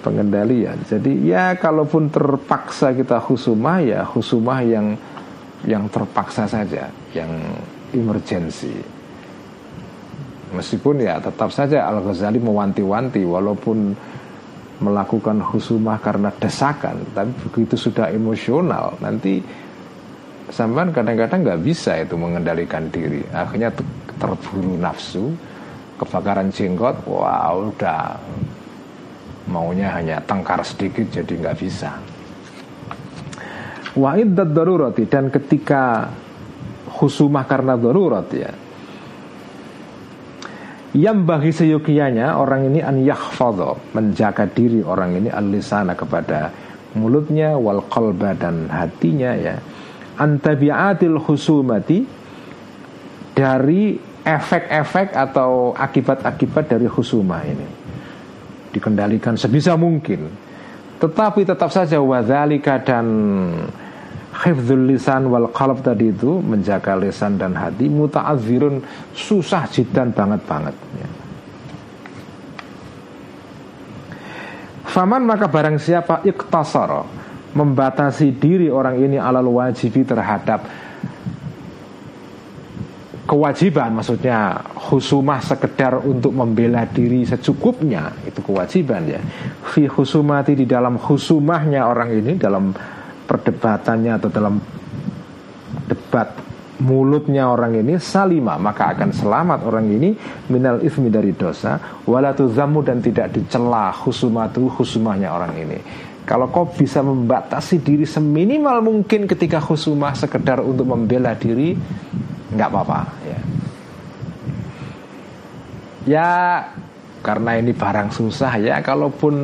pengendalian. 0.01 0.85
Jadi 0.85 1.25
ya 1.25 1.57
kalaupun 1.57 2.13
terpaksa 2.13 2.93
kita 2.93 3.17
khusumah 3.17 3.77
ya 3.81 4.01
khusumah 4.05 4.59
yang 4.61 4.87
yang 5.65 5.89
terpaksa 5.89 6.45
saja, 6.45 6.93
yang 7.17 7.29
emergensi. 7.89 8.73
Meskipun 10.53 11.01
ya 11.01 11.17
tetap 11.17 11.49
saja 11.49 11.89
Al 11.89 12.05
Ghazali 12.05 12.37
mewanti-wanti 12.37 13.25
walaupun 13.25 13.97
melakukan 14.75 15.41
husumah 15.41 15.97
karena 16.03 16.29
desakan, 16.35 17.01
tapi 17.17 17.31
begitu 17.49 17.75
sudah 17.79 18.13
emosional 18.13 18.99
nanti 19.01 19.41
sampean 20.49 20.93
kadang-kadang 20.93 21.41
nggak 21.41 21.61
bisa 21.65 22.01
itu 22.01 22.13
mengendalikan 22.17 22.89
diri, 22.89 23.21
akhirnya 23.33 23.73
terburu 24.19 24.77
nafsu, 24.77 25.33
kebakaran 25.97 26.51
jenggot, 26.53 27.01
wow, 27.07 27.71
udah 27.71 28.19
maunya 29.49 29.93
hanya 29.93 30.21
tengkar 30.25 30.61
sedikit 30.65 31.09
jadi 31.09 31.33
nggak 31.33 31.57
bisa. 31.57 31.91
Wa 33.95 34.19
iddat 34.19 34.51
darurati 34.51 35.07
dan 35.07 35.31
ketika 35.31 36.11
khusumah 36.95 37.43
karena 37.47 37.79
darurat 37.79 38.27
ya. 38.31 38.51
Yang 40.95 41.19
bagi 41.27 41.51
seyogianya 41.51 42.39
orang 42.39 42.71
ini 42.71 42.79
an 42.79 43.03
yakhfadho 43.03 43.91
menjaga 43.91 44.47
diri 44.47 44.79
orang 44.79 45.19
ini 45.19 45.27
al-lisana 45.27 45.91
kepada 45.91 46.47
mulutnya 46.95 47.59
wal 47.59 47.83
qalba 47.91 48.31
dan 48.31 48.71
hatinya 48.71 49.35
ya. 49.35 49.59
Antabiatil 50.15 51.19
khusumati 51.19 51.99
dari 53.35 53.99
efek-efek 54.25 55.13
atau 55.13 55.75
akibat-akibat 55.75 56.65
dari 56.71 56.87
khusumah 56.87 57.41
ini 57.45 57.67
dikendalikan 58.71 59.35
sebisa 59.37 59.75
mungkin 59.75 60.27
tetapi 60.97 61.43
tetap 61.43 61.69
saja 61.69 61.99
wadzalika 61.99 62.79
dan 62.79 63.05
hifdzul 64.43 64.87
lisan 64.87 65.27
wal 65.31 65.47
qalb 65.51 65.79
tadi 65.83 66.11
itu 66.11 66.43
menjaga 66.43 66.95
lisan 66.99 67.39
dan 67.39 67.55
hati 67.55 67.87
muta'adzirun 67.87 68.83
susah 69.15 69.67
jidan 69.71 70.11
banget 70.11 70.41
banget 70.43 70.75
ya. 70.99 71.09
Faman 74.91 75.27
maka 75.27 75.51
barang 75.51 75.75
siapa 75.75 76.23
iktasara 76.23 77.03
membatasi 77.55 78.35
diri 78.35 78.67
orang 78.67 78.99
ini 78.99 79.15
alal 79.15 79.47
wajibi 79.47 80.03
terhadap 80.03 80.67
kewajiban 83.25 83.89
maksudnya 83.95 84.61
husumah 84.91 85.41
sekedar 85.41 85.97
untuk 86.05 86.35
membela 86.35 86.85
diri 86.85 87.25
secukupnya 87.25 88.13
itu 88.27 88.43
kewajiban 88.45 89.01
ya. 89.09 89.21
Fi 89.73 89.89
husumati 89.89 90.53
di 90.53 90.69
dalam 90.69 91.01
husumahnya 91.01 91.89
orang 91.89 92.09
ini 92.13 92.37
dalam 92.37 92.69
perdebatannya 93.25 94.11
atau 94.21 94.29
dalam 94.29 94.55
debat 95.89 96.29
mulutnya 96.75 97.47
orang 97.47 97.79
ini 97.79 97.95
salima 97.97 98.59
maka 98.59 98.91
akan 98.93 99.15
selamat 99.15 99.59
orang 99.63 99.87
ini 99.89 100.11
minal 100.51 100.83
ismi 100.83 101.07
dari 101.07 101.31
dosa 101.31 102.03
walatu 102.03 102.51
zamu 102.51 102.83
dan 102.83 102.99
tidak 102.99 103.31
dicela 103.31 103.95
husumatu 103.95 104.67
husumahnya 104.67 105.31
orang 105.31 105.55
ini 105.55 105.79
kalau 106.25 106.49
kau 106.49 106.65
bisa 106.65 107.05
membatasi 107.05 107.85
diri 107.85 108.03
seminimal 108.09 108.81
mungkin 108.81 109.29
ketika 109.29 109.61
husumah 109.61 110.17
sekedar 110.17 110.57
untuk 110.57 110.89
membela 110.89 111.37
diri 111.37 111.77
nggak 112.49 112.69
apa-apa 112.73 113.01
ya. 113.21 113.39
Ya 116.05 116.29
karena 117.21 117.61
ini 117.61 117.77
barang 117.77 118.09
susah 118.09 118.57
ya. 118.57 118.81
Kalaupun 118.81 119.35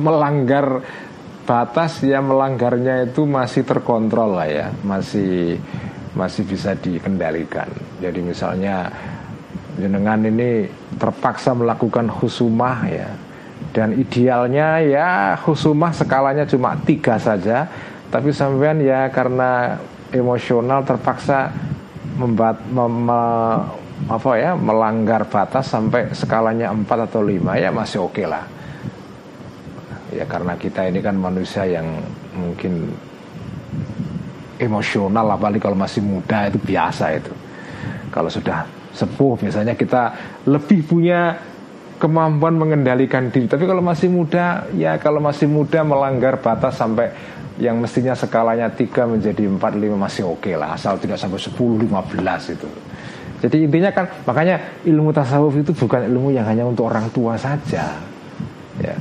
melanggar 0.00 0.80
batas 1.44 2.00
ya 2.00 2.24
melanggarnya 2.24 3.12
itu 3.12 3.28
masih 3.28 3.68
terkontrol 3.68 4.40
lah 4.40 4.48
ya. 4.48 4.66
Masih 4.88 5.60
masih 6.16 6.48
bisa 6.48 6.72
dikendalikan. 6.72 7.68
Jadi 8.00 8.24
misalnya 8.24 8.88
jenengan 9.76 10.24
ini 10.24 10.64
terpaksa 10.96 11.52
melakukan 11.52 12.08
husumah 12.08 12.88
ya 12.88 13.25
dan 13.76 13.92
idealnya 13.92 14.80
ya 14.80 15.36
husumah 15.44 15.92
skalanya 15.92 16.48
cuma 16.48 16.80
tiga 16.88 17.20
saja. 17.20 17.68
Tapi 18.08 18.32
sampean 18.32 18.80
ya 18.80 19.12
karena 19.12 19.76
emosional 20.16 20.80
terpaksa 20.80 21.52
membat 22.16 22.56
mem, 22.72 23.04
apa 24.08 24.30
ya 24.40 24.56
melanggar 24.56 25.28
batas 25.28 25.68
sampai 25.68 26.08
skalanya 26.16 26.72
empat 26.72 27.12
atau 27.12 27.20
lima 27.20 27.60
ya 27.60 27.68
masih 27.68 28.00
oke 28.00 28.16
okay 28.16 28.24
lah. 28.24 28.48
Ya 30.08 30.24
karena 30.24 30.56
kita 30.56 30.88
ini 30.88 31.04
kan 31.04 31.20
manusia 31.20 31.68
yang 31.68 32.00
mungkin 32.32 32.96
emosional 34.56 35.36
apalagi 35.36 35.60
kalau 35.60 35.76
masih 35.76 36.00
muda 36.00 36.48
itu 36.48 36.56
biasa 36.56 37.12
itu. 37.12 37.32
Kalau 38.08 38.32
sudah 38.32 38.64
sepuh 38.96 39.36
biasanya 39.36 39.76
kita 39.76 40.16
lebih 40.48 40.80
punya 40.88 41.36
kemampuan 41.96 42.54
mengendalikan 42.56 43.32
diri 43.32 43.48
tapi 43.48 43.64
kalau 43.64 43.80
masih 43.80 44.08
muda 44.12 44.68
ya 44.76 44.96
kalau 45.00 45.20
masih 45.20 45.48
muda 45.48 45.82
melanggar 45.82 46.40
batas 46.40 46.76
sampai 46.76 47.12
yang 47.56 47.80
mestinya 47.80 48.12
skalanya 48.12 48.68
3 48.68 48.84
menjadi 49.16 49.48
4 49.48 49.56
5 49.56 49.96
masih 49.96 50.22
oke 50.28 50.44
okay 50.44 50.54
lah 50.60 50.76
asal 50.76 51.00
tidak 51.00 51.16
sampai 51.16 51.40
10 51.40 51.56
15 51.56 52.54
itu 52.54 52.68
jadi 53.40 53.56
intinya 53.68 53.90
kan 53.92 54.04
makanya 54.28 54.80
ilmu 54.84 55.12
tasawuf 55.12 55.56
itu 55.56 55.72
bukan 55.72 56.04
ilmu 56.08 56.32
yang 56.36 56.44
hanya 56.44 56.68
untuk 56.68 56.88
orang 56.88 57.08
tua 57.12 57.36
saja 57.40 57.96
ya 58.80 58.96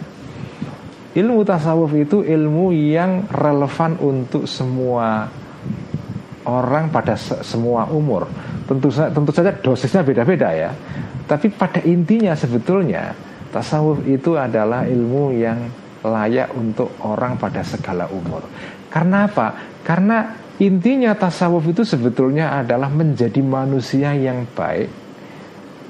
Ilmu 1.16 1.48
tasawuf 1.48 1.96
itu 1.96 2.28
ilmu 2.28 2.76
yang 2.76 3.24
relevan 3.32 3.96
untuk 4.04 4.44
semua 4.52 5.32
orang 6.44 6.92
pada 6.92 7.16
semua 7.16 7.88
umur. 7.88 8.28
Tentu 8.68 8.92
tentu 8.92 9.32
saja 9.32 9.56
dosisnya 9.56 10.04
beda-beda 10.04 10.52
ya. 10.52 10.76
Tapi 11.26 11.50
pada 11.54 11.82
intinya 11.82 12.38
sebetulnya 12.38 13.14
tasawuf 13.50 14.06
itu 14.06 14.38
adalah 14.38 14.86
ilmu 14.86 15.34
yang 15.34 15.60
layak 16.06 16.54
untuk 16.54 16.94
orang 17.02 17.36
pada 17.36 17.66
segala 17.66 18.06
umur. 18.14 18.46
Karena 18.94 19.26
apa? 19.26 19.80
Karena 19.82 20.38
intinya 20.62 21.18
tasawuf 21.18 21.66
itu 21.66 21.82
sebetulnya 21.82 22.62
adalah 22.62 22.88
menjadi 22.88 23.42
manusia 23.42 24.14
yang 24.14 24.46
baik 24.54 24.90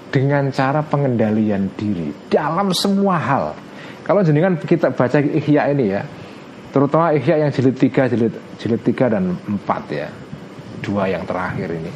dengan 0.09 0.47
cara 0.55 0.79
pengendalian 0.79 1.67
diri 1.75 2.31
dalam 2.31 2.71
semua 2.71 3.19
hal 3.19 3.45
kalau 4.05 4.21
jenengan 4.21 4.53
kita 4.61 4.93
baca 4.93 5.17
Ihya 5.17 5.73
ini 5.73 5.97
ya, 5.97 6.05
terutama 6.69 7.09
Ihya 7.17 7.41
yang 7.41 7.49
jilid 7.49 7.73
3, 7.73 8.05
jilid 8.13 8.33
jilid 8.61 8.81
3 8.85 9.13
dan 9.17 9.33
4 9.33 9.89
ya. 9.89 10.07
Dua 10.85 11.09
yang 11.09 11.25
terakhir 11.25 11.73
ini. 11.73 11.89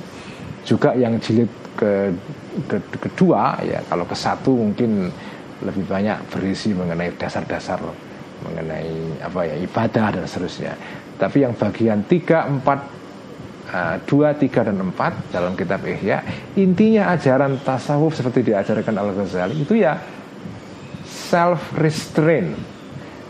Juga 0.66 0.98
yang 0.98 1.22
jilid 1.22 1.46
ke 1.78 2.10
kedua 2.68 3.62
ya, 3.64 3.80
kalau 3.88 4.04
ke 4.08 4.16
satu 4.16 4.56
mungkin 4.56 5.12
lebih 5.60 5.84
banyak 5.86 6.32
berisi 6.32 6.72
mengenai 6.72 7.12
dasar-dasar 7.20 7.84
mengenai 8.40 9.20
apa 9.20 9.40
ya 9.44 9.56
ibadah 9.60 10.16
dan 10.16 10.24
seterusnya. 10.24 10.74
Tapi 11.20 11.44
yang 11.44 11.52
bagian 11.56 12.08
3, 12.08 12.64
4 12.64 14.08
2, 14.08 14.10
3, 14.10 14.66
dan 14.72 14.82
4 14.82 15.30
dalam 15.30 15.54
kitab 15.54 15.86
Ihya 15.86 16.26
Intinya 16.58 17.14
ajaran 17.14 17.62
tasawuf 17.62 18.18
seperti 18.18 18.50
diajarkan 18.50 18.98
Al-Ghazali 18.98 19.62
Itu 19.62 19.78
ya 19.78 19.94
self 21.06 21.78
restraint 21.78 22.58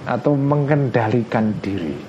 atau 0.08 0.34
mengendalikan 0.40 1.60
diri. 1.60 2.09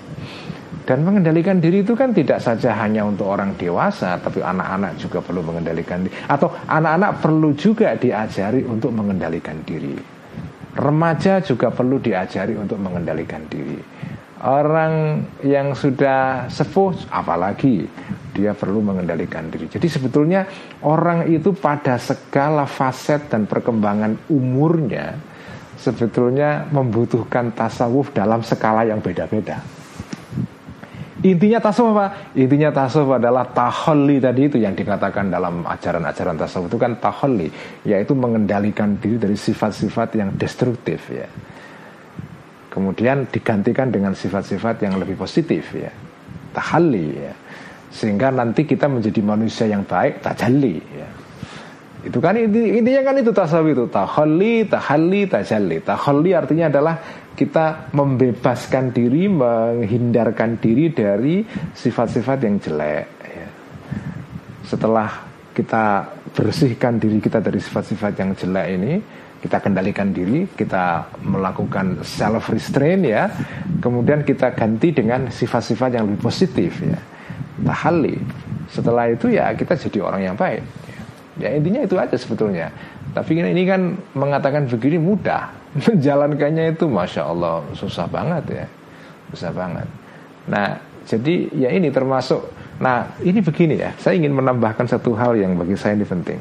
Dan 0.91 1.07
mengendalikan 1.07 1.62
diri 1.62 1.86
itu 1.86 1.95
kan 1.95 2.11
tidak 2.11 2.43
saja 2.43 2.74
hanya 2.82 3.07
untuk 3.07 3.30
orang 3.30 3.55
dewasa, 3.55 4.18
tapi 4.18 4.43
anak-anak 4.43 4.99
juga 4.99 5.22
perlu 5.22 5.38
mengendalikan 5.47 6.03
diri. 6.03 6.18
Atau 6.26 6.51
anak-anak 6.51 7.22
perlu 7.22 7.55
juga 7.55 7.95
diajari 7.95 8.66
untuk 8.66 8.91
mengendalikan 8.91 9.62
diri. 9.62 9.95
Remaja 10.74 11.38
juga 11.47 11.70
perlu 11.70 12.03
diajari 12.03 12.59
untuk 12.59 12.82
mengendalikan 12.82 13.47
diri. 13.47 13.78
Orang 14.43 15.22
yang 15.47 15.78
sudah 15.78 16.51
sepuh, 16.51 17.07
apalagi 17.14 17.86
dia 18.34 18.51
perlu 18.59 18.82
mengendalikan 18.82 19.47
diri. 19.47 19.70
Jadi 19.70 19.86
sebetulnya 19.86 20.43
orang 20.82 21.30
itu 21.30 21.55
pada 21.55 22.03
segala 22.03 22.66
faset 22.66 23.30
dan 23.30 23.47
perkembangan 23.47 24.26
umurnya 24.26 25.14
sebetulnya 25.78 26.66
membutuhkan 26.66 27.55
tasawuf 27.55 28.11
dalam 28.11 28.43
skala 28.43 28.84
yang 28.91 28.99
beda-beda. 28.99 29.80
Intinya 31.20 31.60
tasawuf 31.60 31.92
apa? 31.92 32.32
Intinya 32.32 32.72
tasawuf 32.72 33.20
adalah 33.20 33.44
taholli 33.52 34.16
tadi 34.16 34.48
itu 34.48 34.56
yang 34.56 34.72
dikatakan 34.72 35.28
dalam 35.28 35.68
ajaran-ajaran 35.68 36.40
tasawuf 36.40 36.72
itu 36.72 36.80
kan 36.80 36.96
taholli, 36.96 37.52
yaitu 37.84 38.16
mengendalikan 38.16 38.96
diri 38.96 39.20
dari 39.20 39.36
sifat-sifat 39.36 40.16
yang 40.16 40.32
destruktif 40.40 41.12
ya. 41.12 41.28
Kemudian 42.72 43.28
digantikan 43.28 43.92
dengan 43.92 44.16
sifat-sifat 44.16 44.80
yang 44.86 44.96
lebih 44.96 45.18
positif 45.20 45.76
ya. 45.76 45.92
Tahalli 46.56 47.06
ya. 47.12 47.34
Sehingga 47.90 48.32
nanti 48.32 48.64
kita 48.64 48.86
menjadi 48.88 49.20
manusia 49.20 49.66
yang 49.68 49.84
baik, 49.84 50.24
tajalli 50.24 50.78
ya. 50.78 51.08
Itu 52.00 52.16
kan 52.16 52.32
intinya 52.32 53.12
kan 53.12 53.20
itu 53.20 53.28
tasawuf 53.28 53.68
itu 53.76 53.84
tahalli, 53.92 54.64
tahalli, 54.64 55.28
tajalli. 55.28 55.84
Tahalli 55.84 56.30
artinya 56.32 56.72
adalah 56.72 56.96
kita 57.35 57.91
membebaskan 57.97 58.93
diri, 58.93 59.31
menghindarkan 59.31 60.61
diri 60.61 60.93
dari 60.93 61.43
sifat-sifat 61.72 62.39
yang 62.45 62.57
jelek. 62.61 63.07
Ya. 63.24 63.49
Setelah 64.66 65.09
kita 65.57 66.07
bersihkan 66.37 67.01
diri 67.01 67.18
kita 67.18 67.43
dari 67.43 67.59
sifat-sifat 67.59 68.12
yang 68.20 68.31
jelek 68.37 68.66
ini, 68.76 68.93
kita 69.41 69.57
kendalikan 69.57 70.12
diri, 70.12 70.45
kita 70.53 71.16
melakukan 71.24 72.05
self 72.05 72.53
restraint 72.53 73.03
ya, 73.09 73.33
kemudian 73.81 74.20
kita 74.20 74.53
ganti 74.53 74.93
dengan 74.93 75.33
sifat-sifat 75.33 75.97
yang 75.97 76.05
lebih 76.12 76.20
positif 76.20 76.76
ya, 76.85 77.01
tahali. 77.64 78.20
Setelah 78.68 79.11
itu 79.11 79.33
ya 79.33 79.51
kita 79.57 79.74
jadi 79.74 79.99
orang 80.05 80.22
yang 80.31 80.37
baik. 80.37 80.62
Ya 81.41 81.57
intinya 81.57 81.81
itu 81.81 81.97
aja 81.97 82.14
sebetulnya. 82.20 82.68
Tapi 83.11 83.43
ini 83.43 83.64
kan 83.64 83.97
mengatakan 84.14 84.68
begini 84.70 85.01
mudah, 85.01 85.51
menjalankannya 85.86 86.74
itu 86.74 86.90
masya 86.90 87.30
Allah 87.30 87.62
susah 87.78 88.06
banget 88.10 88.44
ya. 88.64 88.66
Susah 89.30 89.50
banget. 89.54 89.86
Nah 90.50 90.78
jadi 91.06 91.50
ya 91.54 91.70
ini 91.70 91.90
termasuk 91.94 92.50
nah 92.82 93.14
ini 93.22 93.38
begini 93.38 93.78
ya. 93.78 93.94
Saya 93.98 94.18
ingin 94.18 94.34
menambahkan 94.34 94.90
satu 94.90 95.14
hal 95.14 95.38
yang 95.38 95.54
bagi 95.54 95.78
saya 95.78 95.94
ini 95.94 96.06
penting. 96.06 96.40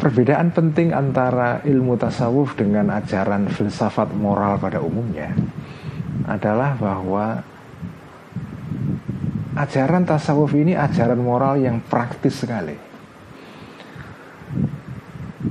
Perbedaan 0.00 0.52
penting 0.52 0.92
antara 0.92 1.64
ilmu 1.64 1.96
tasawuf 1.96 2.60
dengan 2.60 2.92
ajaran 2.92 3.48
filsafat 3.48 4.12
moral 4.12 4.60
pada 4.60 4.84
umumnya 4.84 5.32
adalah 6.28 6.76
bahwa 6.76 7.40
ajaran 9.56 10.04
tasawuf 10.04 10.52
ini 10.52 10.76
ajaran 10.76 11.16
moral 11.16 11.56
yang 11.56 11.80
praktis 11.80 12.36
sekali 12.36 12.83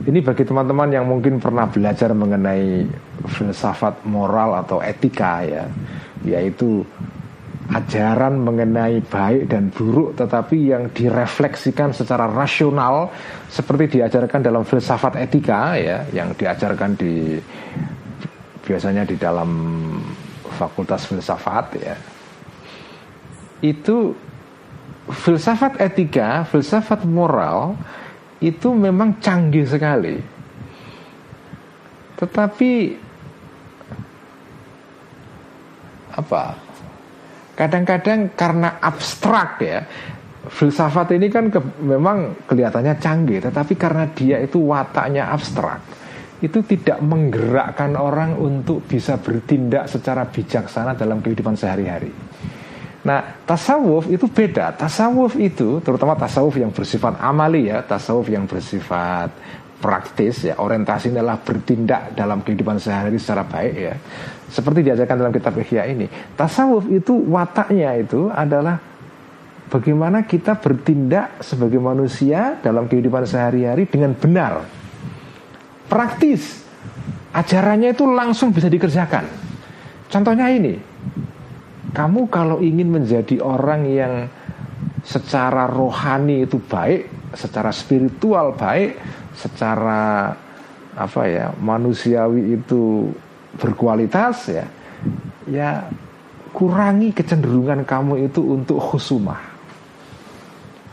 ini 0.04 0.20
bagi 0.20 0.44
teman-teman 0.44 0.92
yang 0.92 1.08
mungkin 1.08 1.40
pernah 1.40 1.64
belajar 1.72 2.12
mengenai 2.12 2.84
filsafat 3.24 4.04
moral 4.04 4.60
atau 4.60 4.84
etika 4.84 5.44
ya, 5.48 5.64
yaitu 6.28 6.84
ajaran 7.72 8.44
mengenai 8.44 9.00
baik 9.00 9.48
dan 9.48 9.72
buruk 9.72 10.20
tetapi 10.20 10.76
yang 10.76 10.92
direfleksikan 10.92 11.96
secara 11.96 12.28
rasional 12.28 13.08
seperti 13.48 13.98
diajarkan 13.98 14.44
dalam 14.44 14.68
filsafat 14.68 15.16
etika 15.24 15.80
ya 15.80 16.04
yang 16.12 16.36
diajarkan 16.36 17.00
di 17.00 17.40
biasanya 18.68 19.08
di 19.08 19.16
dalam 19.16 19.50
fakultas 20.60 21.08
filsafat 21.08 21.66
ya. 21.80 21.96
Itu 23.64 24.12
filsafat 25.08 25.80
etika 25.80 26.44
filsafat 26.44 27.08
moral 27.08 27.80
itu 28.44 28.76
memang 28.76 29.24
canggih 29.24 29.64
sekali. 29.64 30.20
Tetapi 32.20 32.72
apa? 36.14 36.44
Kadang-kadang 37.54 38.34
karena 38.34 38.82
abstrak 38.82 39.62
ya, 39.62 39.80
filsafat 40.50 41.16
ini 41.16 41.30
kan 41.30 41.48
ke, 41.54 41.62
memang 41.80 42.36
kelihatannya 42.50 42.98
canggih, 43.00 43.40
tetapi 43.40 43.74
karena 43.78 44.10
dia 44.12 44.42
itu 44.42 44.60
wataknya 44.60 45.30
abstrak, 45.30 45.80
itu 46.42 46.60
tidak 46.66 47.00
menggerakkan 47.06 47.94
orang 47.94 48.36
untuk 48.42 48.84
bisa 48.90 49.22
bertindak 49.22 49.86
secara 49.86 50.26
bijaksana 50.28 50.98
dalam 50.98 51.22
kehidupan 51.22 51.54
sehari-hari. 51.54 52.33
Nah, 53.04 53.44
tasawuf 53.44 54.08
itu 54.08 54.32
beda. 54.32 54.72
Tasawuf 54.80 55.36
itu, 55.36 55.84
terutama 55.84 56.16
tasawuf 56.16 56.56
yang 56.56 56.72
bersifat 56.72 57.20
amali 57.20 57.68
ya, 57.68 57.84
tasawuf 57.84 58.32
yang 58.32 58.48
bersifat 58.48 59.28
praktis 59.84 60.48
ya, 60.48 60.56
orientasinya 60.56 61.20
adalah 61.20 61.44
bertindak 61.44 62.16
dalam 62.16 62.40
kehidupan 62.40 62.80
sehari-hari 62.80 63.20
secara 63.20 63.44
baik 63.44 63.76
ya. 63.76 63.96
Seperti 64.48 64.88
diajarkan 64.88 65.20
dalam 65.20 65.34
kitab 65.36 65.60
Ihya 65.60 65.84
ini. 65.92 66.08
Tasawuf 66.40 66.88
itu 66.88 67.12
wataknya 67.28 67.92
itu 68.00 68.32
adalah 68.32 68.80
bagaimana 69.68 70.24
kita 70.24 70.56
bertindak 70.56 71.44
sebagai 71.44 71.84
manusia 71.84 72.56
dalam 72.64 72.88
kehidupan 72.88 73.28
sehari-hari 73.28 73.84
dengan 73.84 74.16
benar. 74.16 74.64
Praktis. 75.92 76.64
Ajarannya 77.34 77.92
itu 77.92 78.06
langsung 78.08 78.54
bisa 78.54 78.70
dikerjakan. 78.70 79.26
Contohnya 80.06 80.54
ini, 80.54 80.78
kamu 81.92 82.32
kalau 82.32 82.64
ingin 82.64 82.96
menjadi 82.96 83.44
orang 83.44 83.84
yang 83.84 84.14
secara 85.04 85.68
rohani 85.68 86.48
itu 86.48 86.64
baik, 86.64 87.12
secara 87.36 87.76
spiritual 87.76 88.56
baik, 88.56 88.96
secara 89.36 90.32
apa 90.94 91.22
ya 91.28 91.52
manusiawi 91.60 92.56
itu 92.56 93.12
berkualitas 93.60 94.48
ya, 94.48 94.66
ya 95.50 95.70
kurangi 96.56 97.12
kecenderungan 97.12 97.84
kamu 97.84 98.32
itu 98.32 98.40
untuk 98.40 98.80
khusumah. 98.80 99.42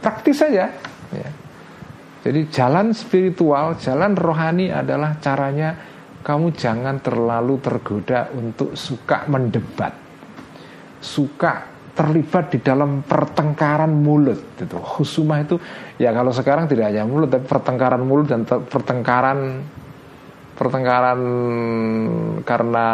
Praktis 0.03 0.43
saja. 0.43 0.73
Ya. 1.15 1.31
Jadi 2.21 2.51
jalan 2.53 2.93
spiritual, 2.93 3.79
jalan 3.81 4.13
rohani 4.17 4.69
adalah 4.69 5.17
caranya 5.23 5.77
kamu 6.21 6.53
jangan 6.53 7.01
terlalu 7.01 7.57
tergoda 7.65 8.29
untuk 8.37 8.77
suka 8.77 9.25
mendebat 9.25 10.10
suka 11.01 11.67
terlibat 11.97 12.55
di 12.55 12.59
dalam 12.63 13.03
pertengkaran 13.03 13.91
mulut 13.91 14.57
itu 14.57 14.79
khusumah 14.79 15.39
itu 15.43 15.57
ya 15.99 16.15
kalau 16.15 16.31
sekarang 16.31 16.71
tidak 16.71 16.95
hanya 16.95 17.05
mulut 17.05 17.29
tapi 17.29 17.45
pertengkaran 17.45 18.03
mulut 18.05 18.31
dan 18.31 18.47
pertengkaran 18.47 19.61
pertengkaran 20.55 21.21
karena 22.45 22.89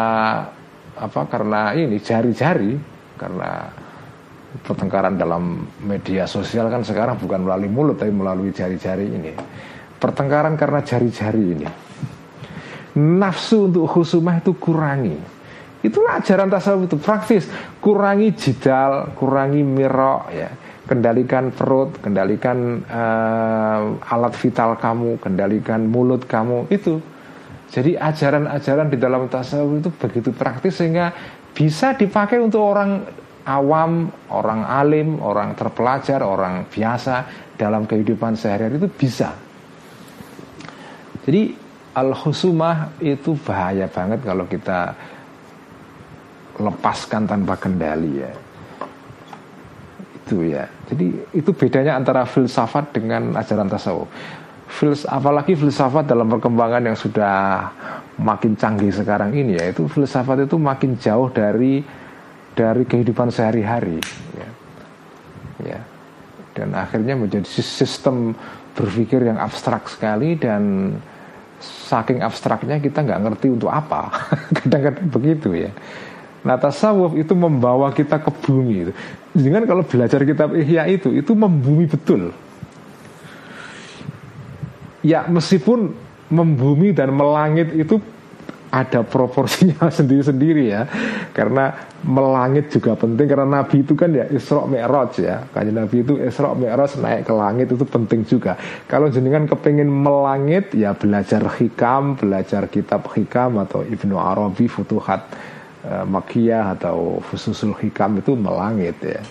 apa 0.96 1.20
karena 1.28 1.76
ini 1.76 2.00
jari-jari 2.00 2.72
karena 3.20 3.68
pertengkaran 4.64 5.20
dalam 5.20 5.68
media 5.84 6.24
sosial 6.24 6.72
kan 6.72 6.80
sekarang 6.80 7.20
bukan 7.20 7.44
melalui 7.44 7.68
mulut 7.68 7.96
tapi 8.00 8.12
melalui 8.14 8.50
jari-jari 8.54 9.06
ini. 9.06 9.32
Pertengkaran 9.96 10.56
karena 10.56 10.80
jari-jari 10.80 11.44
ini. 11.56 11.66
Nafsu 12.96 13.68
untuk 13.68 13.92
khusumah 13.92 14.40
itu 14.40 14.56
kurangi 14.56 15.35
Itulah 15.86 16.18
ajaran 16.18 16.50
tasawuf 16.50 16.90
itu 16.90 16.98
praktis. 16.98 17.46
Kurangi 17.78 18.34
jidal, 18.34 19.14
kurangi 19.14 19.62
mirok 19.62 20.22
ya. 20.34 20.50
Kendalikan 20.86 21.50
perut, 21.50 21.98
kendalikan 21.98 22.82
uh, 22.86 24.10
alat 24.10 24.34
vital 24.38 24.78
kamu, 24.78 25.18
kendalikan 25.22 25.86
mulut 25.86 26.26
kamu 26.26 26.66
itu. 26.70 26.98
Jadi 27.70 27.98
ajaran-ajaran 27.98 28.86
di 28.90 28.98
dalam 28.98 29.26
tasawuf 29.26 29.82
itu 29.82 29.90
begitu 29.94 30.30
praktis 30.30 30.78
sehingga 30.78 31.10
bisa 31.50 31.94
dipakai 31.98 32.38
untuk 32.38 32.62
orang 32.62 33.02
awam, 33.46 34.10
orang 34.30 34.62
alim, 34.66 35.18
orang 35.22 35.54
terpelajar, 35.54 36.22
orang 36.22 36.66
biasa 36.70 37.26
dalam 37.54 37.86
kehidupan 37.86 38.34
sehari-hari 38.34 38.78
itu 38.78 38.90
bisa. 38.90 39.34
Jadi 41.26 41.58
al-husumah 41.96 43.02
itu 43.02 43.34
bahaya 43.42 43.90
banget 43.90 44.22
kalau 44.22 44.46
kita 44.46 44.94
lepaskan 46.60 47.28
tanpa 47.28 47.54
kendali 47.60 48.24
ya. 48.24 48.32
Itu 50.24 50.42
ya. 50.42 50.64
Jadi 50.90 51.06
itu 51.36 51.50
bedanya 51.52 51.98
antara 51.98 52.24
filsafat 52.26 52.96
dengan 52.96 53.36
ajaran 53.36 53.68
tasawuf. 53.68 54.08
Fils, 54.66 55.06
apalagi 55.06 55.54
filsafat 55.54 56.10
dalam 56.10 56.26
perkembangan 56.26 56.90
yang 56.90 56.98
sudah 56.98 57.70
makin 58.18 58.58
canggih 58.58 58.90
sekarang 58.90 59.30
ini 59.30 59.54
ya 59.54 59.70
itu 59.70 59.86
filsafat 59.86 60.42
itu 60.42 60.58
makin 60.58 60.98
jauh 60.98 61.30
dari 61.30 61.86
dari 62.56 62.82
kehidupan 62.82 63.30
sehari-hari 63.30 64.02
ya. 64.34 64.48
ya. 65.62 65.80
Dan 66.56 66.72
akhirnya 66.74 67.14
menjadi 67.14 67.46
sistem 67.46 68.32
berpikir 68.74 69.22
yang 69.22 69.38
abstrak 69.38 69.86
sekali 69.86 70.34
dan 70.34 70.96
saking 71.60 72.24
abstraknya 72.24 72.82
kita 72.82 73.06
nggak 73.06 73.22
ngerti 73.22 73.46
untuk 73.54 73.70
apa. 73.70 74.10
Kadang-kadang 74.58 75.06
begitu 75.12 75.54
ya 75.54 75.70
Nah 76.46 76.54
tasawuf 76.62 77.18
itu 77.18 77.34
membawa 77.34 77.90
kita 77.90 78.22
ke 78.22 78.30
bumi 78.30 78.86
itu. 78.86 78.92
Dengan 79.34 79.66
kalau 79.66 79.82
belajar 79.82 80.22
kitab 80.22 80.54
Ihya 80.54 80.86
itu, 80.86 81.10
itu 81.10 81.34
membumi 81.34 81.90
betul. 81.90 82.30
Ya 85.02 85.26
meskipun 85.26 85.90
membumi 86.30 86.94
dan 86.94 87.10
melangit 87.10 87.74
itu 87.74 87.98
ada 88.70 89.06
proporsinya 89.06 89.90
sendiri-sendiri 89.98 90.64
ya 90.70 90.82
karena 91.30 91.70
melangit 92.02 92.68
juga 92.74 92.98
penting 92.98 93.26
karena 93.30 93.62
Nabi 93.62 93.86
itu 93.86 93.94
kan 93.94 94.10
ya 94.10 94.26
Isra 94.26 94.66
Mi'raj 94.66 95.12
ya 95.22 95.46
kan 95.54 95.70
Nabi 95.70 96.02
itu 96.02 96.18
Isra 96.18 96.50
Mi'raj 96.52 96.98
naik 96.98 97.30
ke 97.30 97.34
langit 97.34 97.70
itu 97.70 97.86
penting 97.86 98.26
juga 98.26 98.58
kalau 98.90 99.06
jenengan 99.06 99.46
kepingin 99.46 99.86
melangit 99.86 100.74
ya 100.74 100.98
belajar 100.98 101.46
hikam 101.56 102.18
belajar 102.18 102.66
kitab 102.66 103.06
hikam 103.14 103.62
atau 103.62 103.86
Ibnu 103.86 104.18
Arabi 104.18 104.66
Futuhat 104.66 105.30
uh, 105.30 105.55
Makiyah 105.86 106.74
atau 106.74 107.22
Fususul 107.22 107.74
Hikam 107.78 108.18
itu 108.18 108.34
melangit 108.34 108.98
ya 109.02 109.22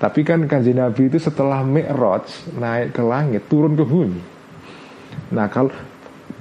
tapi 0.00 0.24
kan 0.24 0.46
kanji 0.48 0.72
Nabi 0.72 1.10
itu 1.12 1.18
setelah 1.20 1.60
Mi'raj 1.66 2.26
naik 2.56 2.96
ke 2.96 3.02
langit 3.04 3.42
turun 3.50 3.74
ke 3.74 3.84
bumi 3.84 4.22
nah 5.34 5.50
kalau 5.50 5.74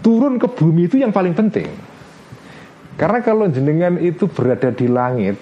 turun 0.05 0.37
ke 0.37 0.47
bumi 0.47 0.87
itu 0.87 1.01
yang 1.01 1.11
paling 1.11 1.33
penting 1.33 1.69
karena 2.99 3.19
kalau 3.23 3.47
jenengan 3.47 3.95
itu 3.95 4.27
berada 4.27 4.75
di 4.75 4.91
langit 4.91 5.39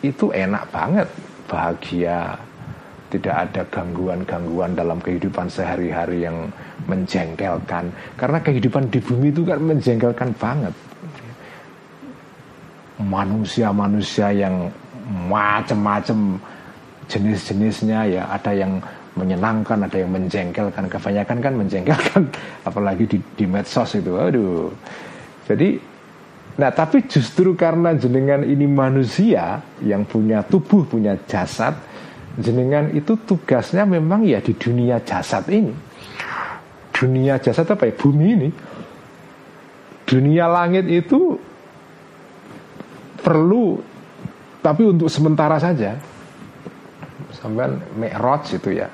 itu 0.00 0.32
enak 0.32 0.64
banget, 0.72 1.08
bahagia, 1.44 2.40
tidak 3.12 3.34
ada 3.46 3.62
gangguan-gangguan 3.68 4.72
dalam 4.72 4.96
kehidupan 4.98 5.52
sehari-hari 5.52 6.24
yang 6.24 6.48
menjengkelkan. 6.88 7.92
Karena 8.16 8.40
kehidupan 8.40 8.88
di 8.88 8.98
bumi 8.98 9.28
itu 9.28 9.44
kan 9.44 9.60
menjengkelkan 9.60 10.32
banget. 10.40 10.72
Manusia-manusia 13.00 14.28
yang 14.36 14.68
macam-macam 15.32 16.36
jenis-jenisnya 17.08 18.00
ya, 18.06 18.22
ada 18.28 18.52
yang 18.52 18.78
menyenangkan, 19.16 19.88
ada 19.88 19.96
yang 19.96 20.12
menjengkelkan. 20.12 20.86
Kebanyakan 20.86 21.38
kan 21.40 21.52
menjengkelkan, 21.56 22.22
apalagi 22.68 23.08
di, 23.08 23.18
di 23.34 23.44
medsos 23.48 23.96
itu. 23.96 24.14
Aduh. 24.14 24.70
Jadi 25.48 25.90
Nah 26.60 26.68
tapi 26.68 27.08
justru 27.08 27.56
karena 27.56 27.96
jenengan 27.96 28.44
ini 28.44 28.68
manusia 28.68 29.64
yang 29.80 30.04
punya 30.04 30.44
tubuh, 30.44 30.84
punya 30.84 31.16
jasad 31.24 31.72
Jenengan 32.36 32.92
itu 32.92 33.16
tugasnya 33.26 33.88
memang 33.88 34.28
ya 34.28 34.44
di 34.44 34.52
dunia 34.52 35.00
jasad 35.00 35.48
ini 35.48 35.72
Dunia 36.92 37.40
jasad 37.40 37.64
apa 37.64 37.88
ya? 37.88 37.94
Bumi 37.96 38.26
ini 38.36 38.48
Dunia 40.04 40.52
langit 40.52 40.84
itu 40.90 41.40
perlu 43.20 43.78
Tapi 44.60 44.82
untuk 44.88 45.12
sementara 45.12 45.60
saja 45.60 45.96
Sampai 47.30 47.70
Mi'raj 47.96 48.56
itu 48.56 48.74
ya 48.74 48.88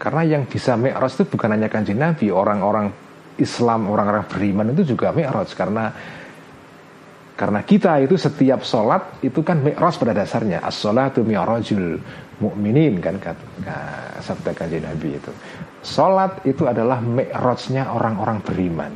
Karena 0.00 0.22
yang 0.24 0.42
bisa 0.48 0.78
Mi'raj 0.78 1.20
itu 1.20 1.24
bukan 1.28 1.54
hanya 1.54 1.68
kanji 1.68 1.92
Nabi 1.92 2.32
Orang-orang 2.32 2.90
Islam, 3.36 3.90
orang-orang 3.90 4.24
beriman 4.26 4.72
itu 4.72 4.94
juga 4.96 5.12
Mi'raj 5.12 5.50
Karena 5.52 5.90
karena 7.40 7.64
kita 7.64 8.04
itu 8.04 8.20
setiap 8.20 8.60
sholat 8.68 9.24
itu 9.24 9.40
kan 9.40 9.64
mi'raj 9.64 9.96
pada 9.96 10.12
dasarnya. 10.12 10.60
As-sholatu 10.60 11.24
mi'rajul 11.24 11.96
mu'minin 12.36 13.00
kan 13.00 13.16
kata 13.16 13.40
sabda 14.20 14.52
kaji 14.52 14.84
Nabi 14.84 15.16
itu. 15.16 15.32
Sholat 15.80 16.44
itu 16.44 16.68
adalah 16.68 17.00
mi'rajnya 17.00 17.96
orang-orang 17.96 18.44
beriman. 18.44 18.92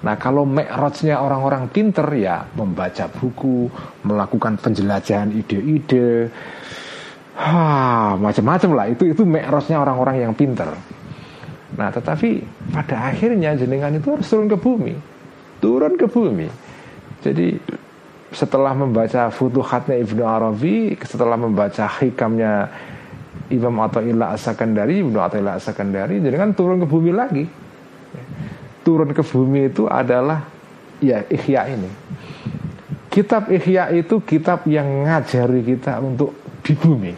Nah 0.00 0.16
kalau 0.16 0.48
mi'rajnya 0.48 1.20
orang-orang 1.20 1.68
pinter 1.68 2.08
ya 2.16 2.44
membaca 2.56 3.04
buku, 3.08 3.68
melakukan 4.08 4.56
penjelajahan 4.56 5.28
ide-ide, 5.36 6.32
macam-macam 8.16 8.70
lah 8.72 8.86
itu 8.88 9.12
itu 9.12 9.22
mi'rajnya 9.28 9.76
orang-orang 9.76 10.24
yang 10.24 10.32
pinter. 10.32 10.72
Nah 11.76 11.88
tetapi 11.92 12.42
pada 12.72 13.12
akhirnya 13.12 13.54
jenengan 13.54 13.92
itu 13.92 14.16
harus 14.16 14.26
turun 14.26 14.48
ke 14.48 14.56
bumi, 14.56 14.96
turun 15.60 15.94
ke 16.00 16.08
bumi 16.08 16.70
jadi 17.20 17.60
setelah 18.32 18.72
membaca 18.72 19.28
Futuhatnya 19.28 20.00
Ibnu 20.00 20.24
Arabi, 20.24 20.96
setelah 21.04 21.36
membaca 21.36 21.84
hikamnya 22.00 22.72
Imam 23.52 23.76
Atta'illah 23.84 24.32
As-Sakandari, 24.32 25.04
Ibnu 25.04 25.20
Atta'illah 25.20 25.60
As-Sakandari, 25.60 26.22
kan 26.32 26.56
turun 26.56 26.80
ke 26.80 26.86
bumi 26.88 27.12
lagi. 27.12 27.44
Turun 28.80 29.12
ke 29.12 29.20
bumi 29.20 29.68
itu 29.68 29.84
adalah 29.84 30.44
ya 31.00 31.24
Ihya 31.28 31.62
ini. 31.68 31.90
Kitab 33.10 33.50
Ihya 33.50 33.90
itu 33.90 34.22
kitab 34.22 34.64
yang 34.70 35.04
ngajari 35.04 35.60
kita 35.66 35.98
untuk 35.98 36.60
di 36.62 36.72
bumi. 36.78 37.12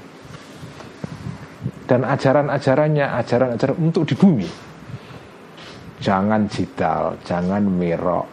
Dan 1.85 2.09
ajaran-ajarannya 2.09 3.07
ajaran-ajaran 3.21 3.77
untuk 3.77 4.09
di 4.09 4.15
bumi. 4.17 4.49
Jangan 6.03 6.49
jidal, 6.51 7.21
jangan 7.23 7.63
mirok, 7.63 8.27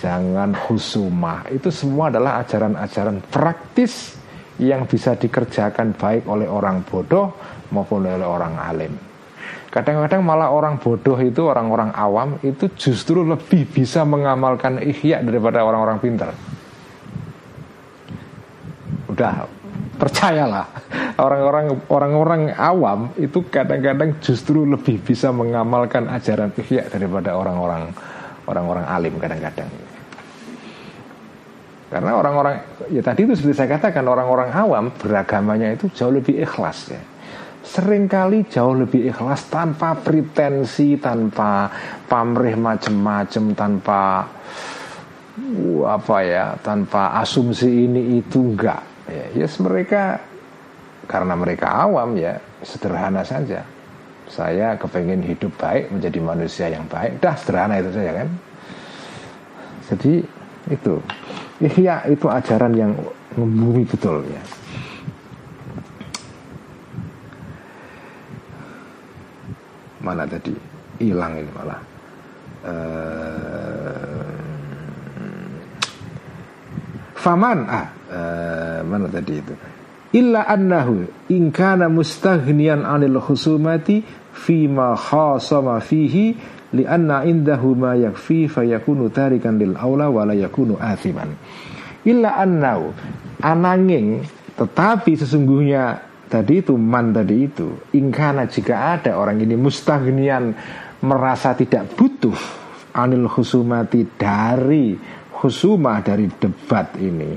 jangan 0.00 0.56
husumah. 0.66 1.46
Itu 1.52 1.70
semua 1.70 2.10
adalah 2.10 2.42
ajaran-ajaran 2.42 3.22
praktis 3.30 4.16
yang 4.58 4.88
bisa 4.90 5.14
dikerjakan 5.14 5.94
baik 5.94 6.26
oleh 6.26 6.50
orang 6.50 6.82
bodoh 6.82 7.36
maupun 7.70 8.08
oleh 8.08 8.26
orang 8.26 8.54
alim. 8.58 9.11
Kadang-kadang 9.72 10.20
malah 10.20 10.52
orang 10.52 10.76
bodoh 10.76 11.16
itu 11.16 11.48
orang-orang 11.48 11.96
awam 11.96 12.36
itu 12.44 12.68
justru 12.76 13.24
lebih 13.24 13.64
bisa 13.64 14.04
mengamalkan 14.04 14.76
ihya 14.84 15.24
daripada 15.24 15.64
orang-orang 15.64 15.96
pintar. 15.96 16.36
Udah 19.08 19.48
percayalah 19.96 20.68
orang-orang 21.16 21.66
orang-orang 21.88 22.42
awam 22.52 23.16
itu 23.16 23.48
kadang-kadang 23.48 24.20
justru 24.20 24.68
lebih 24.68 25.00
bisa 25.00 25.32
mengamalkan 25.32 26.04
ajaran 26.04 26.52
ihya 26.60 26.92
daripada 26.92 27.32
orang-orang 27.32 27.96
orang-orang 28.44 28.84
alim 28.84 29.16
kadang-kadang. 29.16 29.72
Karena 31.88 32.12
orang-orang 32.12 32.60
ya 32.92 33.00
tadi 33.00 33.24
itu 33.24 33.40
seperti 33.40 33.56
saya 33.56 33.72
katakan 33.72 34.04
orang-orang 34.04 34.52
awam 34.52 34.92
beragamanya 34.92 35.72
itu 35.72 35.88
jauh 35.96 36.12
lebih 36.12 36.44
ikhlas 36.44 36.92
ya. 36.92 37.00
Seringkali 37.62 38.50
jauh 38.50 38.74
lebih 38.74 39.06
ikhlas 39.06 39.46
tanpa 39.46 39.94
pretensi, 39.94 40.98
tanpa 40.98 41.70
pamrih 42.10 42.58
macam-macam, 42.58 43.44
tanpa 43.54 44.02
apa 45.86 46.16
ya, 46.26 46.58
tanpa 46.58 47.16
asumsi 47.22 47.86
ini 47.86 48.18
itu 48.18 48.52
enggak. 48.52 48.82
Ya, 49.06 49.46
yes, 49.46 49.62
mereka 49.62 50.18
karena 51.06 51.34
mereka 51.38 51.70
awam 51.86 52.18
ya 52.18 52.38
sederhana 52.62 53.22
saja. 53.22 53.62
Saya 54.26 54.74
kepengen 54.80 55.22
hidup 55.22 55.54
baik 55.60 55.92
menjadi 55.92 56.18
manusia 56.18 56.66
yang 56.72 56.88
baik. 56.88 57.20
Dah 57.20 57.36
sederhana 57.36 57.78
itu 57.78 57.90
saja 57.92 58.12
kan. 58.22 58.28
Jadi 59.92 60.12
itu 60.72 60.94
Ihya 61.62 62.10
itu 62.10 62.26
ajaran 62.26 62.72
yang 62.74 62.90
membumi 63.36 63.86
betul 63.86 64.24
ya. 64.26 64.42
Mana 70.02 70.26
tadi? 70.26 70.54
Hilang 70.98 71.38
ini 71.38 71.50
malah. 71.54 71.80
Uh, 72.62 74.22
Faman 77.22 77.58
ah 77.70 77.86
uh, 78.10 78.78
mana 78.82 79.06
tadi 79.06 79.38
itu? 79.38 79.54
Illa 80.12 80.42
annahu 80.44 81.06
in 81.30 81.54
kana 81.54 81.86
mustaghniyan 81.86 82.82
'anil 82.82 83.22
khusumati 83.22 84.02
fima 84.34 84.98
khasama 84.98 85.78
fihi 85.78 86.34
lianna 86.74 87.22
indahu 87.22 87.78
ma 87.78 87.94
yakfi 87.94 88.50
fayakunu 88.50 89.12
tarikan 89.12 89.60
lil 89.60 89.78
aula 89.78 90.08
wala 90.08 90.34
yakunu 90.34 90.80
athiman 90.80 91.36
illa 92.02 92.40
annau 92.40 92.90
ananging 93.38 94.24
tetapi 94.56 95.14
sesungguhnya 95.14 96.11
tadi 96.32 96.64
itu 96.64 96.72
man 96.80 97.12
tadi 97.12 97.44
itu 97.44 97.92
ingkana 97.92 98.48
jika 98.48 98.96
ada 98.96 99.20
orang 99.20 99.44
ini 99.44 99.52
mustahnian 99.52 100.56
merasa 101.04 101.52
tidak 101.52 101.92
butuh 101.92 102.36
anil 102.96 103.28
khusumati 103.28 104.08
dari 104.16 104.96
khusumah 105.36 106.00
dari 106.00 106.32
debat 106.32 106.96
ini 106.96 107.36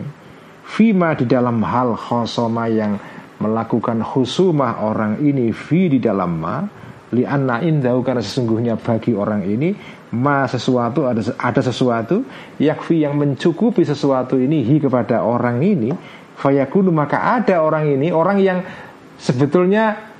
fima 0.63 1.11
di 1.19 1.27
dalam 1.27 1.59
hal 1.67 1.99
khosoma 1.99 2.71
yang 2.71 2.95
melakukan 3.43 3.99
khusumah 3.99 4.79
orang 4.79 5.19
ini 5.19 5.51
fi 5.51 5.91
di 5.91 5.99
dalam 5.99 6.31
ma 6.39 6.63
li 7.11 7.27
anna 7.27 7.59
indahu 7.59 7.99
karena 7.99 8.23
sesungguhnya 8.23 8.79
bagi 8.79 9.11
orang 9.11 9.43
ini 9.43 9.75
ma 10.15 10.47
sesuatu 10.47 11.03
ada 11.03 11.21
ada 11.35 11.61
sesuatu 11.61 12.23
yakfi 12.57 13.03
yang 13.03 13.19
mencukupi 13.19 13.83
sesuatu 13.83 14.39
ini 14.39 14.63
hi 14.63 14.79
kepada 14.79 15.21
orang 15.21 15.59
ini 15.59 15.91
fayakunu 16.35 16.91
maka 16.91 17.39
ada 17.39 17.63
orang 17.63 17.87
ini 17.91 18.11
orang 18.11 18.37
yang 18.43 18.59
sebetulnya 19.17 20.13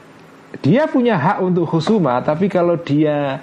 dia 0.64 0.88
punya 0.88 1.20
hak 1.20 1.38
untuk 1.44 1.68
husuma 1.68 2.20
tapi 2.24 2.48
kalau 2.48 2.80
dia 2.80 3.40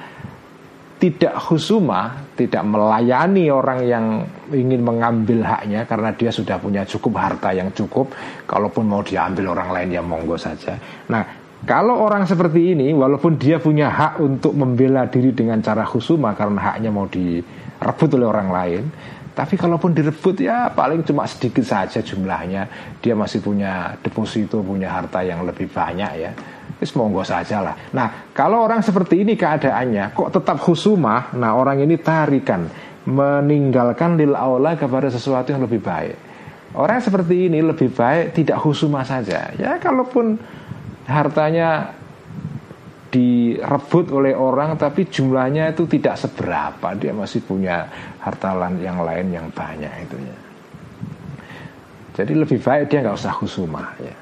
tidak 1.02 1.34
husuma, 1.50 2.30
tidak 2.38 2.62
melayani 2.62 3.50
orang 3.50 3.82
yang 3.82 4.22
ingin 4.54 4.86
mengambil 4.86 5.42
haknya 5.42 5.82
karena 5.82 6.14
dia 6.14 6.30
sudah 6.30 6.62
punya 6.62 6.86
cukup 6.86 7.18
harta 7.18 7.50
yang 7.50 7.74
cukup, 7.74 8.14
kalaupun 8.46 8.86
mau 8.86 9.02
diambil 9.02 9.50
orang 9.50 9.74
lain 9.74 9.98
ya 9.98 9.98
monggo 9.98 10.38
saja. 10.38 10.78
Nah, 11.10 11.26
kalau 11.66 12.06
orang 12.06 12.22
seperti 12.22 12.78
ini, 12.78 12.94
walaupun 12.94 13.34
dia 13.34 13.58
punya 13.58 13.90
hak 13.90 14.22
untuk 14.22 14.54
membela 14.54 15.10
diri 15.10 15.34
dengan 15.34 15.58
cara 15.58 15.82
khusuma 15.82 16.38
karena 16.38 16.70
haknya 16.70 16.94
mau 16.94 17.10
direbut 17.10 18.10
oleh 18.14 18.28
orang 18.30 18.48
lain, 18.54 18.82
Tapi 19.32 19.56
kalaupun 19.56 19.96
direbut 19.96 20.44
ya 20.44 20.68
paling 20.68 21.00
cuma 21.08 21.24
sedikit 21.24 21.64
saja 21.64 22.04
jumlahnya. 22.04 22.68
Dia 23.00 23.16
masih 23.16 23.40
punya 23.40 23.96
deposito, 24.04 24.60
punya 24.60 24.92
harta 24.92 25.24
yang 25.24 25.40
lebih 25.48 25.72
banyak 25.72 26.12
ya. 26.20 26.30
Wis 26.76 26.92
monggo 26.92 27.24
saja 27.24 27.64
lah. 27.64 27.74
Nah, 27.96 28.32
kalau 28.36 28.66
orang 28.66 28.84
seperti 28.84 29.24
ini 29.24 29.38
keadaannya 29.38 30.12
kok 30.12 30.34
tetap 30.34 30.60
khusumah, 30.60 31.32
nah 31.38 31.56
orang 31.56 31.80
ini 31.80 31.96
tarikan 31.96 32.66
meninggalkan 33.08 34.18
lil 34.18 34.34
aula 34.36 34.76
kepada 34.76 35.08
sesuatu 35.08 35.54
yang 35.54 35.62
lebih 35.64 35.80
baik. 35.80 36.16
Orang 36.72 37.00
seperti 37.04 37.52
ini 37.52 37.60
lebih 37.60 37.92
baik 37.92 38.36
tidak 38.36 38.60
khusumah 38.60 39.04
saja. 39.04 39.52
Ya 39.56 39.76
kalaupun 39.76 40.40
hartanya 41.08 41.92
direbut 43.12 44.08
oleh 44.08 44.32
orang 44.32 44.80
tapi 44.80 45.04
jumlahnya 45.04 45.76
itu 45.76 45.84
tidak 45.84 46.16
seberapa. 46.16 46.96
Dia 46.96 47.12
masih 47.12 47.44
punya 47.44 47.84
harta 48.24 48.56
yang 48.80 49.04
lain 49.04 49.28
yang 49.28 49.46
banyak 49.52 49.92
itu 50.08 50.16
ya. 50.16 50.36
Jadi 52.16 52.32
lebih 52.32 52.58
baik 52.64 52.88
dia 52.88 53.04
nggak 53.04 53.16
usah 53.20 53.36
khusumah 53.36 53.88
ya. 54.00 54.16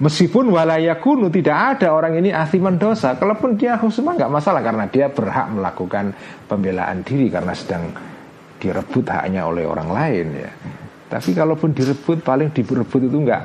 Meskipun 0.00 0.48
walayakunu 0.48 1.28
tidak 1.28 1.76
ada 1.76 1.92
orang 1.92 2.16
ini 2.22 2.30
asiman 2.32 2.78
dosa. 2.78 3.18
Kalaupun 3.18 3.58
dia 3.58 3.76
khusumah 3.76 4.16
nggak 4.16 4.32
masalah 4.32 4.62
karena 4.62 4.86
dia 4.86 5.10
berhak 5.10 5.50
melakukan 5.50 6.14
pembelaan 6.46 7.02
diri 7.02 7.26
karena 7.28 7.52
sedang 7.52 7.90
direbut 8.62 9.04
haknya 9.10 9.50
oleh 9.50 9.66
orang 9.66 9.90
lain 9.90 10.26
ya. 10.46 10.50
Tapi 11.10 11.34
kalaupun 11.34 11.74
direbut 11.74 12.22
paling 12.22 12.54
direbut 12.54 13.02
itu 13.02 13.18
nggak 13.18 13.42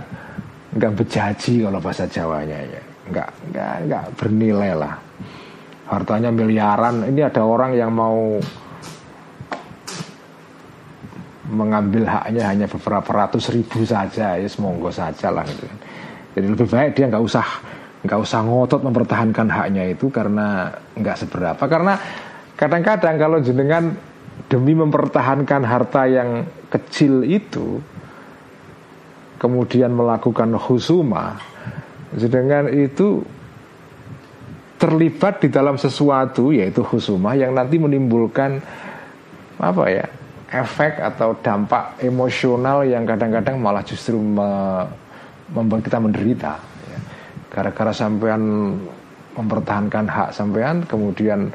nggak 0.78 0.92
bejaji 1.02 1.54
kalau 1.66 1.80
bahasa 1.82 2.06
Jawanya 2.06 2.62
ya 2.62 2.95
nggak 3.12 3.30
nggak 3.54 3.74
nggak 3.90 4.04
bernilai 4.18 4.72
lah. 4.74 4.94
Hartanya 5.86 6.34
miliaran. 6.34 7.06
Ini 7.06 7.30
ada 7.30 7.46
orang 7.46 7.78
yang 7.78 7.94
mau 7.94 8.42
mengambil 11.46 12.10
haknya 12.10 12.50
hanya 12.50 12.66
beberapa 12.66 13.10
ratus 13.26 13.54
ribu 13.54 13.86
saja. 13.86 14.38
Ya 14.38 14.50
semoga 14.50 14.90
saja 14.90 15.30
lah 15.30 15.46
gitu 15.46 15.70
jadi 16.36 16.52
lebih 16.52 16.68
baik 16.68 16.92
dia 17.00 17.08
nggak 17.08 17.24
usah 17.24 17.48
nggak 18.04 18.20
usah 18.20 18.40
ngotot 18.44 18.84
mempertahankan 18.84 19.48
haknya 19.48 19.88
itu 19.90 20.12
karena 20.12 20.70
nggak 20.94 21.18
seberapa. 21.26 21.64
Karena 21.66 21.96
kadang-kadang 22.60 23.16
kalau 23.16 23.40
jenengan 23.40 23.96
demi 24.52 24.76
mempertahankan 24.76 25.64
harta 25.64 26.06
yang 26.06 26.44
kecil 26.70 27.24
itu 27.24 27.80
kemudian 29.40 29.96
melakukan 29.96 30.54
husuma 30.60 31.40
Sedangkan 32.14 32.70
itu 32.70 33.26
terlibat 34.76 35.40
di 35.40 35.50
dalam 35.50 35.80
sesuatu 35.80 36.52
yaitu 36.52 36.84
husumah 36.84 37.34
yang 37.34 37.56
nanti 37.56 37.80
menimbulkan 37.80 38.60
apa 39.56 39.84
ya 39.88 40.06
efek 40.52 41.00
atau 41.00 41.34
dampak 41.40 41.96
emosional 42.04 42.84
yang 42.84 43.08
kadang-kadang 43.08 43.56
malah 43.56 43.82
justru 43.82 44.20
me, 44.20 44.84
membuat 45.56 45.82
kita 45.82 45.98
menderita 45.98 46.54
ya. 46.92 47.00
gara-gara 47.50 47.96
sampean 47.96 48.76
mempertahankan 49.36 50.06
hak 50.06 50.30
sampean 50.36 50.84
kemudian 50.84 51.50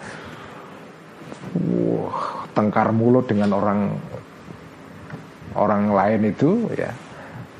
uh, 1.54 2.08
tengkar 2.56 2.88
mulut 2.90 3.28
dengan 3.28 3.52
orang 3.52 3.80
orang 5.54 5.92
lain 5.92 6.20
itu 6.32 6.72
ya 6.72 6.90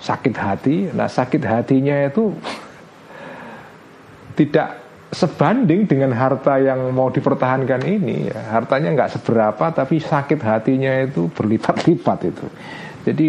sakit 0.00 0.34
hati 0.34 0.76
nah 0.96 1.06
sakit 1.06 1.44
hatinya 1.44 2.08
itu 2.08 2.32
tidak 4.40 4.80
sebanding 5.12 5.84
dengan 5.84 6.16
harta 6.16 6.56
yang 6.56 6.88
mau 6.96 7.12
dipertahankan 7.12 7.84
ini 7.84 8.32
ya. 8.32 8.56
hartanya 8.56 8.96
nggak 8.96 9.20
seberapa 9.20 9.64
tapi 9.68 10.00
sakit 10.00 10.40
hatinya 10.40 10.96
itu 11.04 11.28
berlipat-lipat 11.28 12.18
itu 12.24 12.46
jadi 13.04 13.28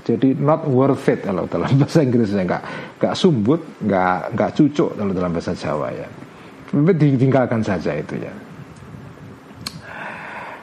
jadi 0.00 0.28
not 0.40 0.64
worth 0.64 1.12
it 1.12 1.20
kalau 1.20 1.44
dalam 1.44 1.76
bahasa 1.76 2.00
Inggrisnya 2.00 2.48
nggak 2.48 2.62
nggak 3.02 3.14
sumbut 3.18 3.60
nggak 3.84 4.32
nggak 4.32 4.50
cucuk 4.56 4.96
kalau 4.96 5.12
dalam 5.12 5.28
bahasa 5.34 5.52
Jawa 5.52 5.92
ya 5.92 6.08
tapi 6.70 6.92
ditinggalkan 6.96 7.60
saja 7.60 7.92
itu 7.92 8.16
ya 8.16 8.32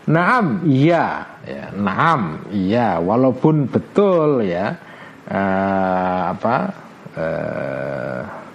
Naam, 0.07 0.63
iya, 0.63 1.35
ya, 1.43 1.67
naam, 1.75 2.47
iya, 2.47 2.95
walaupun 2.95 3.67
betul 3.67 4.39
ya, 4.39 4.79
uh, 5.27 6.31
apa, 6.31 6.57
uh, 7.11 8.46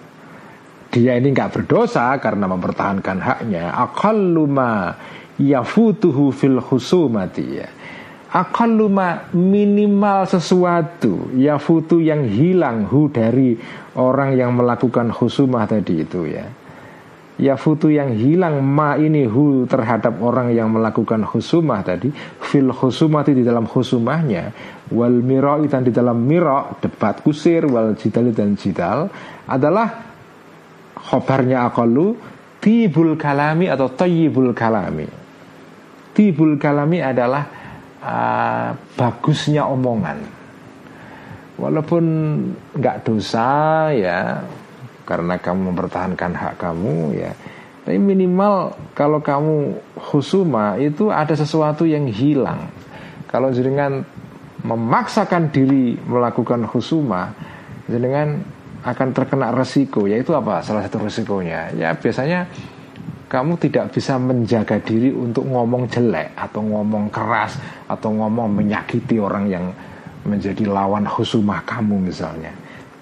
dia 0.93 1.17
ini 1.17 1.33
nggak 1.33 1.57
berdosa 1.57 2.13
karena 2.21 2.45
mempertahankan 2.45 3.19
haknya. 3.19 3.73
Akalluma 3.73 4.93
yafutuhu 5.41 6.29
fil 6.37 6.61
khusumati. 6.61 7.47
Ya 7.49 7.69
akalluma 8.33 9.29
minimal 9.37 10.25
sesuatu 10.25 11.37
yafutu 11.37 12.01
yang 12.01 12.25
hilang 12.25 12.89
hu 12.89 13.13
dari 13.13 13.61
orang 14.01 14.33
yang 14.33 14.57
melakukan 14.57 15.13
khusumah 15.13 15.69
tadi 15.69 16.01
itu 16.01 16.25
ya. 16.25 16.49
Yafutu 17.37 17.93
yang 17.93 18.13
hilang 18.13 18.61
ma 18.65 18.97
ini 18.97 19.25
hu 19.29 19.65
terhadap 19.69 20.21
orang 20.21 20.53
yang 20.53 20.73
melakukan 20.73 21.29
khusumah 21.29 21.85
tadi 21.85 22.09
fil 22.41 22.73
khusumati 22.73 23.37
di 23.37 23.45
dalam 23.45 23.69
khusumahnya 23.69 24.53
wal 24.93 25.21
mira'i 25.21 25.69
dan 25.69 25.85
di 25.85 25.93
dalam 25.93 26.25
mira 26.25 26.73
debat 26.81 27.21
kusir 27.21 27.69
wal 27.69 27.97
jidal 27.97 28.33
dan 28.37 28.57
jidal 28.57 29.09
adalah 29.49 30.12
khobarnya 31.13 31.69
akalu 31.69 32.17
tibul 32.65 33.21
kalami 33.21 33.69
atau 33.69 33.93
tayyibul 33.93 34.57
kalami. 34.57 35.05
Tibul 36.17 36.57
kalami 36.57 37.05
adalah 37.05 37.45
uh, 38.01 38.73
bagusnya 38.97 39.69
omongan. 39.69 40.25
Walaupun 41.61 42.05
nggak 42.73 43.05
dosa 43.05 43.93
ya 43.93 44.41
karena 45.05 45.37
kamu 45.37 45.77
mempertahankan 45.77 46.33
hak 46.33 46.55
kamu 46.57 47.13
ya. 47.13 47.37
Tapi 47.85 47.99
minimal 48.01 48.73
kalau 48.97 49.21
kamu 49.21 49.77
husuma 50.09 50.81
itu 50.81 51.13
ada 51.13 51.37
sesuatu 51.37 51.85
yang 51.85 52.09
hilang. 52.09 52.73
Kalau 53.29 53.53
jenengan 53.53 54.07
memaksakan 54.65 55.53
diri 55.53 55.99
melakukan 56.07 56.65
husuma 56.71 57.35
jenengan 57.91 58.41
akan 58.83 59.09
terkena 59.15 59.55
resiko 59.55 60.11
yaitu 60.11 60.35
apa? 60.35 60.59
Salah 60.63 60.83
satu 60.87 61.07
resikonya. 61.07 61.71
Ya 61.79 61.95
biasanya 61.95 62.51
kamu 63.31 63.57
tidak 63.57 63.95
bisa 63.95 64.21
menjaga 64.21 64.77
diri 64.83 65.09
untuk 65.15 65.49
ngomong 65.49 65.89
jelek 65.89 66.37
atau 66.37 66.61
ngomong 66.61 67.09
keras 67.09 67.57
atau 67.89 68.13
ngomong 68.13 68.61
menyakiti 68.61 69.17
orang 69.17 69.49
yang 69.49 69.73
menjadi 70.27 70.69
lawan 70.69 71.07
husumah 71.07 71.63
kamu 71.65 72.13
misalnya. 72.13 72.53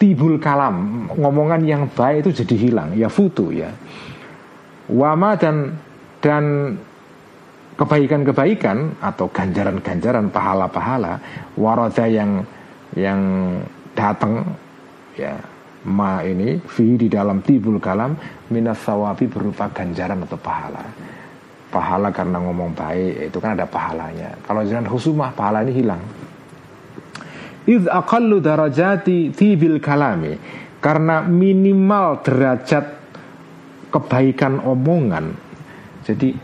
Tibul 0.00 0.40
kalam 0.40 1.08
ngomongan 1.12 1.60
yang 1.66 1.82
baik 1.92 2.24
itu 2.24 2.44
jadi 2.44 2.54
hilang 2.56 2.88
ya 2.96 3.08
futu 3.10 3.52
ya. 3.52 3.68
Wama 4.86 5.36
dan 5.36 5.76
dan 6.20 6.76
kebaikan-kebaikan 7.80 9.00
atau 9.00 9.32
ganjaran-ganjaran 9.32 10.28
pahala-pahala 10.28 11.16
waroda 11.56 12.04
yang 12.04 12.44
yang 12.92 13.20
datang 13.96 14.44
ya 15.16 15.32
ma 15.88 16.20
ini 16.20 16.60
fi 16.60 17.00
di 17.00 17.08
dalam 17.08 17.40
tibul 17.40 17.80
kalam 17.80 18.12
minas 18.52 18.84
sawabi 18.84 19.24
berupa 19.30 19.72
ganjaran 19.72 20.20
atau 20.28 20.36
pahala. 20.36 20.84
Pahala 21.70 22.10
karena 22.10 22.42
ngomong 22.42 22.74
baik 22.74 23.30
itu 23.30 23.38
kan 23.38 23.54
ada 23.54 23.64
pahalanya. 23.64 24.34
Kalau 24.42 24.66
jangan 24.66 24.90
husumah 24.90 25.30
pahala 25.32 25.62
ini 25.62 25.72
hilang. 25.72 26.02
Id 27.64 27.86
aqallu 27.86 28.42
darajati 28.42 29.30
tibil 29.30 29.78
kalami. 29.78 30.34
Karena 30.82 31.22
minimal 31.22 32.26
derajat 32.26 32.84
kebaikan 33.94 34.58
omongan. 34.66 35.30
Jadi 36.02 36.34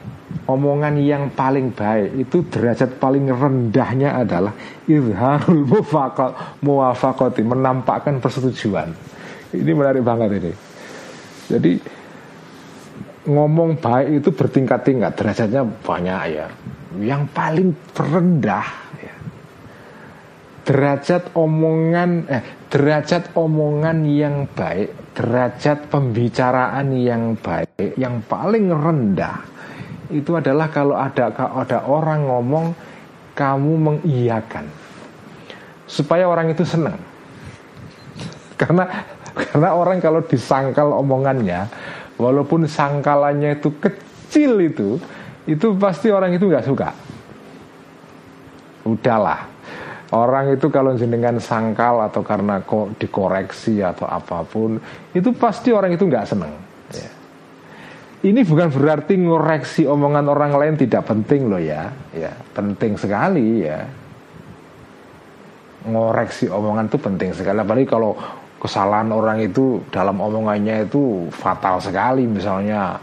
omongan 0.47 0.95
yang 1.03 1.35
paling 1.35 1.75
baik 1.75 2.23
itu 2.23 2.47
derajat 2.47 3.03
paling 3.03 3.27
rendahnya 3.27 4.23
adalah 4.23 4.55
izharul 4.87 5.67
muwafaqati 6.63 7.43
menampakkan 7.43 8.23
persetujuan 8.23 9.16
ini 9.55 9.73
menarik 9.77 10.03
banget 10.03 10.43
ini. 10.43 10.53
Jadi 11.47 11.73
ngomong 13.31 13.79
baik 13.79 14.23
itu 14.23 14.31
bertingkat-tingkat, 14.35 15.13
derajatnya 15.15 15.63
banyak 15.63 16.21
ya. 16.35 16.47
Yang 16.97 17.23
paling 17.31 17.69
rendah 17.95 18.69
ya. 18.99 19.15
Derajat 20.67 21.31
omongan 21.37 22.11
eh 22.27 22.43
derajat 22.67 23.31
omongan 23.39 24.03
yang 24.11 24.51
baik, 24.51 25.15
derajat 25.15 25.87
pembicaraan 25.87 26.91
yang 26.99 27.39
baik, 27.39 27.95
yang 27.95 28.19
paling 28.27 28.75
rendah 28.75 29.39
itu 30.11 30.39
adalah 30.39 30.71
kalau 30.71 30.95
ada 30.95 31.35
ada 31.35 31.79
orang 31.87 32.27
ngomong 32.27 32.67
kamu 33.35 33.73
mengiyakan 33.75 34.67
supaya 35.87 36.31
orang 36.31 36.51
itu 36.55 36.63
senang 36.63 36.99
karena 38.55 38.87
karena 39.37 39.77
orang 39.77 40.01
kalau 40.01 40.25
disangkal 40.25 40.97
omongannya, 40.97 41.69
walaupun 42.17 42.65
sangkalannya 42.65 43.61
itu 43.61 43.69
kecil 43.77 44.57
itu, 44.65 44.97
itu 45.45 45.77
pasti 45.77 46.09
orang 46.09 46.33
itu 46.33 46.49
nggak 46.49 46.67
suka. 46.67 46.91
udahlah. 48.87 49.51
Orang 50.15 50.55
itu 50.55 50.71
kalau 50.71 50.95
jenengan 50.95 51.43
sangkal 51.43 51.99
atau 52.07 52.23
karena 52.23 52.63
kok 52.63 52.95
dikoreksi 53.03 53.83
atau 53.83 54.07
apa 54.07 54.47
pun 54.47 54.79
Itu 55.11 55.35
pasti 55.35 55.75
orang 55.75 55.99
itu 55.99 56.07
nggak 56.07 56.27
seneng. 56.31 56.55
Ya. 56.95 57.11
Ini 58.31 58.47
bukan 58.47 58.71
berarti 58.71 59.19
ngoreksi 59.19 59.83
omongan 59.83 60.31
orang 60.31 60.55
lain 60.55 60.75
tidak 60.79 61.11
penting 61.11 61.51
loh 61.51 61.59
ya. 61.59 61.91
Ya 62.15 62.31
penting 62.55 62.95
sekali 62.95 63.67
ya. 63.67 63.83
Ngoreksi 65.91 66.55
omongan 66.55 66.87
itu 66.87 66.99
penting 67.03 67.35
sekali. 67.35 67.59
Apalagi 67.59 67.91
kalau 67.91 68.15
kesalahan 68.61 69.11
orang 69.13 69.43
itu 69.43 69.83
dalam 69.93 70.21
omongannya 70.21 70.89
itu 70.89 71.29
fatal 71.33 71.81
sekali. 71.81 72.25
Misalnya 72.25 72.97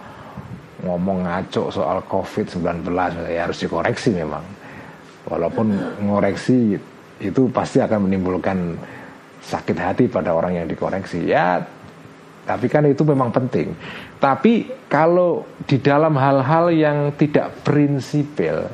ngomong 0.84 1.24
ngaco 1.24 1.72
soal 1.72 2.04
COVID-19 2.06 2.84
ya 3.32 3.48
harus 3.48 3.60
dikoreksi 3.62 4.14
memang. 4.14 4.44
Walaupun 5.24 5.72
ngoreksi 6.04 6.76
itu 7.24 7.42
pasti 7.54 7.80
akan 7.80 8.12
menimbulkan 8.12 8.76
sakit 9.44 9.78
hati 9.80 10.06
pada 10.12 10.36
orang 10.36 10.60
yang 10.60 10.68
dikoreksi. 10.68 11.28
Ya 11.30 11.64
tapi 12.44 12.68
kan 12.68 12.84
itu 12.84 13.08
memang 13.08 13.32
penting. 13.32 13.72
Tapi 14.20 14.68
kalau 14.92 15.48
di 15.64 15.80
dalam 15.80 16.20
hal-hal 16.20 16.72
yang 16.76 17.16
tidak 17.16 17.64
prinsipil 17.64 18.68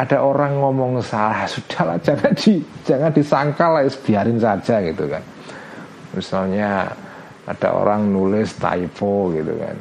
ada 0.00 0.22
orang 0.22 0.56
ngomong 0.56 1.02
salah 1.02 1.44
sudahlah 1.52 1.98
jangan 2.00 2.32
di 2.38 2.62
jangan 2.86 3.10
disangkal 3.10 3.70
lah 3.76 3.84
biarin 4.06 4.38
saja 4.38 4.80
gitu 4.80 5.04
kan 5.10 5.22
misalnya 6.14 6.90
ada 7.46 7.68
orang 7.74 8.10
nulis 8.10 8.54
typo 8.58 9.32
gitu 9.34 9.54
kan. 9.58 9.76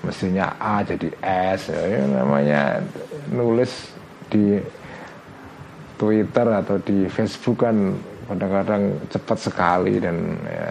Mestinya 0.00 0.56
A 0.56 0.80
jadi 0.80 1.12
S 1.52 1.68
ya, 1.68 2.00
namanya 2.08 2.80
nulis 3.28 3.92
di 4.32 4.56
Twitter 6.00 6.46
atau 6.48 6.80
di 6.80 7.04
Facebook 7.12 7.60
kan 7.60 7.92
kadang-kadang 8.24 8.96
cepat 9.12 9.38
sekali 9.42 10.00
dan 10.00 10.38
ya, 10.48 10.70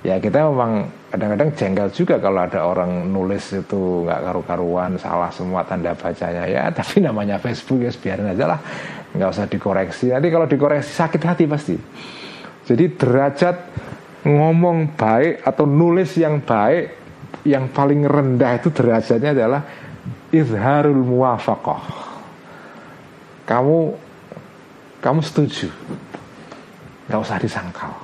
ya 0.00 0.14
kita 0.16 0.48
memang 0.48 0.88
kadang-kadang 1.12 1.48
jengkel 1.52 1.88
juga 1.92 2.16
kalau 2.16 2.40
ada 2.40 2.64
orang 2.64 3.12
nulis 3.12 3.52
itu 3.52 4.08
nggak 4.08 4.20
karu-karuan 4.24 4.96
salah 4.96 5.28
semua 5.28 5.60
tanda 5.68 5.92
bacanya. 5.92 6.48
Ya 6.48 6.70
tapi 6.78 7.04
namanya 7.04 7.36
Facebook 7.36 7.84
ya 7.84 7.92
biarin 7.92 8.32
aja 8.32 8.56
lah. 8.56 8.60
Nggak 9.12 9.28
usah 9.28 9.44
dikoreksi. 9.44 10.08
Nanti 10.08 10.28
kalau 10.32 10.48
dikoreksi 10.48 10.92
sakit 10.96 11.22
hati 11.24 11.44
pasti. 11.44 11.76
Jadi 12.68 12.84
derajat 12.96 13.56
ngomong 14.26 14.98
baik 14.98 15.46
atau 15.46 15.64
nulis 15.66 16.10
yang 16.18 16.42
baik 16.42 16.98
yang 17.46 17.70
paling 17.70 18.02
rendah 18.02 18.58
itu 18.58 18.68
derajatnya 18.74 19.30
adalah 19.30 19.62
izharul 20.34 21.04
muwafaqah. 21.06 21.82
Kamu 23.46 23.78
kamu 24.98 25.20
setuju? 25.22 25.70
Gak 27.08 27.24
usah 27.24 27.40
disangkal 27.40 27.94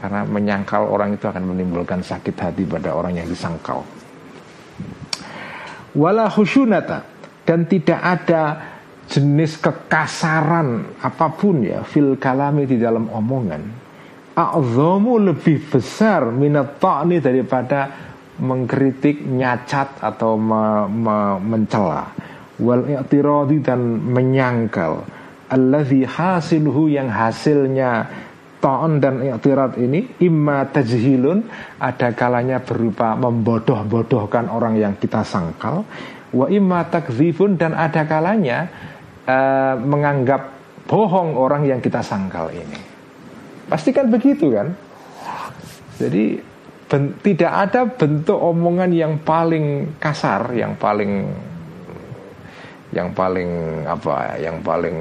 Karena 0.00 0.24
menyangkal 0.24 0.88
orang 0.88 1.12
itu 1.12 1.28
akan 1.28 1.52
menimbulkan 1.52 2.00
sakit 2.00 2.32
hati 2.32 2.64
pada 2.64 2.96
orang 2.96 3.20
yang 3.20 3.28
disangkal. 3.28 3.84
Wala 5.92 6.32
khusyunata 6.32 7.04
Dan 7.44 7.68
tidak 7.68 8.00
ada 8.00 8.42
jenis 9.04 9.60
kekasaran 9.60 10.96
apa 11.04 11.28
pun 11.36 11.60
ya 11.60 11.84
Fil 11.84 12.16
kalami 12.16 12.64
di 12.64 12.80
dalam 12.80 13.12
omongan 13.12 13.83
A'zamu 14.34 15.22
lebih 15.22 15.62
besar 15.70 16.26
minat 16.34 16.82
ta'ni 16.82 17.22
daripada 17.22 17.86
mengkritik, 18.42 19.22
nyacat 19.22 20.02
atau 20.02 20.34
me, 20.34 20.90
me, 20.90 21.38
mencela. 21.38 22.10
Wal 22.58 22.98
i'tiradi 22.98 23.62
dan 23.62 23.78
menyangkal. 24.10 25.06
Alladzi 25.54 26.02
hasiluhu 26.02 26.90
yang 26.90 27.14
hasilnya 27.14 28.10
ta'on 28.58 28.98
dan 28.98 29.22
i'tirat 29.22 29.78
ini 29.78 30.18
imma 30.18 30.66
tajhilun 30.66 31.46
ada 31.78 32.10
kalanya 32.10 32.58
berupa 32.58 33.14
membodoh-bodohkan 33.14 34.50
orang 34.50 34.74
yang 34.74 34.98
kita 34.98 35.22
sangkal. 35.22 35.86
Wa 36.34 36.50
imma 36.50 36.82
takzifun 36.90 37.54
dan 37.54 37.70
ada 37.78 38.02
kalanya 38.02 38.66
uh, 39.30 39.78
menganggap 39.78 40.50
bohong 40.90 41.38
orang 41.38 41.70
yang 41.70 41.78
kita 41.78 42.02
sangkal 42.02 42.50
ini 42.50 42.93
pasti 43.68 43.90
kan 43.92 44.12
begitu 44.12 44.52
kan? 44.52 44.72
Jadi 45.96 46.38
ben, 46.90 47.14
tidak 47.22 47.52
ada 47.70 47.80
bentuk 47.86 48.36
omongan 48.36 48.90
yang 48.90 49.14
paling 49.22 49.96
kasar 50.02 50.52
yang 50.52 50.74
paling 50.76 51.28
yang 52.94 53.10
paling 53.10 53.50
apa 53.86 54.38
yang 54.38 54.58
paling 54.62 54.98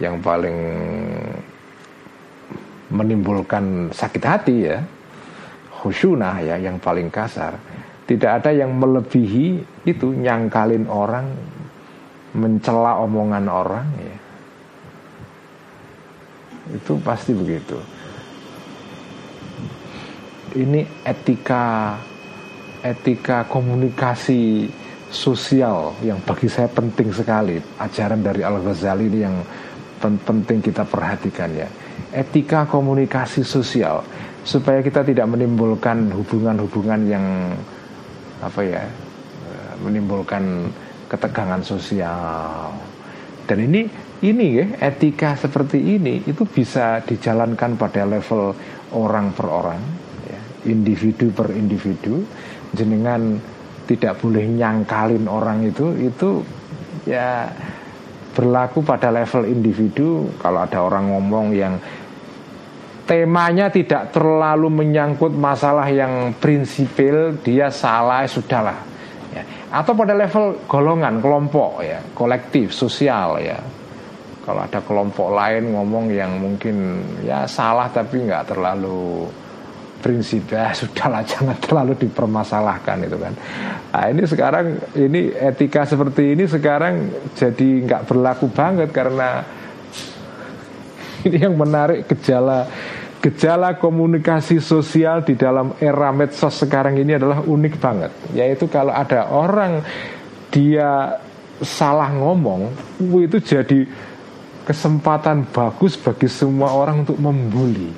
yang 0.00 0.16
paling 0.18 0.58
menimbulkan 2.90 3.92
sakit 3.94 4.24
hati 4.24 4.56
ya. 4.66 4.78
Khusyunah 5.80 6.44
ya 6.44 6.56
yang 6.60 6.76
paling 6.76 7.08
kasar. 7.08 7.56
Tidak 8.04 8.28
ada 8.42 8.50
yang 8.52 8.74
melebihi 8.76 9.62
itu 9.86 10.06
nyangkalin 10.12 10.84
orang 10.90 11.30
mencela 12.34 13.00
omongan 13.00 13.46
orang 13.48 13.86
ya 13.96 14.19
itu 16.74 16.92
pasti 17.02 17.34
begitu. 17.34 17.78
Ini 20.50 20.82
etika 21.06 21.94
etika 22.82 23.46
komunikasi 23.46 24.66
sosial 25.10 25.94
yang 26.02 26.18
bagi 26.22 26.46
saya 26.50 26.70
penting 26.70 27.14
sekali. 27.14 27.58
Ajaran 27.78 28.22
dari 28.22 28.42
Al 28.42 28.62
Ghazali 28.62 29.06
ini 29.10 29.18
yang 29.20 29.36
penting 30.00 30.64
kita 30.64 30.86
perhatikan 30.86 31.50
ya. 31.54 31.68
Etika 32.10 32.66
komunikasi 32.66 33.44
sosial 33.44 34.02
supaya 34.42 34.80
kita 34.80 35.04
tidak 35.04 35.28
menimbulkan 35.28 36.10
hubungan-hubungan 36.10 37.00
yang 37.06 37.54
apa 38.40 38.60
ya 38.64 38.82
eh, 39.46 39.72
menimbulkan 39.84 40.72
ketegangan 41.06 41.60
sosial. 41.62 42.72
Dan 43.44 43.66
ini 43.66 44.09
ini 44.20 44.46
ya 44.60 44.66
etika 44.84 45.32
seperti 45.32 45.80
ini 45.80 46.20
itu 46.28 46.44
bisa 46.44 47.00
dijalankan 47.00 47.80
pada 47.80 48.04
level 48.04 48.52
orang 48.92 49.32
per 49.32 49.46
orang 49.48 49.80
ya, 50.28 50.40
individu 50.68 51.32
per 51.32 51.56
individu. 51.56 52.20
Jenengan 52.70 53.40
tidak 53.88 54.20
boleh 54.20 54.44
nyangkalin 54.44 55.24
orang 55.24 55.64
itu 55.64 55.96
itu 55.96 56.44
ya 57.08 57.48
berlaku 58.36 58.84
pada 58.84 59.08
level 59.08 59.48
individu. 59.48 60.28
Kalau 60.36 60.68
ada 60.68 60.84
orang 60.84 61.16
ngomong 61.16 61.46
yang 61.56 61.80
temanya 63.08 63.72
tidak 63.72 64.12
terlalu 64.12 64.68
menyangkut 64.70 65.32
masalah 65.32 65.88
yang 65.88 66.36
prinsipil 66.38 67.40
dia 67.42 67.66
salah 67.66 68.22
sudahlah 68.22 68.78
ya. 69.34 69.42
atau 69.74 69.98
pada 69.98 70.14
level 70.14 70.62
golongan 70.70 71.18
kelompok 71.18 71.82
ya 71.82 71.98
kolektif 72.14 72.70
sosial 72.70 73.42
ya 73.42 73.58
kalau 74.40 74.60
ada 74.64 74.80
kelompok 74.80 75.28
lain 75.36 75.76
ngomong 75.76 76.08
yang 76.10 76.40
mungkin 76.40 77.04
ya 77.20 77.44
salah 77.44 77.92
tapi 77.92 78.24
nggak 78.24 78.48
terlalu 78.48 79.28
prinsip 80.00 80.48
ya 80.48 80.72
sudahlah 80.78 81.22
jangan 81.22 81.56
terlalu 81.60 81.92
dipermasalahkan 82.00 83.04
itu 83.04 83.16
kan. 83.20 83.34
Nah 83.92 84.04
ini 84.08 84.22
sekarang 84.24 84.66
ini 84.96 85.30
etika 85.36 85.84
seperti 85.84 86.32
ini 86.34 86.48
sekarang 86.48 87.12
jadi 87.36 87.68
nggak 87.84 88.02
berlaku 88.08 88.48
banget 88.48 88.88
karena 88.90 89.44
ini 91.28 91.36
yang 91.36 91.54
menarik 91.54 92.08
gejala 92.08 92.64
gejala 93.20 93.76
komunikasi 93.76 94.64
sosial 94.64 95.20
di 95.20 95.36
dalam 95.36 95.76
era 95.76 96.08
medsos 96.08 96.56
sekarang 96.56 96.96
ini 96.96 97.20
adalah 97.20 97.44
unik 97.44 97.74
banget. 97.76 98.12
Yaitu 98.32 98.64
kalau 98.72 98.96
ada 98.96 99.28
orang 99.28 99.84
dia 100.48 101.20
salah 101.60 102.08
ngomong 102.08 102.72
itu 103.20 103.36
jadi 103.36 103.84
kesempatan 104.64 105.48
bagus 105.50 105.96
bagi 105.96 106.28
semua 106.28 106.72
orang 106.72 107.06
untuk 107.06 107.18
membuli. 107.18 107.90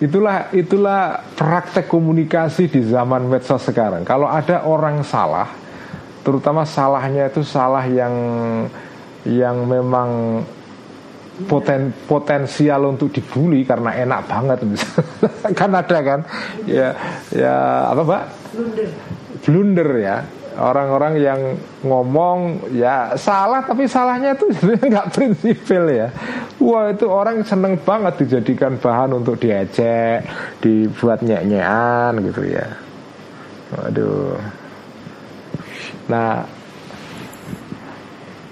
Itulah 0.00 0.48
itulah 0.56 1.20
praktek 1.36 1.84
komunikasi 1.84 2.72
di 2.72 2.80
zaman 2.88 3.28
medsos 3.28 3.60
sekarang. 3.60 4.00
Kalau 4.00 4.24
ada 4.24 4.64
orang 4.64 5.04
salah, 5.04 5.52
terutama 6.24 6.64
salahnya 6.64 7.28
itu 7.28 7.44
salah 7.44 7.84
yang 7.84 8.14
yang 9.28 9.68
memang 9.68 10.40
poten, 11.44 11.92
potensial 12.08 12.88
untuk 12.88 13.12
dibully 13.12 13.60
karena 13.68 13.92
enak 13.92 14.24
banget. 14.24 14.58
Kan 15.58 15.76
ada 15.76 15.98
kan? 16.00 16.20
Ya 16.64 16.96
ya 17.28 17.54
apa 17.92 18.00
mbak? 18.00 18.22
Blunder. 18.56 18.88
Blunder 19.44 19.90
ya 20.00 20.16
orang-orang 20.60 21.14
yang 21.16 21.40
ngomong 21.80 22.68
ya 22.76 23.16
salah 23.16 23.64
tapi 23.64 23.88
salahnya 23.88 24.36
itu 24.36 24.46
nggak 24.92 25.08
prinsipil 25.10 25.84
ya 25.88 26.08
wah 26.60 26.92
itu 26.92 27.08
orang 27.08 27.40
seneng 27.42 27.80
banget 27.80 28.20
dijadikan 28.24 28.76
bahan 28.76 29.16
untuk 29.16 29.40
diajak 29.40 30.28
dibuat 30.60 31.24
nyek-nyekan 31.24 32.12
gitu 32.28 32.42
ya 32.44 32.66
waduh 33.72 34.36
nah 36.06 36.44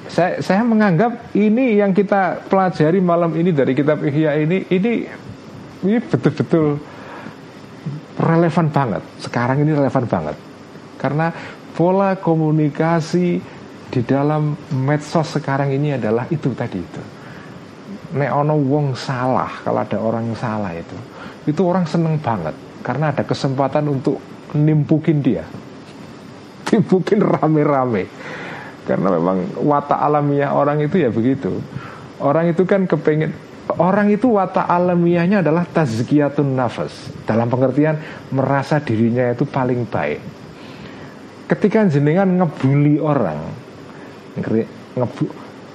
saya 0.09 0.41
saya 0.41 0.65
menganggap 0.65 1.37
ini 1.37 1.77
yang 1.77 1.93
kita 1.93 2.49
pelajari 2.49 2.99
malam 2.99 3.37
ini 3.37 3.53
dari 3.53 3.77
kitab 3.77 4.01
Ihya 4.01 4.41
ini 4.41 4.65
ini 4.73 4.93
ini 5.85 5.99
betul-betul 6.03 6.81
relevan 8.19 8.67
banget. 8.69 9.03
Sekarang 9.23 9.63
ini 9.63 9.73
relevan 9.73 10.05
banget. 10.11 10.37
Karena 10.99 11.31
pola 11.79 12.19
komunikasi 12.19 13.39
di 13.87 14.01
dalam 14.03 14.59
medsos 14.83 15.31
sekarang 15.31 15.71
ini 15.71 15.95
adalah 15.95 16.27
itu 16.27 16.51
tadi 16.51 16.83
itu. 16.83 17.03
Nek 18.19 18.31
ono 18.35 18.59
wong 18.59 18.99
salah, 18.99 19.63
kalau 19.63 19.87
ada 19.87 19.99
orang 20.03 20.27
yang 20.27 20.35
salah 20.35 20.75
itu, 20.75 20.99
itu 21.47 21.61
orang 21.63 21.87
seneng 21.87 22.19
banget 22.19 22.59
karena 22.83 23.15
ada 23.15 23.23
kesempatan 23.23 23.87
untuk 23.87 24.19
nimpukin 24.59 25.23
dia. 25.23 25.47
Nimpukin 26.69 27.23
rame-rame. 27.23 28.11
Karena 28.83 29.15
memang 29.15 29.63
watak 29.63 30.01
alamiah 30.03 30.51
orang 30.59 30.83
itu 30.83 30.99
ya 30.99 31.15
begitu. 31.15 31.63
Orang 32.19 32.51
itu 32.51 32.67
kan 32.67 32.83
kepengen 32.91 33.31
Orang 33.69 34.09
itu 34.09 34.33
watak 34.33 34.65
alamiahnya 34.65 35.45
adalah 35.45 35.63
tazkiyatun 35.69 36.57
nafas 36.57 37.13
Dalam 37.29 37.53
pengertian 37.53 38.01
merasa 38.33 38.81
dirinya 38.81 39.29
itu 39.29 39.45
paling 39.45 39.85
baik 39.85 40.38
Ketika 41.49 41.89
jenengan 41.89 42.29
ngebully 42.29 43.01
orang 43.01 43.41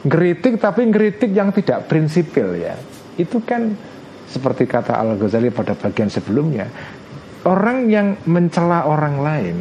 Ngeritik 0.03 0.61
tapi 0.61 0.87
ngeritik 0.87 1.33
yang 1.33 1.49
tidak 1.49 1.89
prinsipil 1.89 2.55
ya 2.55 2.77
Itu 3.17 3.41
kan 3.41 3.73
seperti 4.29 4.69
kata 4.69 4.95
Al-Ghazali 4.95 5.49
pada 5.49 5.73
bagian 5.73 6.07
sebelumnya 6.07 6.69
Orang 7.43 7.91
yang 7.91 8.21
mencela 8.29 8.85
orang 8.87 9.15
lain 9.19 9.57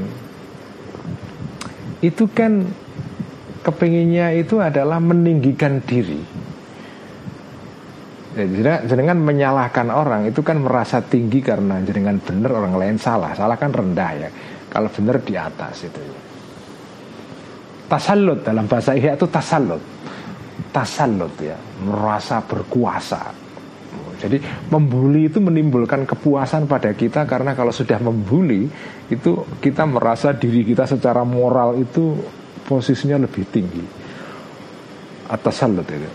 Itu 2.05 2.31
kan 2.31 2.69
kepinginnya 3.65 4.37
itu 4.37 4.61
adalah 4.61 5.01
meninggikan 5.01 5.83
diri 5.83 6.43
Ya, 8.33 8.81
jenengan 8.89 9.21
menyalahkan 9.21 9.93
orang 9.93 10.25
itu 10.25 10.41
kan 10.41 10.57
merasa 10.57 11.05
tinggi 11.05 11.45
karena 11.45 11.85
jenengan 11.85 12.17
benar 12.17 12.65
orang 12.65 12.81
lain 12.81 12.97
salah. 12.97 13.37
Salah 13.37 13.61
kan 13.61 13.69
rendah 13.69 14.11
ya. 14.17 14.29
Kalau 14.73 14.89
benar 14.89 15.21
di 15.21 15.37
atas 15.37 15.85
itu. 15.85 16.01
Tasallut 17.93 18.41
dalam 18.41 18.65
bahasa 18.65 18.97
Ihya 18.97 19.21
itu 19.21 19.29
tasallut. 19.29 19.85
Tasallut 20.73 21.37
ya, 21.45 21.61
merasa 21.85 22.41
berkuasa. 22.41 23.43
Jadi 24.23 24.39
membuli 24.71 25.27
itu 25.27 25.43
menimbulkan 25.43 26.07
kepuasan 26.07 26.71
pada 26.71 26.95
kita 26.95 27.27
karena 27.27 27.59
kalau 27.59 27.75
sudah 27.75 27.99
membuli 27.99 28.71
itu 29.11 29.45
kita 29.59 29.83
merasa 29.83 30.31
diri 30.31 30.63
kita 30.63 30.87
secara 30.87 31.27
moral 31.27 31.75
itu 31.75 32.17
posisinya 32.63 33.19
lebih 33.27 33.45
tinggi. 33.51 33.83
Atas 35.27 35.59
salut 35.59 35.85
itu. 35.91 36.07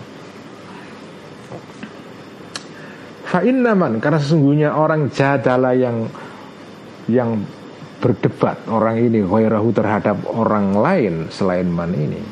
Fa'innaman 3.28 4.00
karena 4.00 4.16
sesungguhnya 4.16 4.72
orang 4.72 5.12
jadala 5.12 5.76
yang 5.76 6.08
yang 7.12 7.44
berdebat 7.98 8.70
orang 8.70 9.02
ini 9.02 9.26
ghairahu 9.26 9.74
terhadap 9.74 10.22
orang 10.30 10.78
lain 10.78 11.14
selain 11.34 11.66
man 11.66 11.90
ini. 11.94 12.22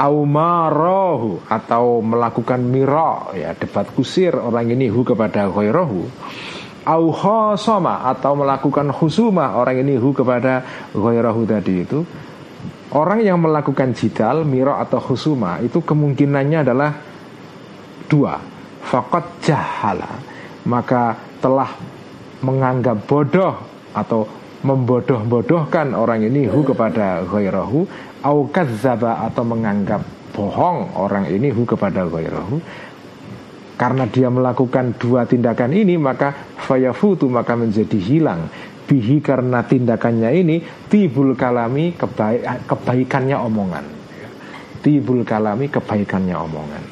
Aumarohu 0.00 1.44
atau 1.44 2.00
melakukan 2.00 2.58
miro 2.64 3.36
ya 3.36 3.52
debat 3.52 3.84
kusir 3.92 4.32
orang 4.32 4.72
ini 4.72 4.88
hu 4.90 5.06
kepada 5.06 5.46
ghairahu. 5.50 6.02
Au 6.80 7.04
khosoma 7.12 8.08
atau 8.08 8.32
melakukan 8.34 8.88
husuma 8.96 9.52
orang 9.54 9.84
ini 9.84 10.00
hu 10.00 10.10
kepada 10.16 10.64
ghairahu 10.96 11.44
tadi 11.44 11.74
itu. 11.84 12.00
Orang 12.90 13.22
yang 13.22 13.38
melakukan 13.38 13.94
jidal 13.94 14.42
miro 14.42 14.74
atau 14.74 14.98
husuma 14.98 15.62
itu 15.62 15.78
kemungkinannya 15.78 16.58
adalah 16.66 16.90
dua. 18.10 18.34
Fakot 18.80 19.44
jahala 19.44 20.08
Maka 20.66 21.14
telah 21.38 21.68
menganggap 22.42 23.04
bodoh 23.04 23.54
Atau 23.92 24.39
membodoh-bodohkan 24.60 25.96
orang 25.96 26.24
ini 26.28 26.44
hu 26.44 26.60
kepada 26.60 27.24
ghairahu 27.24 27.88
au 28.20 28.38
kadzaba 28.52 29.24
atau 29.24 29.44
menganggap 29.44 30.04
bohong 30.36 31.00
orang 31.00 31.28
ini 31.32 31.48
hu 31.48 31.64
kepada 31.64 32.04
ghairahu. 32.04 32.60
Karena 33.80 34.04
dia 34.04 34.28
melakukan 34.28 35.00
dua 35.00 35.24
tindakan 35.24 35.72
ini 35.72 35.96
maka 35.96 36.36
fayafutu 36.60 37.32
maka 37.32 37.56
menjadi 37.56 37.96
hilang. 37.96 38.52
Bihi 38.84 39.22
karena 39.22 39.62
tindakannya 39.64 40.30
ini 40.34 40.56
tibul 40.90 41.38
kalami 41.38 41.94
kebaik, 41.96 42.68
kebaikannya 42.68 43.38
omongan. 43.38 43.86
Tibul 44.84 45.24
kalami 45.24 45.70
kebaikannya 45.70 46.36
omongan. 46.36 46.84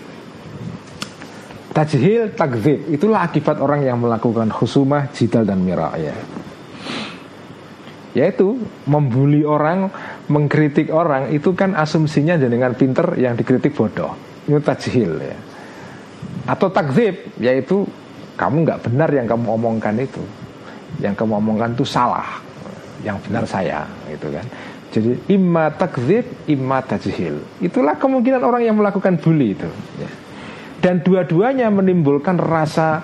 Tajhil 1.75 2.33
takzib 2.33 2.89
Itulah 2.89 3.29
akibat 3.29 3.61
orang 3.61 3.85
yang 3.85 4.01
melakukan 4.01 4.49
khusumah, 4.49 5.13
jidal 5.13 5.45
dan 5.45 5.61
mira 5.61 5.93
ya. 6.01 6.15
Yaitu 8.19 8.59
membuli 8.91 9.47
orang, 9.47 9.95
mengkritik 10.27 10.91
orang 10.91 11.31
Itu 11.31 11.55
kan 11.55 11.79
asumsinya 11.79 12.35
dengan 12.35 12.75
pinter 12.75 13.15
yang 13.15 13.39
dikritik 13.39 13.79
bodoh. 13.79 14.19
Itu 14.43 14.59
tajhil 14.59 15.23
ya. 15.23 15.39
Atau 16.51 16.75
takzib 16.75 17.39
Yaitu 17.39 17.87
kamu 18.35 18.67
nggak 18.67 18.91
benar 18.91 19.09
yang 19.15 19.31
kamu 19.31 19.47
omongkan 19.55 19.95
itu. 20.03 20.23
Yang 20.99 21.15
kamu 21.23 21.39
omongkan 21.39 21.79
itu 21.79 21.87
salah 21.87 22.43
Yang 23.07 23.31
benar 23.31 23.45
saya 23.47 23.87
gitu 24.11 24.35
kan. 24.35 24.43
Jadi 24.89 25.31
imma 25.31 25.69
takzib, 25.71 26.25
imma 26.49 26.83
tajhil. 26.83 27.45
Itulah 27.63 28.01
kemungkinan 28.01 28.43
orang 28.43 28.67
yang 28.67 28.75
melakukan 28.75 29.21
bully 29.21 29.55
itu 29.55 29.69
ya. 30.01 30.11
Dan 30.79 31.03
dua-duanya 31.05 31.69
menimbulkan 31.69 32.39
rasa 32.39 33.03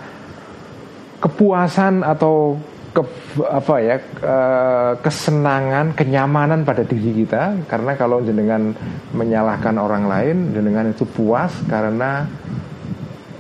kepuasan 1.20 2.05
atau 2.05 2.59
ke, 2.94 3.02
apa 3.42 3.74
ya 3.82 3.96
kesenangan 5.02 5.98
kenyamanan 5.98 6.62
pada 6.62 6.86
diri 6.86 7.26
kita. 7.26 7.66
Karena 7.66 7.98
kalau 7.98 8.22
jenengan 8.22 8.70
menyalahkan 9.10 9.74
orang 9.74 10.06
lain 10.06 10.36
jenengan 10.54 10.94
itu 10.94 11.02
puas 11.02 11.50
karena 11.66 12.24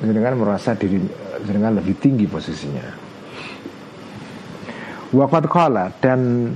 jenengan 0.02 0.34
merasa 0.34 0.74
diri 0.74 0.98
jenengan 1.46 1.78
lebih 1.78 1.94
tinggi 2.02 2.26
posisinya. 2.26 3.06
Waqat 5.14 5.46
kala 5.46 5.94
dan 6.02 6.50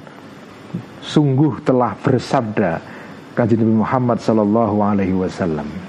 sungguh 0.99 1.63
telah 1.63 1.95
bersabda 1.95 2.83
kajian 3.39 3.63
Nabi 3.63 3.75
Muhammad 3.87 4.19
Sallallahu 4.19 4.77
Alaihi 4.83 5.15
Wasallam 5.15 5.88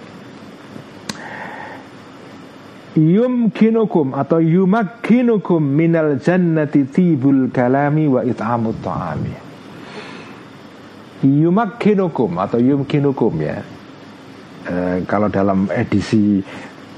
yumkinukum 2.99 4.11
atau 4.11 4.43
yumakkinukum 4.43 5.63
minal 5.63 6.19
jannati 6.19 6.83
tibul 6.91 7.47
kalami 7.47 8.11
wa 8.11 8.21
it'amut 8.27 8.75
ta'ami. 8.83 9.35
Yumakkinukum 11.23 12.31
atau 12.35 12.59
yumkinukum 12.59 13.33
ya. 13.39 13.63
E, 14.67 15.03
kalau 15.07 15.31
dalam 15.31 15.71
edisi 15.71 16.43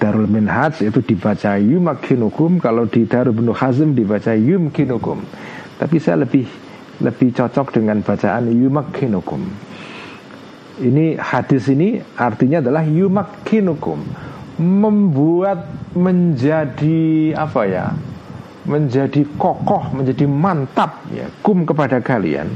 Darul 0.02 0.26
Minhaj 0.26 0.82
itu 0.82 0.98
dibaca 1.06 1.61
yumakkinukum 1.61 2.57
kalau 2.57 2.90
di 2.90 3.06
Darul 3.06 3.38
Ibnu 3.38 3.53
Hazm 3.53 3.94
dibaca 3.94 4.34
yumkinukum. 4.34 5.22
Tapi 5.78 5.98
saya 6.02 6.26
lebih 6.26 6.49
lebih 7.02 7.34
cocok 7.34 7.78
dengan 7.82 8.02
bacaan 8.02 8.49
yumakkinukum. 8.49 9.41
Ini 10.82 11.18
hadis 11.22 11.69
ini 11.69 12.02
artinya 12.18 12.57
adalah 12.61 12.82
yumakkinukum 12.86 14.32
membuat 14.61 15.65
menjadi 15.97 17.33
apa 17.33 17.61
ya 17.65 17.85
menjadi 18.69 19.25
kokoh 19.41 19.89
menjadi 19.97 20.29
mantap 20.29 21.01
ya 21.09 21.25
kum 21.41 21.65
kepada 21.65 21.97
kalian 21.97 22.47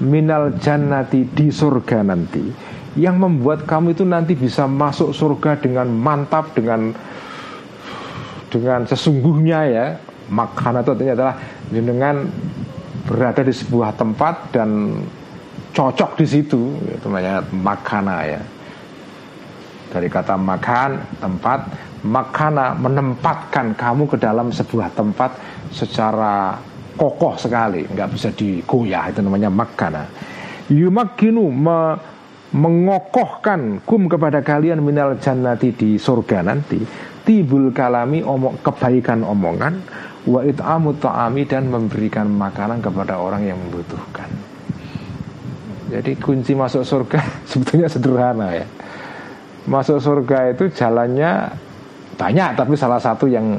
minal 0.00 0.56
jannati 0.56 1.28
di 1.28 1.52
surga 1.52 2.00
nanti 2.00 2.72
yang 2.96 3.20
membuat 3.20 3.64
kamu 3.64 3.96
itu 3.96 4.04
nanti 4.04 4.36
bisa 4.36 4.68
masuk 4.68 5.16
surga 5.16 5.60
dengan 5.60 5.88
mantap 5.88 6.52
dengan 6.52 6.92
dengan 8.52 8.84
sesungguhnya 8.84 9.60
ya. 9.68 9.86
Makana 10.32 10.80
itu 10.80 10.92
artinya 10.96 11.14
adalah 11.16 11.34
dengan 11.68 12.24
berada 13.04 13.42
di 13.44 13.52
sebuah 13.52 13.96
tempat 13.96 14.54
dan 14.54 15.00
cocok 15.72 16.20
di 16.20 16.26
situ 16.28 16.60
itu 16.84 17.06
namanya 17.08 17.40
makana 17.52 18.22
ya 18.28 18.40
dari 19.92 20.08
kata 20.08 20.40
makan 20.40 21.20
tempat 21.20 21.60
makana 22.02 22.74
menempatkan 22.74 23.76
kamu 23.78 24.08
ke 24.08 24.16
dalam 24.18 24.48
sebuah 24.50 24.90
tempat 24.96 25.36
secara 25.70 26.56
kokoh 26.96 27.36
sekali. 27.38 27.86
Nggak 27.86 28.08
bisa 28.16 28.28
digoyah 28.32 29.12
itu 29.12 29.20
namanya 29.20 29.52
makana. 29.52 30.08
Yumakinu 30.72 31.46
me, 31.52 31.94
mengokohkan 32.56 33.84
kum 33.84 34.08
kepada 34.08 34.40
kalian 34.40 34.80
minal 34.80 35.20
jannati 35.20 35.76
di 35.76 35.90
surga 36.00 36.40
nanti. 36.42 36.80
Tibul 37.22 37.70
kalami 37.70 38.24
omong 38.24 38.64
kebaikan 38.64 39.22
omongan. 39.22 39.74
Wa 40.22 40.46
it'amu 40.46 40.94
ta'ami 41.02 41.42
dan 41.50 41.66
memberikan 41.66 42.30
makanan 42.30 42.78
kepada 42.78 43.18
orang 43.18 43.42
yang 43.42 43.58
membutuhkan. 43.58 44.30
Jadi 45.90 46.14
kunci 46.16 46.54
masuk 46.54 46.86
surga 46.86 47.20
sebetulnya 47.50 47.90
sederhana 47.90 48.48
ya 48.54 48.66
masuk 49.68 49.98
surga 50.02 50.54
itu 50.54 50.70
jalannya 50.72 51.52
banyak 52.18 52.50
tapi 52.58 52.74
salah 52.74 52.98
satu 52.98 53.30
yang 53.30 53.58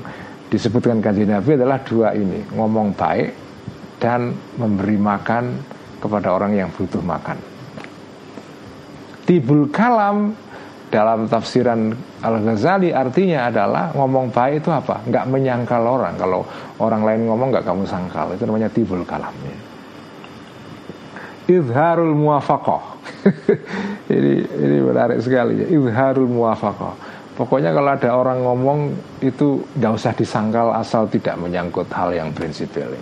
disebutkan 0.51 1.01
kanji 1.01 1.25
Nabi 1.25 1.57
adalah 1.57 1.81
dua 1.81 2.13
ini 2.13 2.43
ngomong 2.53 2.93
baik 2.93 3.29
dan 3.97 4.35
memberi 4.59 4.99
makan 4.99 5.57
kepada 5.97 6.35
orang 6.35 6.53
yang 6.53 6.69
butuh 6.75 6.99
makan 6.99 7.53
tibul 9.23 9.71
kalam 9.71 10.35
dalam 10.93 11.25
tafsiran 11.25 11.89
Al-Ghazali 12.21 12.93
artinya 12.93 13.49
adalah 13.49 13.89
ngomong 13.97 14.29
baik 14.29 14.61
itu 14.61 14.69
apa? 14.69 15.01
Nggak 15.09 15.25
menyangkal 15.25 15.81
orang. 15.81 16.13
Kalau 16.21 16.45
orang 16.77 17.01
lain 17.01 17.21
ngomong 17.25 17.49
nggak 17.49 17.65
kamu 17.65 17.83
sangkal. 17.89 18.29
Itu 18.37 18.45
namanya 18.45 18.69
tibul 18.69 19.01
kalam. 19.01 19.33
Ya. 19.41 19.57
Izharul 21.49 22.13
muafakoh. 22.13 22.92
ini, 24.15 24.43
ini 24.43 24.77
menarik 24.83 25.19
sekali 25.23 25.63
ya. 25.63 25.67
Izharul 25.71 26.29
muafakoh. 26.29 26.95
Pokoknya 27.33 27.73
kalau 27.73 27.89
ada 27.97 28.09
orang 28.13 28.45
ngomong 28.45 28.79
itu 29.25 29.65
nggak 29.79 29.93
usah 29.97 30.13
disangkal 30.13 30.69
asal 30.69 31.09
tidak 31.09 31.33
menyangkut 31.41 31.89
hal 31.89 32.13
yang 32.13 32.29
prinsipil 32.29 32.93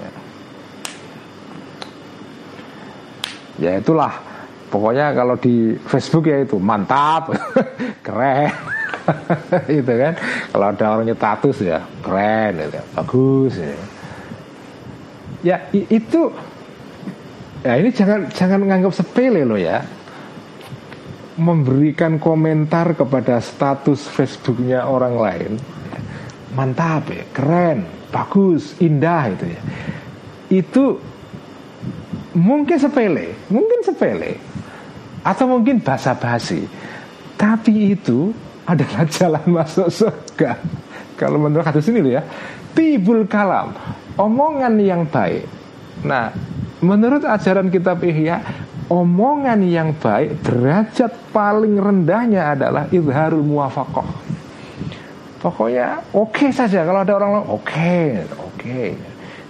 ya. 3.59 3.77
Itulah 3.77 4.31
Pokoknya 4.71 5.11
kalau 5.11 5.35
di 5.35 5.75
Facebook 5.83 6.31
ya 6.31 6.47
itu 6.47 6.55
mantap, 6.55 7.35
keren, 8.07 8.55
itu 9.83 9.93
kan. 9.99 10.15
Kalau 10.47 10.65
ada 10.71 10.85
orangnya 10.95 11.11
status 11.19 11.59
ya 11.59 11.83
keren, 11.99 12.55
gitu. 12.55 12.79
bagus. 12.95 13.53
Ya. 13.59 13.75
ya 15.43 15.57
itu, 15.75 16.31
ya 17.67 17.73
ini 17.83 17.91
jangan 17.91 18.31
jangan 18.31 18.63
menganggap 18.63 18.95
sepele 18.95 19.43
loh 19.43 19.59
ya. 19.59 19.83
Memberikan 21.39 22.19
komentar 22.19 22.91
kepada 22.91 23.39
status 23.39 24.03
Facebooknya 24.11 24.83
orang 24.83 25.15
lain, 25.15 25.51
mantap 26.51 27.07
ya, 27.07 27.23
keren, 27.31 27.87
bagus, 28.11 28.75
indah 28.83 29.31
itu 29.31 29.45
ya. 29.47 29.61
Itu 30.51 30.99
mungkin 32.35 32.75
sepele, 32.75 33.35
mungkin 33.47 33.79
sepele, 33.83 34.35
atau 35.23 35.45
mungkin 35.47 35.79
basa-basi. 35.79 36.67
Tapi 37.39 37.95
itu 37.95 38.35
adalah 38.67 39.07
jalan 39.15 39.45
masuk 39.47 39.87
surga. 39.89 40.59
Kalau 41.15 41.37
menurut 41.37 41.65
hadis 41.65 41.87
ini 41.87 42.17
ya, 42.17 42.21
tibul 42.73 43.25
kalam, 43.29 43.75
omongan 44.17 44.73
yang 44.81 45.05
baik. 45.05 45.45
Nah, 46.01 46.33
menurut 46.81 47.21
ajaran 47.21 47.69
kitab 47.69 48.01
Ihya, 48.01 48.41
omongan 48.91 49.63
yang 49.63 49.95
baik 49.95 50.43
derajat 50.43 51.31
paling 51.31 51.79
rendahnya 51.79 52.51
adalah 52.51 52.91
izharul 52.91 53.47
muwafakoh. 53.47 54.03
Pokoknya 55.39 56.03
oke 56.11 56.35
okay 56.35 56.49
saja 56.51 56.83
kalau 56.83 57.01
ada 57.01 57.15
orang 57.15 57.47
oke, 57.47 57.55
oke. 57.55 57.95
Okay. 58.59 58.91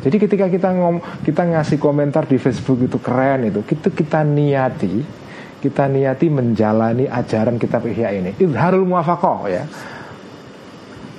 Jadi 0.01 0.17
ketika 0.17 0.45
kita 0.49 0.69
ngom 0.77 1.01
kita 1.25 1.41
ngasih 1.45 1.81
komentar 1.81 2.29
di 2.29 2.37
Facebook 2.37 2.85
itu 2.85 3.01
keren 3.01 3.49
itu, 3.49 3.65
kita 3.65 3.89
kita 3.89 4.21
niati 4.21 5.21
kita 5.61 5.85
niati 5.85 6.25
menjalani 6.25 7.05
ajaran 7.05 7.61
kitab 7.61 7.85
Ihya 7.85 8.17
ini. 8.17 8.33
Izharul 8.41 8.83
muafakoh 8.83 9.45
ya. 9.45 9.63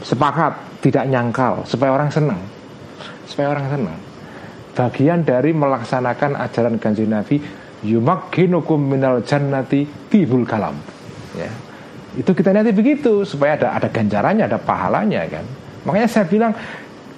Sepakat, 0.03 0.83
tidak 0.83 1.07
nyangkal, 1.07 1.63
supaya 1.63 1.95
orang 1.95 2.11
senang. 2.11 2.43
Supaya 3.23 3.55
orang 3.55 3.71
senang. 3.71 3.99
Bagian 4.75 5.23
dari 5.23 5.55
melaksanakan 5.55 6.43
ajaran 6.43 6.83
kanji 6.83 7.07
Nabi, 7.07 7.39
yumakkinukum 7.83 8.79
minal 8.79 9.23
jannati 9.23 9.87
tibul 10.09 10.47
kalam. 10.47 10.79
Ya. 11.35 11.51
Itu 12.17 12.37
kita 12.37 12.53
niati 12.53 12.73
begitu 12.77 13.25
supaya 13.25 13.57
ada 13.57 13.69
ada 13.79 13.89
ganjarannya, 13.89 14.45
ada 14.47 14.59
pahalanya 14.61 15.25
kan. 15.29 15.45
Makanya 15.83 16.09
saya 16.09 16.25
bilang 16.29 16.53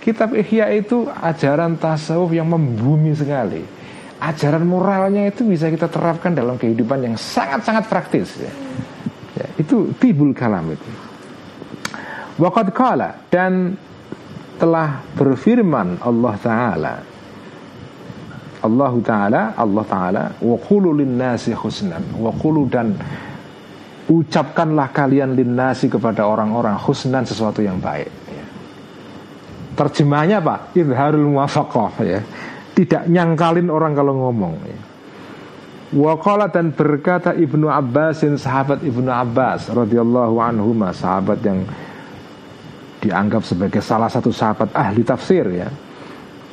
kitab 0.04 0.36
Ihya 0.36 0.68
itu 0.76 1.08
ajaran 1.08 1.80
tasawuf 1.80 2.32
yang 2.36 2.48
membumi 2.48 3.16
sekali 3.16 3.64
ajaran 4.24 4.64
moralnya 4.64 5.28
itu 5.28 5.44
bisa 5.44 5.68
kita 5.68 5.90
terapkan 5.92 6.32
dalam 6.32 6.56
kehidupan 6.56 7.04
yang 7.04 7.14
sangat-sangat 7.18 7.84
praktis 7.88 8.40
ya. 8.40 8.52
ya 9.36 9.46
itu 9.60 9.92
tibul 10.00 10.32
kalam 10.32 10.72
itu 10.72 10.90
Waqad 12.34 12.74
kala 12.74 13.30
dan 13.30 13.78
telah 14.58 15.06
berfirman 15.14 16.02
Allah 16.02 16.34
Ta'ala 16.42 16.94
Allah 18.64 18.92
Ta'ala 19.04 19.42
Allah 19.54 19.84
Ta'ala 19.84 20.24
Wa 20.40 20.56
qulu 20.56 20.96
linnasi 20.96 21.52
husnan 21.52 22.16
Wa 22.16 22.32
qulu 22.32 22.64
dan 22.66 22.96
Ucapkanlah 24.08 24.92
kalian 24.92 25.36
linnasi 25.36 25.88
kepada 25.88 26.24
orang-orang 26.24 26.76
Husnan 26.76 27.24
sesuatu 27.24 27.64
yang 27.64 27.80
baik 27.80 28.08
ya. 28.28 28.44
Terjemahnya 29.76 30.44
apa? 30.44 30.72
Idharul 30.76 31.28
muwafaqah 31.28 31.92
ya 32.04 32.20
tidak 32.74 33.06
nyangkalin 33.06 33.70
orang 33.70 33.94
kalau 33.94 34.14
ngomong 34.18 34.54
ya. 34.66 34.78
Waqala 35.94 36.50
dan 36.50 36.74
berkata 36.74 37.30
Ibnu 37.38 37.70
Abbasin 37.70 38.34
sahabat 38.34 38.82
Ibnu 38.82 39.06
Abbas 39.06 39.70
radhiyallahu 39.70 40.42
anhu 40.42 40.74
sahabat 40.90 41.38
yang 41.46 41.62
dianggap 42.98 43.46
sebagai 43.46 43.78
salah 43.78 44.10
satu 44.10 44.34
sahabat 44.34 44.74
ahli 44.74 45.06
tafsir 45.06 45.46
ya. 45.54 45.70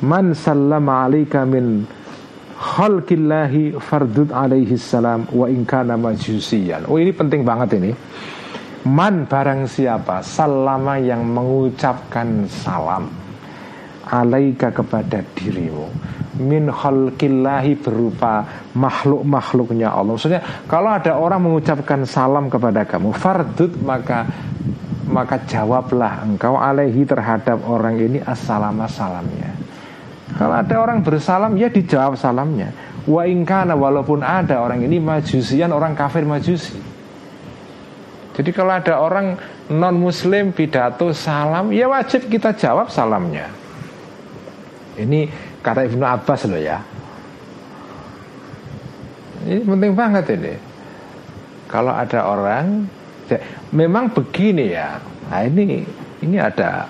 Man 0.06 0.38
sallama 0.38 1.10
min 1.50 1.82
khalqillahi 2.62 3.74
fardud 3.82 4.30
alaihi 4.30 4.78
salam 4.78 5.26
wa 5.34 5.50
in 5.50 5.66
kana 5.66 5.98
majusiyan. 5.98 6.86
Oh 6.86 7.02
ini 7.02 7.10
penting 7.10 7.42
banget 7.42 7.82
ini. 7.82 7.90
Man 8.86 9.26
barang 9.26 9.66
siapa 9.66 10.22
sallama 10.22 10.98
yang 10.98 11.26
mengucapkan 11.26 12.46
salam 12.50 13.10
alaika 14.10 14.74
kepada 14.74 15.22
dirimu 15.38 15.86
min 16.42 16.66
khalqillahi 16.66 17.78
berupa 17.78 18.42
makhluk-makhluknya 18.74 19.92
Allah. 19.92 20.16
Maksudnya 20.16 20.42
kalau 20.66 20.90
ada 20.90 21.14
orang 21.14 21.44
mengucapkan 21.44 22.02
salam 22.08 22.48
kepada 22.48 22.88
kamu 22.88 23.14
fardut 23.14 23.70
maka 23.84 24.26
maka 25.06 25.44
jawablah 25.44 26.24
engkau 26.24 26.56
alaihi 26.56 27.04
terhadap 27.04 27.60
orang 27.68 28.00
ini 28.00 28.18
assalamu 28.24 28.88
salamnya. 28.88 29.51
Kalau 30.38 30.54
ada 30.56 30.74
orang 30.80 31.04
bersalam 31.04 31.52
ya 31.60 31.68
dijawab 31.68 32.16
salamnya. 32.16 32.72
Wa 33.04 33.26
ingkana 33.26 33.74
walaupun 33.74 34.22
ada 34.22 34.62
orang 34.62 34.80
ini 34.86 35.02
majusian 35.02 35.74
orang 35.74 35.92
kafir 35.92 36.22
majusi. 36.22 36.78
Jadi 38.32 38.50
kalau 38.54 38.72
ada 38.72 38.96
orang 38.96 39.36
non 39.68 39.96
muslim 40.00 40.56
pidato 40.56 41.12
salam 41.12 41.68
ya 41.74 41.90
wajib 41.90 42.32
kita 42.32 42.56
jawab 42.56 42.88
salamnya. 42.88 43.52
Ini 44.96 45.28
kata 45.60 45.88
Ibnu 45.88 46.04
Abbas 46.04 46.48
loh 46.48 46.60
ya. 46.60 46.80
Ini 49.42 49.66
penting 49.66 49.92
banget 49.92 50.24
ini. 50.38 50.54
Kalau 51.66 51.90
ada 51.90 52.28
orang, 52.28 52.84
ya, 53.26 53.40
memang 53.72 54.12
begini 54.12 54.76
ya. 54.76 55.00
Nah 55.32 55.40
ini 55.42 55.82
ini 56.20 56.36
ada 56.36 56.84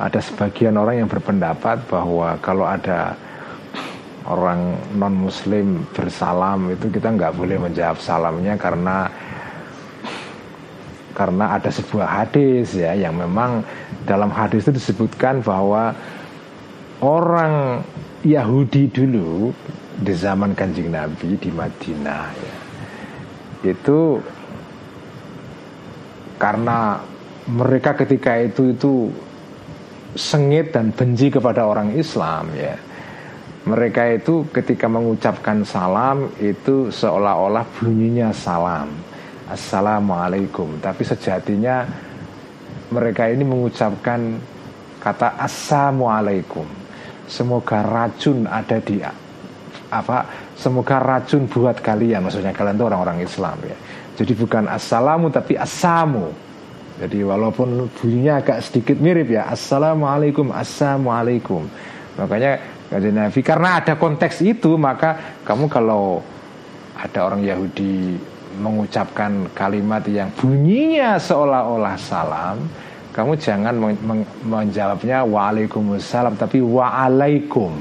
ada 0.00 0.16
sebagian 0.16 0.80
orang 0.80 1.04
yang 1.04 1.10
berpendapat 1.12 1.84
bahwa 1.84 2.40
kalau 2.40 2.64
ada 2.64 3.12
orang 4.24 4.80
non 4.96 5.28
muslim 5.28 5.84
bersalam 5.92 6.72
itu 6.72 6.88
kita 6.88 7.12
nggak 7.12 7.36
boleh 7.36 7.60
menjawab 7.60 8.00
salamnya 8.00 8.56
karena 8.56 9.12
karena 11.12 11.60
ada 11.60 11.68
sebuah 11.68 12.08
hadis 12.24 12.72
ya 12.72 12.96
yang 12.96 13.12
memang 13.12 13.60
dalam 14.08 14.32
hadis 14.32 14.64
itu 14.64 14.80
disebutkan 14.80 15.44
bahwa 15.44 15.92
orang 17.04 17.84
Yahudi 18.24 18.88
dulu 18.88 19.52
di 20.00 20.16
zaman 20.16 20.56
kanjeng 20.56 20.88
Nabi 20.88 21.36
di 21.36 21.52
Madinah 21.52 22.24
ya, 22.32 22.56
itu 23.76 24.16
karena 26.40 27.04
mereka 27.44 27.92
ketika 28.00 28.40
itu 28.40 28.72
itu 28.72 29.12
sengit 30.14 30.74
dan 30.74 30.90
benci 30.90 31.30
kepada 31.30 31.66
orang 31.66 31.94
Islam 31.94 32.50
ya. 32.56 32.74
Mereka 33.60 34.16
itu 34.16 34.48
ketika 34.50 34.88
mengucapkan 34.88 35.60
salam 35.68 36.32
itu 36.40 36.88
seolah-olah 36.88 37.68
bunyinya 37.76 38.32
salam. 38.32 38.88
Assalamualaikum. 39.52 40.80
Tapi 40.80 41.02
sejatinya 41.04 41.84
mereka 42.88 43.28
ini 43.28 43.44
mengucapkan 43.44 44.40
kata 44.98 45.36
assalamualaikum. 45.36 46.64
Semoga 47.30 47.84
racun 47.84 48.48
ada 48.48 48.80
di 48.82 48.98
apa 49.90 50.18
semoga 50.56 50.98
racun 50.98 51.44
buat 51.46 51.78
kalian. 51.84 52.26
Maksudnya 52.26 52.56
kalian 52.56 52.80
itu 52.80 52.86
orang-orang 52.88 53.18
Islam 53.22 53.60
ya. 53.68 53.76
Jadi 54.18 54.32
bukan 54.34 54.66
assalamu 54.72 55.28
tapi 55.28 55.54
assamu 55.54 56.49
jadi 57.00 57.24
walaupun 57.24 57.88
bunyinya 57.96 58.44
agak 58.44 58.60
sedikit 58.60 59.00
mirip 59.00 59.32
ya 59.32 59.48
assalamualaikum 59.48 60.52
assalamualaikum 60.52 61.64
makanya 62.20 62.60
kata 62.92 63.08
Nabi 63.08 63.40
karena 63.40 63.80
ada 63.80 63.96
konteks 63.96 64.44
itu 64.44 64.76
maka 64.76 65.40
kamu 65.48 65.66
kalau 65.72 66.20
ada 67.00 67.24
orang 67.24 67.40
Yahudi 67.40 68.20
mengucapkan 68.60 69.48
kalimat 69.56 70.02
yang 70.10 70.28
bunyinya 70.34 71.16
seolah-olah 71.16 71.94
salam, 71.96 72.66
kamu 73.14 73.38
jangan 73.40 73.74
menjawabnya 74.44 75.24
waalaikumsalam 75.24 76.34
tapi 76.34 76.58
waalaikum. 76.60 77.72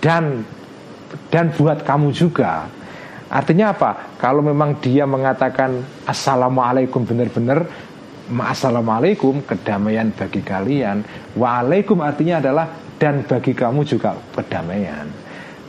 Dan 0.00 0.44
dan 1.32 1.52
buat 1.54 1.84
kamu 1.86 2.10
juga. 2.10 2.66
Artinya 3.30 3.70
apa? 3.70 4.18
Kalau 4.18 4.42
memang 4.42 4.82
dia 4.82 5.06
mengatakan 5.06 5.78
assalamualaikum 6.02 7.06
benar-benar 7.06 7.62
assalamualaikum 8.26 9.46
kedamaian 9.46 10.10
bagi 10.10 10.42
kalian. 10.42 11.06
Waalaikum 11.38 12.02
artinya 12.02 12.42
adalah 12.42 12.66
dan 12.98 13.22
bagi 13.22 13.54
kamu 13.54 13.86
juga 13.86 14.18
kedamaian. 14.34 15.06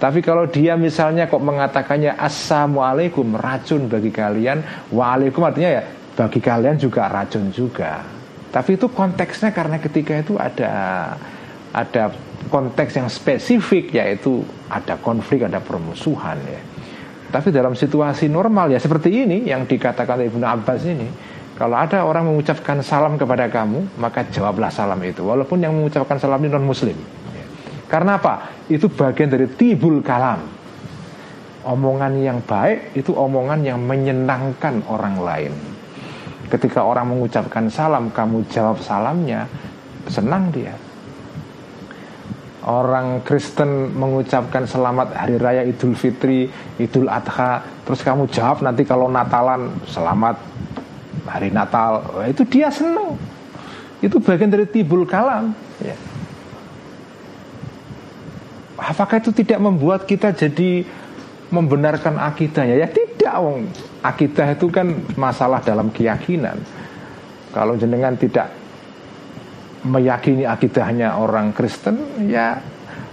Tapi 0.02 0.26
kalau 0.26 0.50
dia 0.50 0.74
misalnya 0.74 1.30
kok 1.30 1.46
mengatakannya 1.46 2.18
assalamualaikum 2.18 3.38
racun 3.38 3.86
bagi 3.86 4.10
kalian, 4.10 4.90
waalaikum 4.90 5.46
artinya 5.46 5.70
ya 5.78 5.84
bagi 6.18 6.42
kalian 6.42 6.82
juga 6.82 7.06
racun 7.06 7.54
juga. 7.54 8.02
Tapi 8.50 8.74
itu 8.74 8.90
konteksnya 8.90 9.54
karena 9.54 9.78
ketika 9.78 10.18
itu 10.18 10.34
ada 10.42 10.74
ada 11.72 12.04
konteks 12.50 12.98
yang 12.98 13.08
spesifik 13.08 13.94
yaitu 13.94 14.42
ada 14.66 14.98
konflik, 14.98 15.46
ada 15.46 15.62
permusuhan 15.62 16.42
ya. 16.50 16.71
Tapi 17.32 17.48
dalam 17.48 17.72
situasi 17.72 18.28
normal 18.28 18.76
ya 18.76 18.80
seperti 18.84 19.24
ini 19.24 19.48
yang 19.48 19.64
dikatakan 19.64 20.20
Ibnu 20.20 20.44
Abbas 20.44 20.84
ini, 20.84 21.08
kalau 21.56 21.80
ada 21.80 22.04
orang 22.04 22.28
mengucapkan 22.28 22.84
salam 22.84 23.16
kepada 23.16 23.48
kamu, 23.48 23.96
maka 23.96 24.28
jawablah 24.28 24.68
salam 24.68 25.00
itu 25.00 25.24
walaupun 25.24 25.64
yang 25.64 25.72
mengucapkan 25.72 26.20
salam 26.20 26.44
ini 26.44 26.52
non 26.52 26.68
muslim. 26.68 26.98
Karena 27.88 28.20
apa? 28.20 28.68
Itu 28.68 28.92
bagian 28.92 29.32
dari 29.32 29.48
tibul 29.48 30.04
kalam. 30.04 30.44
Omongan 31.62 32.20
yang 32.20 32.44
baik 32.44 32.98
itu 33.00 33.16
omongan 33.16 33.64
yang 33.64 33.80
menyenangkan 33.80 34.84
orang 34.92 35.16
lain. 35.22 35.54
Ketika 36.52 36.84
orang 36.84 37.16
mengucapkan 37.16 37.72
salam, 37.72 38.12
kamu 38.12 38.44
jawab 38.52 38.82
salamnya, 38.84 39.48
senang 40.12 40.52
dia 40.52 40.76
orang 42.66 43.26
Kristen 43.26 43.98
mengucapkan 43.98 44.70
selamat 44.70 45.18
hari 45.18 45.36
raya 45.42 45.66
Idul 45.66 45.98
Fitri, 45.98 46.46
Idul 46.78 47.10
Adha, 47.10 47.66
terus 47.86 48.06
kamu 48.06 48.30
jawab 48.30 48.62
nanti 48.62 48.86
kalau 48.86 49.10
Natalan 49.10 49.82
selamat 49.90 50.38
hari 51.26 51.50
Natal, 51.50 52.06
itu 52.30 52.46
dia 52.46 52.70
senang. 52.70 53.18
Itu 54.02 54.18
bagian 54.18 54.50
dari 54.50 54.66
tibul 54.66 55.06
kalam. 55.06 55.54
Ya. 55.82 55.94
Apakah 58.82 59.22
itu 59.22 59.30
tidak 59.30 59.62
membuat 59.62 60.10
kita 60.10 60.34
jadi 60.34 60.82
membenarkan 61.54 62.18
akidahnya? 62.18 62.82
Ya 62.82 62.90
tidak, 62.90 63.34
wong. 63.38 63.70
Akidah 64.02 64.58
itu 64.58 64.74
kan 64.74 65.06
masalah 65.14 65.62
dalam 65.62 65.94
keyakinan. 65.94 66.58
Kalau 67.54 67.78
jenengan 67.78 68.18
tidak 68.18 68.50
meyakini 69.86 70.46
akidahnya 70.46 71.18
orang 71.18 71.54
Kristen 71.54 72.26
ya 72.30 72.58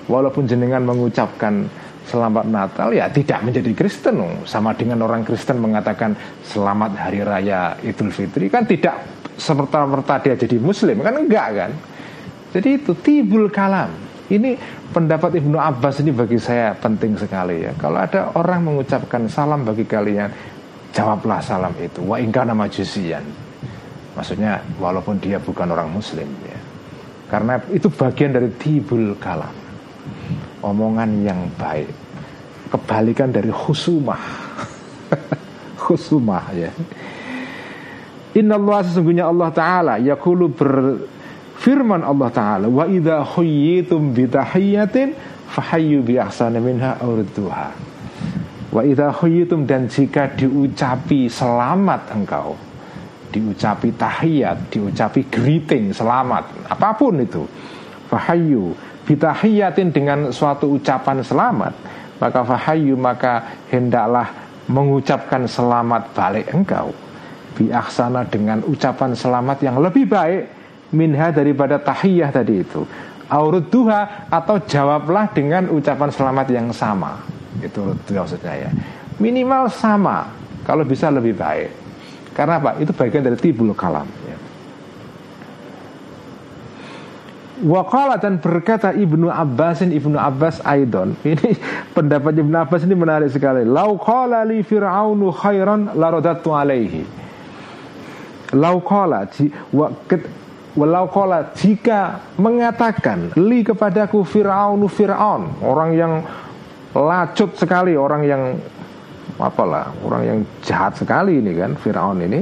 walaupun 0.09 0.45
jenengan 0.45 0.85
mengucapkan 0.85 1.69
selamat 2.09 2.49
Natal 2.49 2.89
ya 2.93 3.09
tidak 3.13 3.45
menjadi 3.45 3.73
Kristen. 3.77 4.45
Sama 4.49 4.73
dengan 4.77 5.05
orang 5.05 5.25
Kristen 5.25 5.61
mengatakan 5.61 6.17
selamat 6.45 6.97
hari 6.97 7.21
raya 7.25 7.77
Idul 7.85 8.13
Fitri 8.13 8.49
kan 8.49 8.65
tidak 8.65 9.05
semerta-merta 9.39 10.19
dia 10.25 10.35
jadi 10.35 10.57
muslim 10.61 11.01
kan 11.01 11.15
enggak 11.17 11.49
kan? 11.57 11.71
Jadi 12.53 12.69
itu 12.81 12.93
tibul 12.97 13.53
kalam. 13.53 13.93
Ini 14.29 14.57
pendapat 14.93 15.41
Ibnu 15.41 15.57
Abbas 15.57 16.05
ini 16.05 16.13
bagi 16.13 16.37
saya 16.37 16.77
penting 16.77 17.17
sekali 17.17 17.65
ya. 17.65 17.73
Kalau 17.81 17.97
ada 17.97 18.33
orang 18.37 18.61
mengucapkan 18.73 19.25
salam 19.29 19.65
bagi 19.65 19.89
kalian 19.89 20.29
jawablah 20.93 21.41
salam 21.41 21.73
itu. 21.81 22.05
Wa 22.05 22.21
ingkana 22.21 22.53
majusian 22.53 23.49
maksudnya 24.19 24.59
walaupun 24.83 25.23
dia 25.23 25.39
bukan 25.39 25.71
orang 25.71 25.87
muslim 25.95 26.27
ya 26.43 26.58
karena 27.29 27.61
itu 27.69 27.93
bagian 27.93 28.33
dari 28.33 28.49
tibul 28.57 29.13
kalam. 29.21 29.53
Omongan 30.65 31.11
yang 31.23 31.41
baik. 31.61 31.93
Kebalikan 32.73 33.29
dari 33.29 33.53
khusumah. 33.53 34.21
khusumah 35.85 36.45
ya. 36.57 36.73
Inna 38.37 38.61
Allah 38.61 38.85
sesungguhnya 38.85 39.25
Allah 39.25 39.49
Ta'ala 39.49 39.95
Yakulu 39.97 40.53
berfirman 40.53 42.05
Allah 42.05 42.29
Ta'ala 42.29 42.67
Wa 42.69 42.85
idha 42.85 43.25
khuyyitum 43.25 44.13
bitahiyatin 44.13 45.17
Fahayyu 45.49 46.05
bi 46.05 46.21
ahsana 46.21 46.61
minha 46.61 47.01
awridduha 47.01 47.73
Wa 48.69 48.85
idha 48.85 49.09
khuyyitum 49.17 49.65
dan 49.65 49.89
jika 49.89 50.29
diucapi 50.37 51.33
selamat 51.33 52.13
engkau 52.13 52.68
diucapi 53.33 53.95
tahiyat, 53.95 54.73
diucapi 54.73 55.29
greeting, 55.29 55.93
selamat, 55.93 56.69
apa 56.69 56.89
pun 56.97 57.21
itu. 57.21 57.45
Fahayu 58.09 58.73
bitahiyatin 59.09 59.89
dengan 59.89 60.19
suatu 60.29 60.77
ucapan 60.77 61.25
selamat, 61.25 61.73
maka 62.21 62.41
fahayu 62.45 62.93
maka 62.97 63.65
hendaklah 63.73 64.29
mengucapkan 64.69 65.49
selamat 65.49 66.13
balik 66.13 66.53
engkau. 66.53 66.93
Biaksana 67.57 68.29
dengan 68.29 68.63
ucapan 68.69 69.17
selamat 69.17 69.65
yang 69.65 69.81
lebih 69.81 70.05
baik 70.05 70.43
minha 70.93 71.33
daripada 71.33 71.81
tahiyah 71.81 72.29
tadi 72.29 72.61
itu. 72.61 72.85
Aurud 73.29 73.69
duha 73.69 74.29
atau 74.33 74.57
jawablah 74.61 75.29
dengan 75.37 75.69
ucapan 75.69 76.09
selamat 76.09 76.47
yang 76.49 76.69
sama. 76.73 77.21
Itu 77.61 77.93
maksudnya 78.09 78.69
ya. 78.69 78.71
Minimal 79.19 79.69
sama, 79.69 80.31
kalau 80.65 80.87
bisa 80.87 81.11
lebih 81.11 81.35
baik. 81.37 81.69
Karena 82.39 82.63
apa? 82.63 82.79
Itu 82.79 82.95
bagian 82.95 83.27
dari 83.27 83.35
tibul 83.35 83.75
kalam. 83.75 84.07
Ya. 84.31 84.39
Wakala 87.59 88.23
dan 88.23 88.39
berkata 88.39 88.95
Ibnu 88.95 89.27
Abbasin 89.27 89.91
Ibnu 89.91 90.15
Abbas 90.15 90.63
Aidon 90.63 91.19
Ini 91.27 91.59
pendapat 91.91 92.39
Ibnu 92.39 92.55
Abbas 92.55 92.87
ini 92.87 92.95
menarik 92.95 93.35
sekali 93.35 93.67
Lau 93.67 93.99
qala 93.99 94.47
li 94.47 94.63
fir'aunu 94.63 95.35
khairan 95.35 95.99
larodatu 95.99 96.55
alaihi 96.55 97.03
Lau 98.55 98.79
qala 98.79 99.27
Walau 100.79 101.11
qala 101.11 101.51
jika 101.59 102.23
mengatakan 102.39 103.35
Li 103.35 103.67
kepadaku 103.67 104.23
fir'aunu 104.23 104.87
fir'aun 104.87 105.59
Orang 105.67 105.99
yang 105.99 106.23
lacut 106.95 107.59
sekali 107.59 107.99
Orang 107.99 108.23
yang 108.23 108.55
apalah 109.37 109.93
orang 110.01 110.23
yang 110.25 110.39
jahat 110.65 110.97
sekali 110.97 111.39
ini 111.39 111.53
kan 111.55 111.77
Fir'aun 111.77 112.19
ini. 112.25 112.41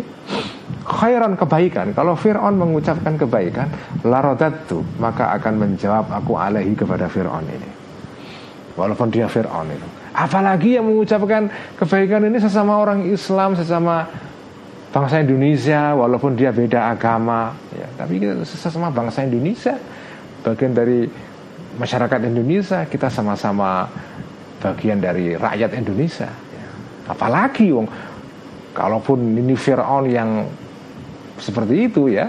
Khairan 0.87 1.35
kebaikan. 1.35 1.91
Kalau 1.95 2.15
Fir'aun 2.15 2.55
mengucapkan 2.55 3.19
kebaikan 3.19 3.67
larodatu 4.07 4.87
maka 5.03 5.35
akan 5.35 5.55
menjawab 5.59 6.07
aku 6.15 6.39
alaihi 6.39 6.79
kepada 6.79 7.11
Fir'aun 7.11 7.47
ini. 7.47 7.71
Walaupun 8.79 9.11
dia 9.11 9.27
Fir'aun 9.27 9.69
itu. 9.73 9.89
Apalagi 10.17 10.81
yang 10.81 10.89
mengucapkan 10.89 11.51
kebaikan 11.77 12.25
ini 12.25 12.39
sesama 12.41 12.81
orang 12.81 13.05
Islam 13.05 13.53
sesama 13.59 14.09
bangsa 14.95 15.21
Indonesia 15.21 15.93
walaupun 15.93 16.39
dia 16.39 16.55
beda 16.55 16.95
agama 16.95 17.53
ya. 17.75 17.89
Tapi 17.99 18.23
kita 18.23 18.47
sesama 18.47 18.89
bangsa 18.89 19.27
Indonesia. 19.27 19.77
Bagian 20.47 20.73
dari 20.73 21.05
masyarakat 21.77 22.21
Indonesia 22.25 22.87
kita 22.89 23.13
sama-sama 23.13 23.85
bagian 24.63 24.99
dari 24.99 25.37
rakyat 25.37 25.77
Indonesia 25.77 26.46
Apalagi 27.07 27.71
wong. 27.71 27.89
Kalaupun 28.77 29.41
ini 29.41 29.57
Fir'aun 29.57 30.05
yang 30.11 30.45
seperti 31.41 31.89
itu 31.89 32.13
ya. 32.13 32.29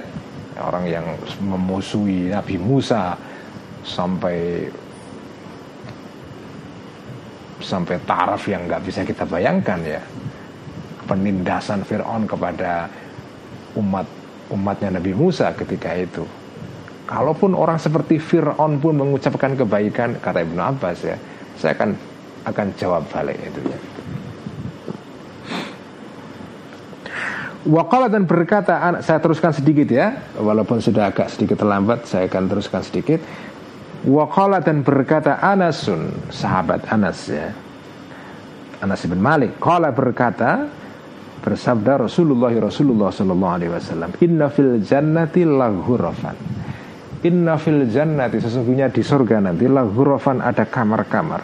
Orang 0.57 0.89
yang 0.89 1.05
memusuhi 1.43 2.33
Nabi 2.33 2.57
Musa 2.57 3.13
sampai 3.85 4.65
sampai 7.61 7.97
taraf 8.07 8.41
yang 8.47 8.65
nggak 8.65 8.81
bisa 8.85 9.05
kita 9.05 9.27
bayangkan 9.27 9.79
ya. 9.83 10.01
Penindasan 11.05 11.83
Fir'aun 11.83 12.25
kepada 12.25 12.89
umat 13.77 14.07
umatnya 14.49 14.97
Nabi 14.97 15.11
Musa 15.13 15.51
ketika 15.51 15.93
itu. 15.93 16.23
Kalaupun 17.07 17.55
orang 17.55 17.79
seperti 17.79 18.19
Fir'aun 18.19 18.79
pun 18.79 18.97
mengucapkan 18.97 19.55
kebaikan 19.55 20.19
kata 20.19 20.43
Ibnu 20.43 20.59
Abbas 20.59 20.99
ya 21.07 21.15
saya 21.57 21.73
akan 21.73 21.89
akan 22.45 22.67
jawab 22.77 23.03
balik 23.09 23.35
itu 23.41 23.59
ya 23.65 23.96
Wakala 27.65 28.05
dan 28.05 28.29
berkata 28.29 28.77
Saya 29.01 29.17
teruskan 29.17 29.49
sedikit 29.49 29.89
ya. 29.89 30.13
Walaupun 30.37 30.77
sudah 30.77 31.09
agak 31.09 31.33
sedikit 31.33 31.57
terlambat 31.57 32.05
Saya 32.05 32.29
akan 32.29 32.43
teruskan 32.45 32.81
sedikit. 32.85 33.19
Wakala 34.05 34.61
dan 34.61 34.85
berkata 34.85 35.41
Anasun 35.41 36.29
Sahabat 36.29 36.85
Anas 36.93 37.25
ya. 37.25 37.49
Anas 38.77 39.01
bin 39.09 39.17
Malik. 39.17 39.57
Kala 39.57 39.89
berkata 39.89 40.69
Bersabda 41.41 42.05
Rasulullah 42.05 42.53
Rasulullah 42.53 43.09
Sallallahu 43.09 43.53
Alaihi 43.57 43.71
Wasallam 43.73 44.09
Inna 44.21 44.53
fil 44.53 44.83
jannati 44.83 45.41
laghurafan. 45.47 46.37
Inna 47.25 47.57
fil 47.57 47.89
jannati 47.89 48.37
Sesungguhnya 48.37 48.93
di 48.93 49.01
surga 49.01 49.41
nanti 49.41 49.65
Laghurafan 49.65 50.45
ada 50.45 50.69
kamar-kamar. 50.69 51.41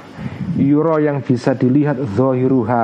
Yuro 0.61 1.01
yang 1.01 1.25
bisa 1.25 1.57
dilihat 1.57 1.97
Zohiruha 2.13 2.83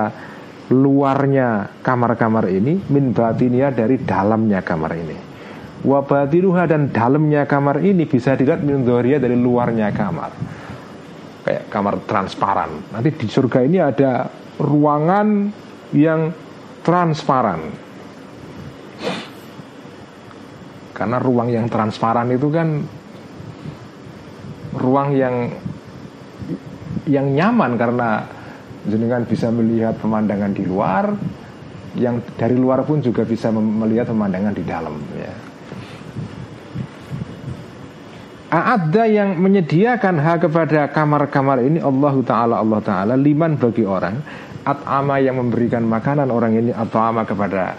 luarnya 0.70 1.82
kamar-kamar 1.82 2.46
ini 2.50 2.78
min 2.94 3.10
batinia 3.10 3.74
dari 3.74 3.98
dalamnya 3.98 4.62
kamar 4.62 4.92
ini. 4.94 5.18
Wa 5.82 6.04
batinuha 6.06 6.70
dan 6.70 6.94
dalamnya 6.94 7.50
kamar 7.50 7.82
ini 7.82 8.06
bisa 8.06 8.38
dilihat 8.38 8.62
min 8.62 8.86
dari 8.86 9.36
luarnya 9.38 9.90
kamar. 9.90 10.32
Kayak 11.48 11.64
kamar 11.74 11.94
transparan. 12.06 12.94
Nanti 12.94 13.10
di 13.16 13.28
surga 13.32 13.60
ini 13.66 13.78
ada 13.82 14.30
ruangan 14.60 15.50
yang 15.96 16.30
transparan. 16.86 17.62
Karena 20.94 21.18
ruang 21.18 21.48
yang 21.48 21.66
transparan 21.72 22.28
itu 22.28 22.52
kan 22.52 22.84
ruang 24.76 25.16
yang 25.16 25.36
yang 27.08 27.32
nyaman 27.34 27.80
karena 27.80 28.28
jenengan 28.88 29.28
bisa 29.28 29.52
melihat 29.52 29.98
pemandangan 30.00 30.52
di 30.56 30.64
luar 30.64 31.12
yang 31.98 32.22
dari 32.38 32.56
luar 32.56 32.86
pun 32.86 33.02
juga 33.02 33.26
bisa 33.26 33.50
melihat 33.52 34.14
pemandangan 34.14 34.54
di 34.54 34.64
dalam 34.64 34.96
ya. 35.18 35.34
Ada 38.50 39.06
yang 39.06 39.38
menyediakan 39.38 40.18
hak 40.18 40.50
kepada 40.50 40.90
kamar-kamar 40.90 41.62
ini 41.62 41.78
Allah 41.86 42.16
Ta'ala 42.26 42.56
Allah 42.58 42.82
Ta'ala 42.82 43.14
Liman 43.14 43.62
bagi 43.62 43.86
orang 43.86 44.18
At'ama 44.66 45.22
yang 45.22 45.38
memberikan 45.38 45.86
makanan 45.86 46.34
orang 46.34 46.58
ini 46.58 46.74
Atau 46.74 46.98
ama 46.98 47.30
kepada 47.30 47.78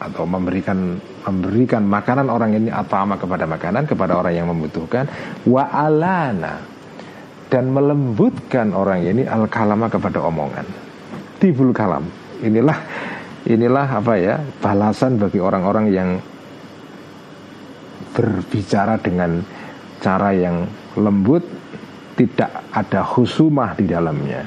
Atau 0.00 0.24
memberikan 0.24 0.96
memberikan 1.28 1.86
makanan 1.86 2.26
orang 2.26 2.58
ini 2.58 2.70
atama 2.72 3.14
kepada 3.14 3.46
makanan 3.46 3.86
kepada 3.86 4.18
orang 4.18 4.34
yang 4.34 4.50
membutuhkan 4.50 5.06
wa 5.46 5.70
alana 5.70 6.71
dan 7.52 7.68
melembutkan 7.68 8.72
orang 8.72 9.04
ini 9.04 9.28
al 9.28 9.44
kalama 9.44 9.92
kepada 9.92 10.24
omongan. 10.24 10.64
Tibul 11.36 11.76
kalam. 11.76 12.08
Inilah 12.40 12.78
inilah 13.44 14.00
apa 14.00 14.14
ya 14.16 14.40
balasan 14.64 15.20
bagi 15.20 15.36
orang-orang 15.36 15.86
yang 15.92 16.16
berbicara 18.16 18.96
dengan 18.96 19.44
cara 20.00 20.32
yang 20.32 20.64
lembut 20.96 21.44
tidak 22.16 22.72
ada 22.72 23.04
khusumah 23.04 23.76
di 23.76 23.84
dalamnya. 23.84 24.42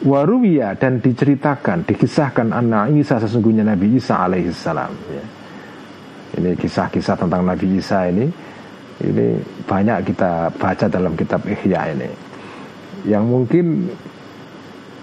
Waruwiya 0.00 0.80
dan 0.80 1.04
diceritakan 1.04 1.84
dikisahkan 1.84 2.56
anak 2.56 2.96
Isa 2.96 3.20
sesungguhnya 3.20 3.68
Nabi 3.68 4.00
Isa 4.00 4.24
alaihissalam 4.24 4.92
ya. 5.12 5.24
Ini 6.40 6.56
kisah-kisah 6.56 7.20
tentang 7.20 7.44
Nabi 7.44 7.76
Isa 7.76 8.08
ini 8.08 8.24
ini 9.00 9.40
banyak 9.64 10.12
kita 10.12 10.52
baca 10.54 10.86
dalam 10.86 11.16
kitab 11.16 11.44
Ihya 11.48 11.96
ini. 11.96 12.10
Yang 13.08 13.24
mungkin 13.24 13.66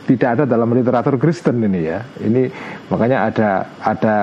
tidak 0.06 0.30
ada 0.40 0.44
dalam 0.46 0.70
literatur 0.72 1.18
Kristen 1.18 1.60
ini 1.66 1.82
ya. 1.84 2.00
Ini 2.22 2.48
makanya 2.88 3.28
ada 3.28 3.50
ada 3.82 4.16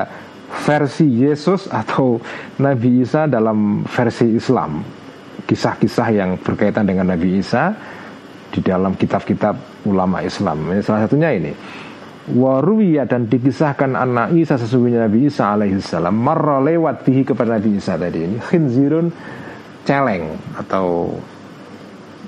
versi 0.65 1.11
Yesus 1.11 1.67
atau 1.67 2.23
Nabi 2.63 3.03
Isa 3.03 3.27
dalam 3.27 3.83
versi 3.85 4.31
Islam. 4.33 4.81
Kisah-kisah 5.45 6.09
yang 6.15 6.31
berkaitan 6.41 6.89
dengan 6.89 7.13
Nabi 7.13 7.43
Isa 7.43 7.75
di 8.55 8.63
dalam 8.63 8.95
kitab-kitab 8.95 9.85
ulama 9.91 10.23
Islam. 10.23 10.71
Ini 10.71 10.81
salah 10.81 11.05
satunya 11.05 11.35
ini. 11.35 11.53
Waruwiya 12.25 13.05
dan 13.05 13.29
dikisahkan 13.29 13.93
anak 13.93 14.33
Isa 14.33 14.57
sesungguhnya 14.57 15.05
Nabi 15.05 15.29
Isa 15.29 15.53
alaihissalam 15.53 16.15
marra 16.17 16.57
lewat 16.65 17.05
bihi 17.05 17.21
kepada 17.21 17.61
Nabi 17.61 17.77
Isa 17.77 18.01
tadi 18.01 18.25
ini 18.25 18.41
khinzirun 18.41 19.13
celeng 19.85 20.35
atau 20.59 21.16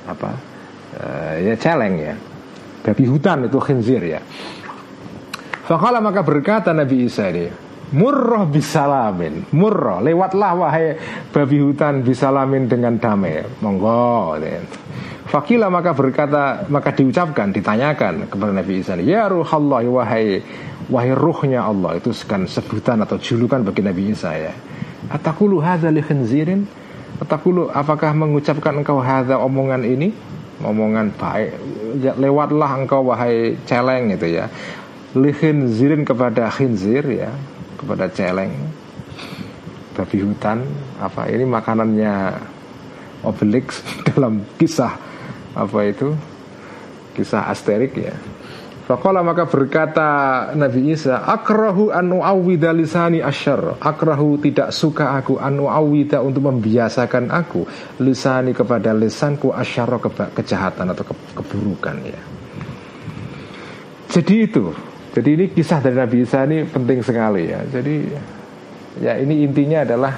apa? 0.07 0.31
Uh, 0.97 1.35
ya 1.43 1.55
celeng 1.59 1.95
ya. 1.99 2.15
Babi 2.87 3.05
hutan 3.11 3.51
itu 3.51 3.59
khinzir 3.59 4.01
ya. 4.05 4.21
Fakala 5.67 5.99
maka 5.99 6.23
berkata 6.23 6.71
Nabi 6.71 7.11
Isa 7.11 7.27
ini 7.35 7.67
Murroh 7.87 8.51
bisalamin. 8.51 9.47
Murroh 9.55 10.03
lewatlah 10.03 10.53
wahai 10.59 10.99
babi 11.31 11.63
hutan 11.63 12.03
bisalamin 12.03 12.67
dengan 12.67 12.99
damai. 12.99 13.47
Monggo 13.63 14.35
Fakila 15.27 15.71
maka 15.71 15.91
berkata 15.91 16.67
maka 16.71 16.95
diucapkan 16.95 17.51
ditanyakan 17.51 18.31
kepada 18.31 18.55
Nabi 18.55 18.79
Isa 18.79 18.95
ya 18.99 19.27
ruh 19.27 19.47
Allah 19.47 19.83
wahai 19.87 20.43
wahai 20.91 21.15
ruhnya 21.15 21.67
Allah. 21.67 21.99
Itu 21.99 22.11
kan 22.27 22.51
sebutan 22.51 23.03
atau 23.07 23.19
julukan 23.19 23.63
bagi 23.63 23.83
Nabi 23.87 24.15
Isa 24.15 24.35
ya. 24.35 24.55
Atakulu 25.11 25.63
hadza 25.63 25.91
li 25.91 26.03
khinzirin 26.03 26.67
atakulu 27.21 27.69
apakah 27.73 28.13
mengucapkan 28.13 28.77
engkau 28.81 29.01
hadza 29.01 29.41
omongan 29.41 29.83
ini? 29.85 30.13
Omongan 30.65 31.13
baik. 31.17 31.53
Ya, 32.01 32.17
lewatlah 32.17 32.81
engkau 32.81 33.05
wahai 33.05 33.61
celeng 33.69 34.13
itu 34.13 34.41
ya. 34.41 34.49
Li 35.17 35.33
khinzirin 35.33 36.05
kepada 36.05 36.49
khinzir 36.49 37.05
ya. 37.09 37.33
Kepada 37.77 38.09
celeng. 38.09 38.53
Babi 39.97 40.19
hutan 40.21 40.61
apa 41.01 41.29
ini 41.33 41.49
makanannya 41.49 42.37
Obelix 43.25 43.81
dalam 44.13 44.45
kisah 44.61 44.93
apa 45.57 45.79
itu? 45.89 46.13
Kisah 47.17 47.49
Asterik 47.49 47.97
ya. 47.97 48.13
Fakola 48.87 49.19
maka 49.19 49.51
berkata 49.51 50.07
Nabi 50.55 50.95
Isa 50.95 51.27
Akrahu 51.27 51.91
anu 51.91 52.23
awida 52.23 52.71
lisani 52.71 53.19
asyar. 53.19 53.83
Akrahu 53.83 54.39
tidak 54.39 54.71
suka 54.71 55.19
aku. 55.19 55.43
Anu 55.43 55.67
awida 55.67 56.23
untuk 56.23 56.47
membiasakan 56.47 57.35
aku. 57.35 57.67
Lisani 57.99 58.55
kepada 58.55 58.95
lisanku 58.95 59.51
asyar 59.51 59.91
ke 59.99 60.31
kejahatan 60.39 60.95
atau 60.95 61.03
ke 61.03 61.15
keburukan 61.35 61.99
ya. 62.07 62.23
Jadi 64.07 64.35
itu. 64.47 64.71
Jadi 65.19 65.29
ini 65.35 65.45
kisah 65.51 65.83
dari 65.83 65.99
Nabi 65.99 66.23
Isa 66.23 66.47
ini 66.47 66.63
penting 66.63 67.03
sekali 67.03 67.43
ya. 67.51 67.67
Jadi 67.67 67.95
ya 69.03 69.19
ini 69.19 69.43
intinya 69.43 69.83
adalah 69.83 70.15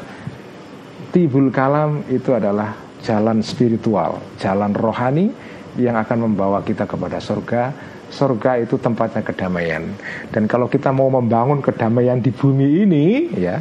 Tibul 1.08 1.48
kalam 1.48 2.04
itu 2.12 2.36
adalah 2.36 2.76
jalan 3.00 3.40
spiritual, 3.40 4.20
jalan 4.36 4.76
rohani 4.76 5.32
yang 5.80 5.96
akan 5.96 6.28
membawa 6.28 6.60
kita 6.60 6.84
kepada 6.84 7.16
surga. 7.16 7.96
Surga 8.08 8.56
itu 8.60 8.80
tempatnya 8.80 9.20
kedamaian. 9.20 9.84
Dan 10.32 10.48
kalau 10.48 10.66
kita 10.66 10.88
mau 10.90 11.12
membangun 11.12 11.60
kedamaian 11.60 12.16
di 12.18 12.32
bumi 12.32 12.88
ini, 12.88 13.06
ya, 13.36 13.60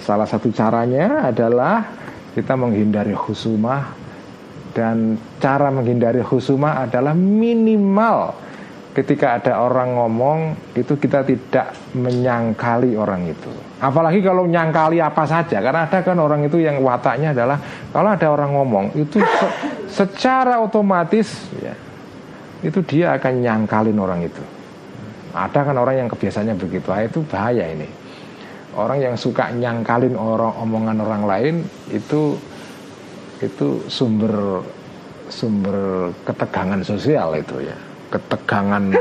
salah 0.00 0.24
satu 0.24 0.48
caranya 0.52 1.28
adalah 1.28 1.84
kita 2.32 2.56
menghindari 2.58 3.12
khusumah 3.12 3.94
dan 4.74 5.16
cara 5.38 5.70
menghindari 5.70 6.20
khusumah 6.20 6.84
adalah 6.84 7.14
minimal 7.14 8.34
ketika 8.94 9.42
ada 9.42 9.58
orang 9.58 9.98
ngomong 9.98 10.38
itu 10.78 10.94
kita 10.94 11.26
tidak 11.26 11.74
menyangkali 11.98 12.94
orang 12.94 13.26
itu. 13.26 13.50
Apalagi 13.82 14.22
kalau 14.22 14.46
nyangkali 14.46 15.02
apa 15.02 15.26
saja 15.26 15.58
karena 15.58 15.90
ada 15.90 15.98
kan 16.02 16.18
orang 16.18 16.46
itu 16.46 16.62
yang 16.62 16.78
wataknya 16.78 17.34
adalah 17.34 17.58
kalau 17.90 18.10
ada 18.14 18.26
orang 18.30 18.50
ngomong 18.54 18.84
itu 18.94 19.18
se 19.18 19.46
secara 19.94 20.62
otomatis 20.62 21.50
ya 21.58 21.74
itu 22.64 22.80
dia 22.82 23.12
akan 23.14 23.44
nyangkalin 23.44 23.98
orang 24.00 24.24
itu. 24.24 24.42
Ada 25.36 25.66
kan 25.66 25.76
orang 25.76 26.06
yang 26.06 26.08
kebiasaannya 26.08 26.56
begitu, 26.56 26.88
ah, 26.94 27.04
itu 27.04 27.20
bahaya 27.28 27.68
ini. 27.68 27.86
Orang 28.74 28.98
yang 28.98 29.14
suka 29.14 29.54
nyangkalin 29.54 30.18
orang 30.18 30.50
omongan 30.58 30.98
orang 31.04 31.22
lain 31.28 31.54
itu 31.92 32.34
itu 33.38 33.82
sumber 33.86 34.64
sumber 35.28 36.10
ketegangan 36.26 36.82
sosial 36.82 37.38
itu 37.38 37.62
ya 37.62 37.76
ketegangan 38.10 38.94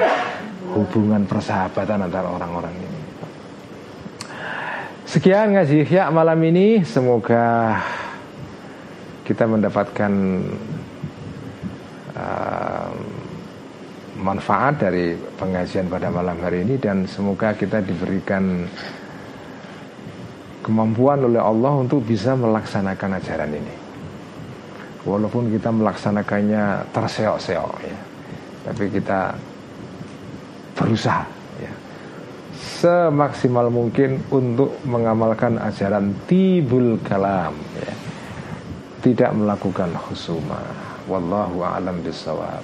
hubungan 0.73 1.25
persahabatan 1.25 2.05
antara 2.09 2.27
orang-orang 2.29 2.73
ini. 2.73 2.99
Sekian 5.05 5.53
ngaji 5.53 5.85
ya 5.85 6.09
malam 6.09 6.41
ini 6.41 6.81
semoga 6.81 7.77
kita 9.21 9.45
mendapatkan 9.45 10.11
uh, 12.17 12.82
manfaat 14.23 14.79
dari 14.79 15.19
pengajian 15.35 15.91
pada 15.91 16.07
malam 16.07 16.39
hari 16.39 16.63
ini 16.63 16.79
dan 16.79 17.03
semoga 17.03 17.51
kita 17.51 17.83
diberikan 17.83 18.63
kemampuan 20.63 21.27
oleh 21.27 21.43
Allah 21.43 21.83
untuk 21.83 22.07
bisa 22.07 22.33
melaksanakan 22.39 23.19
ajaran 23.19 23.51
ini. 23.51 23.75
Walaupun 25.03 25.51
kita 25.51 25.67
melaksanakannya 25.67 26.95
terseok-seok 26.95 27.75
ya 27.83 27.97
tapi 28.63 28.87
kita 28.87 29.35
berusaha 30.73 31.27
ya, 31.59 31.73
semaksimal 32.55 33.67
mungkin 33.67 34.23
untuk 34.31 34.79
mengamalkan 34.87 35.59
ajaran 35.59 36.15
tibul 36.25 36.95
kalam 37.03 37.53
ya. 37.75 37.93
tidak 39.03 39.35
melakukan 39.35 39.91
khusuma 40.07 40.63
wallahu 41.11 41.59
a'lam 41.67 41.99
bisawab 41.99 42.63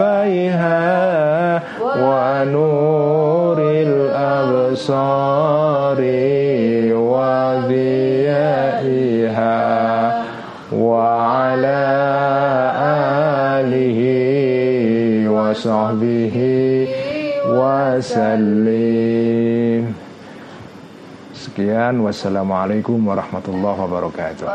ونور 1.98 3.58
الأبصار 3.86 5.20
وضيائها 7.12 8.42
وعلى 10.72 11.82
آله 13.60 14.00
وصحبه 15.30 16.36
وسلم 17.47 19.07
Sekian 21.37 22.01
wassalamualaikum 22.01 22.97
warahmatullahi 23.07 23.77
wabarakatuh. 23.77 24.49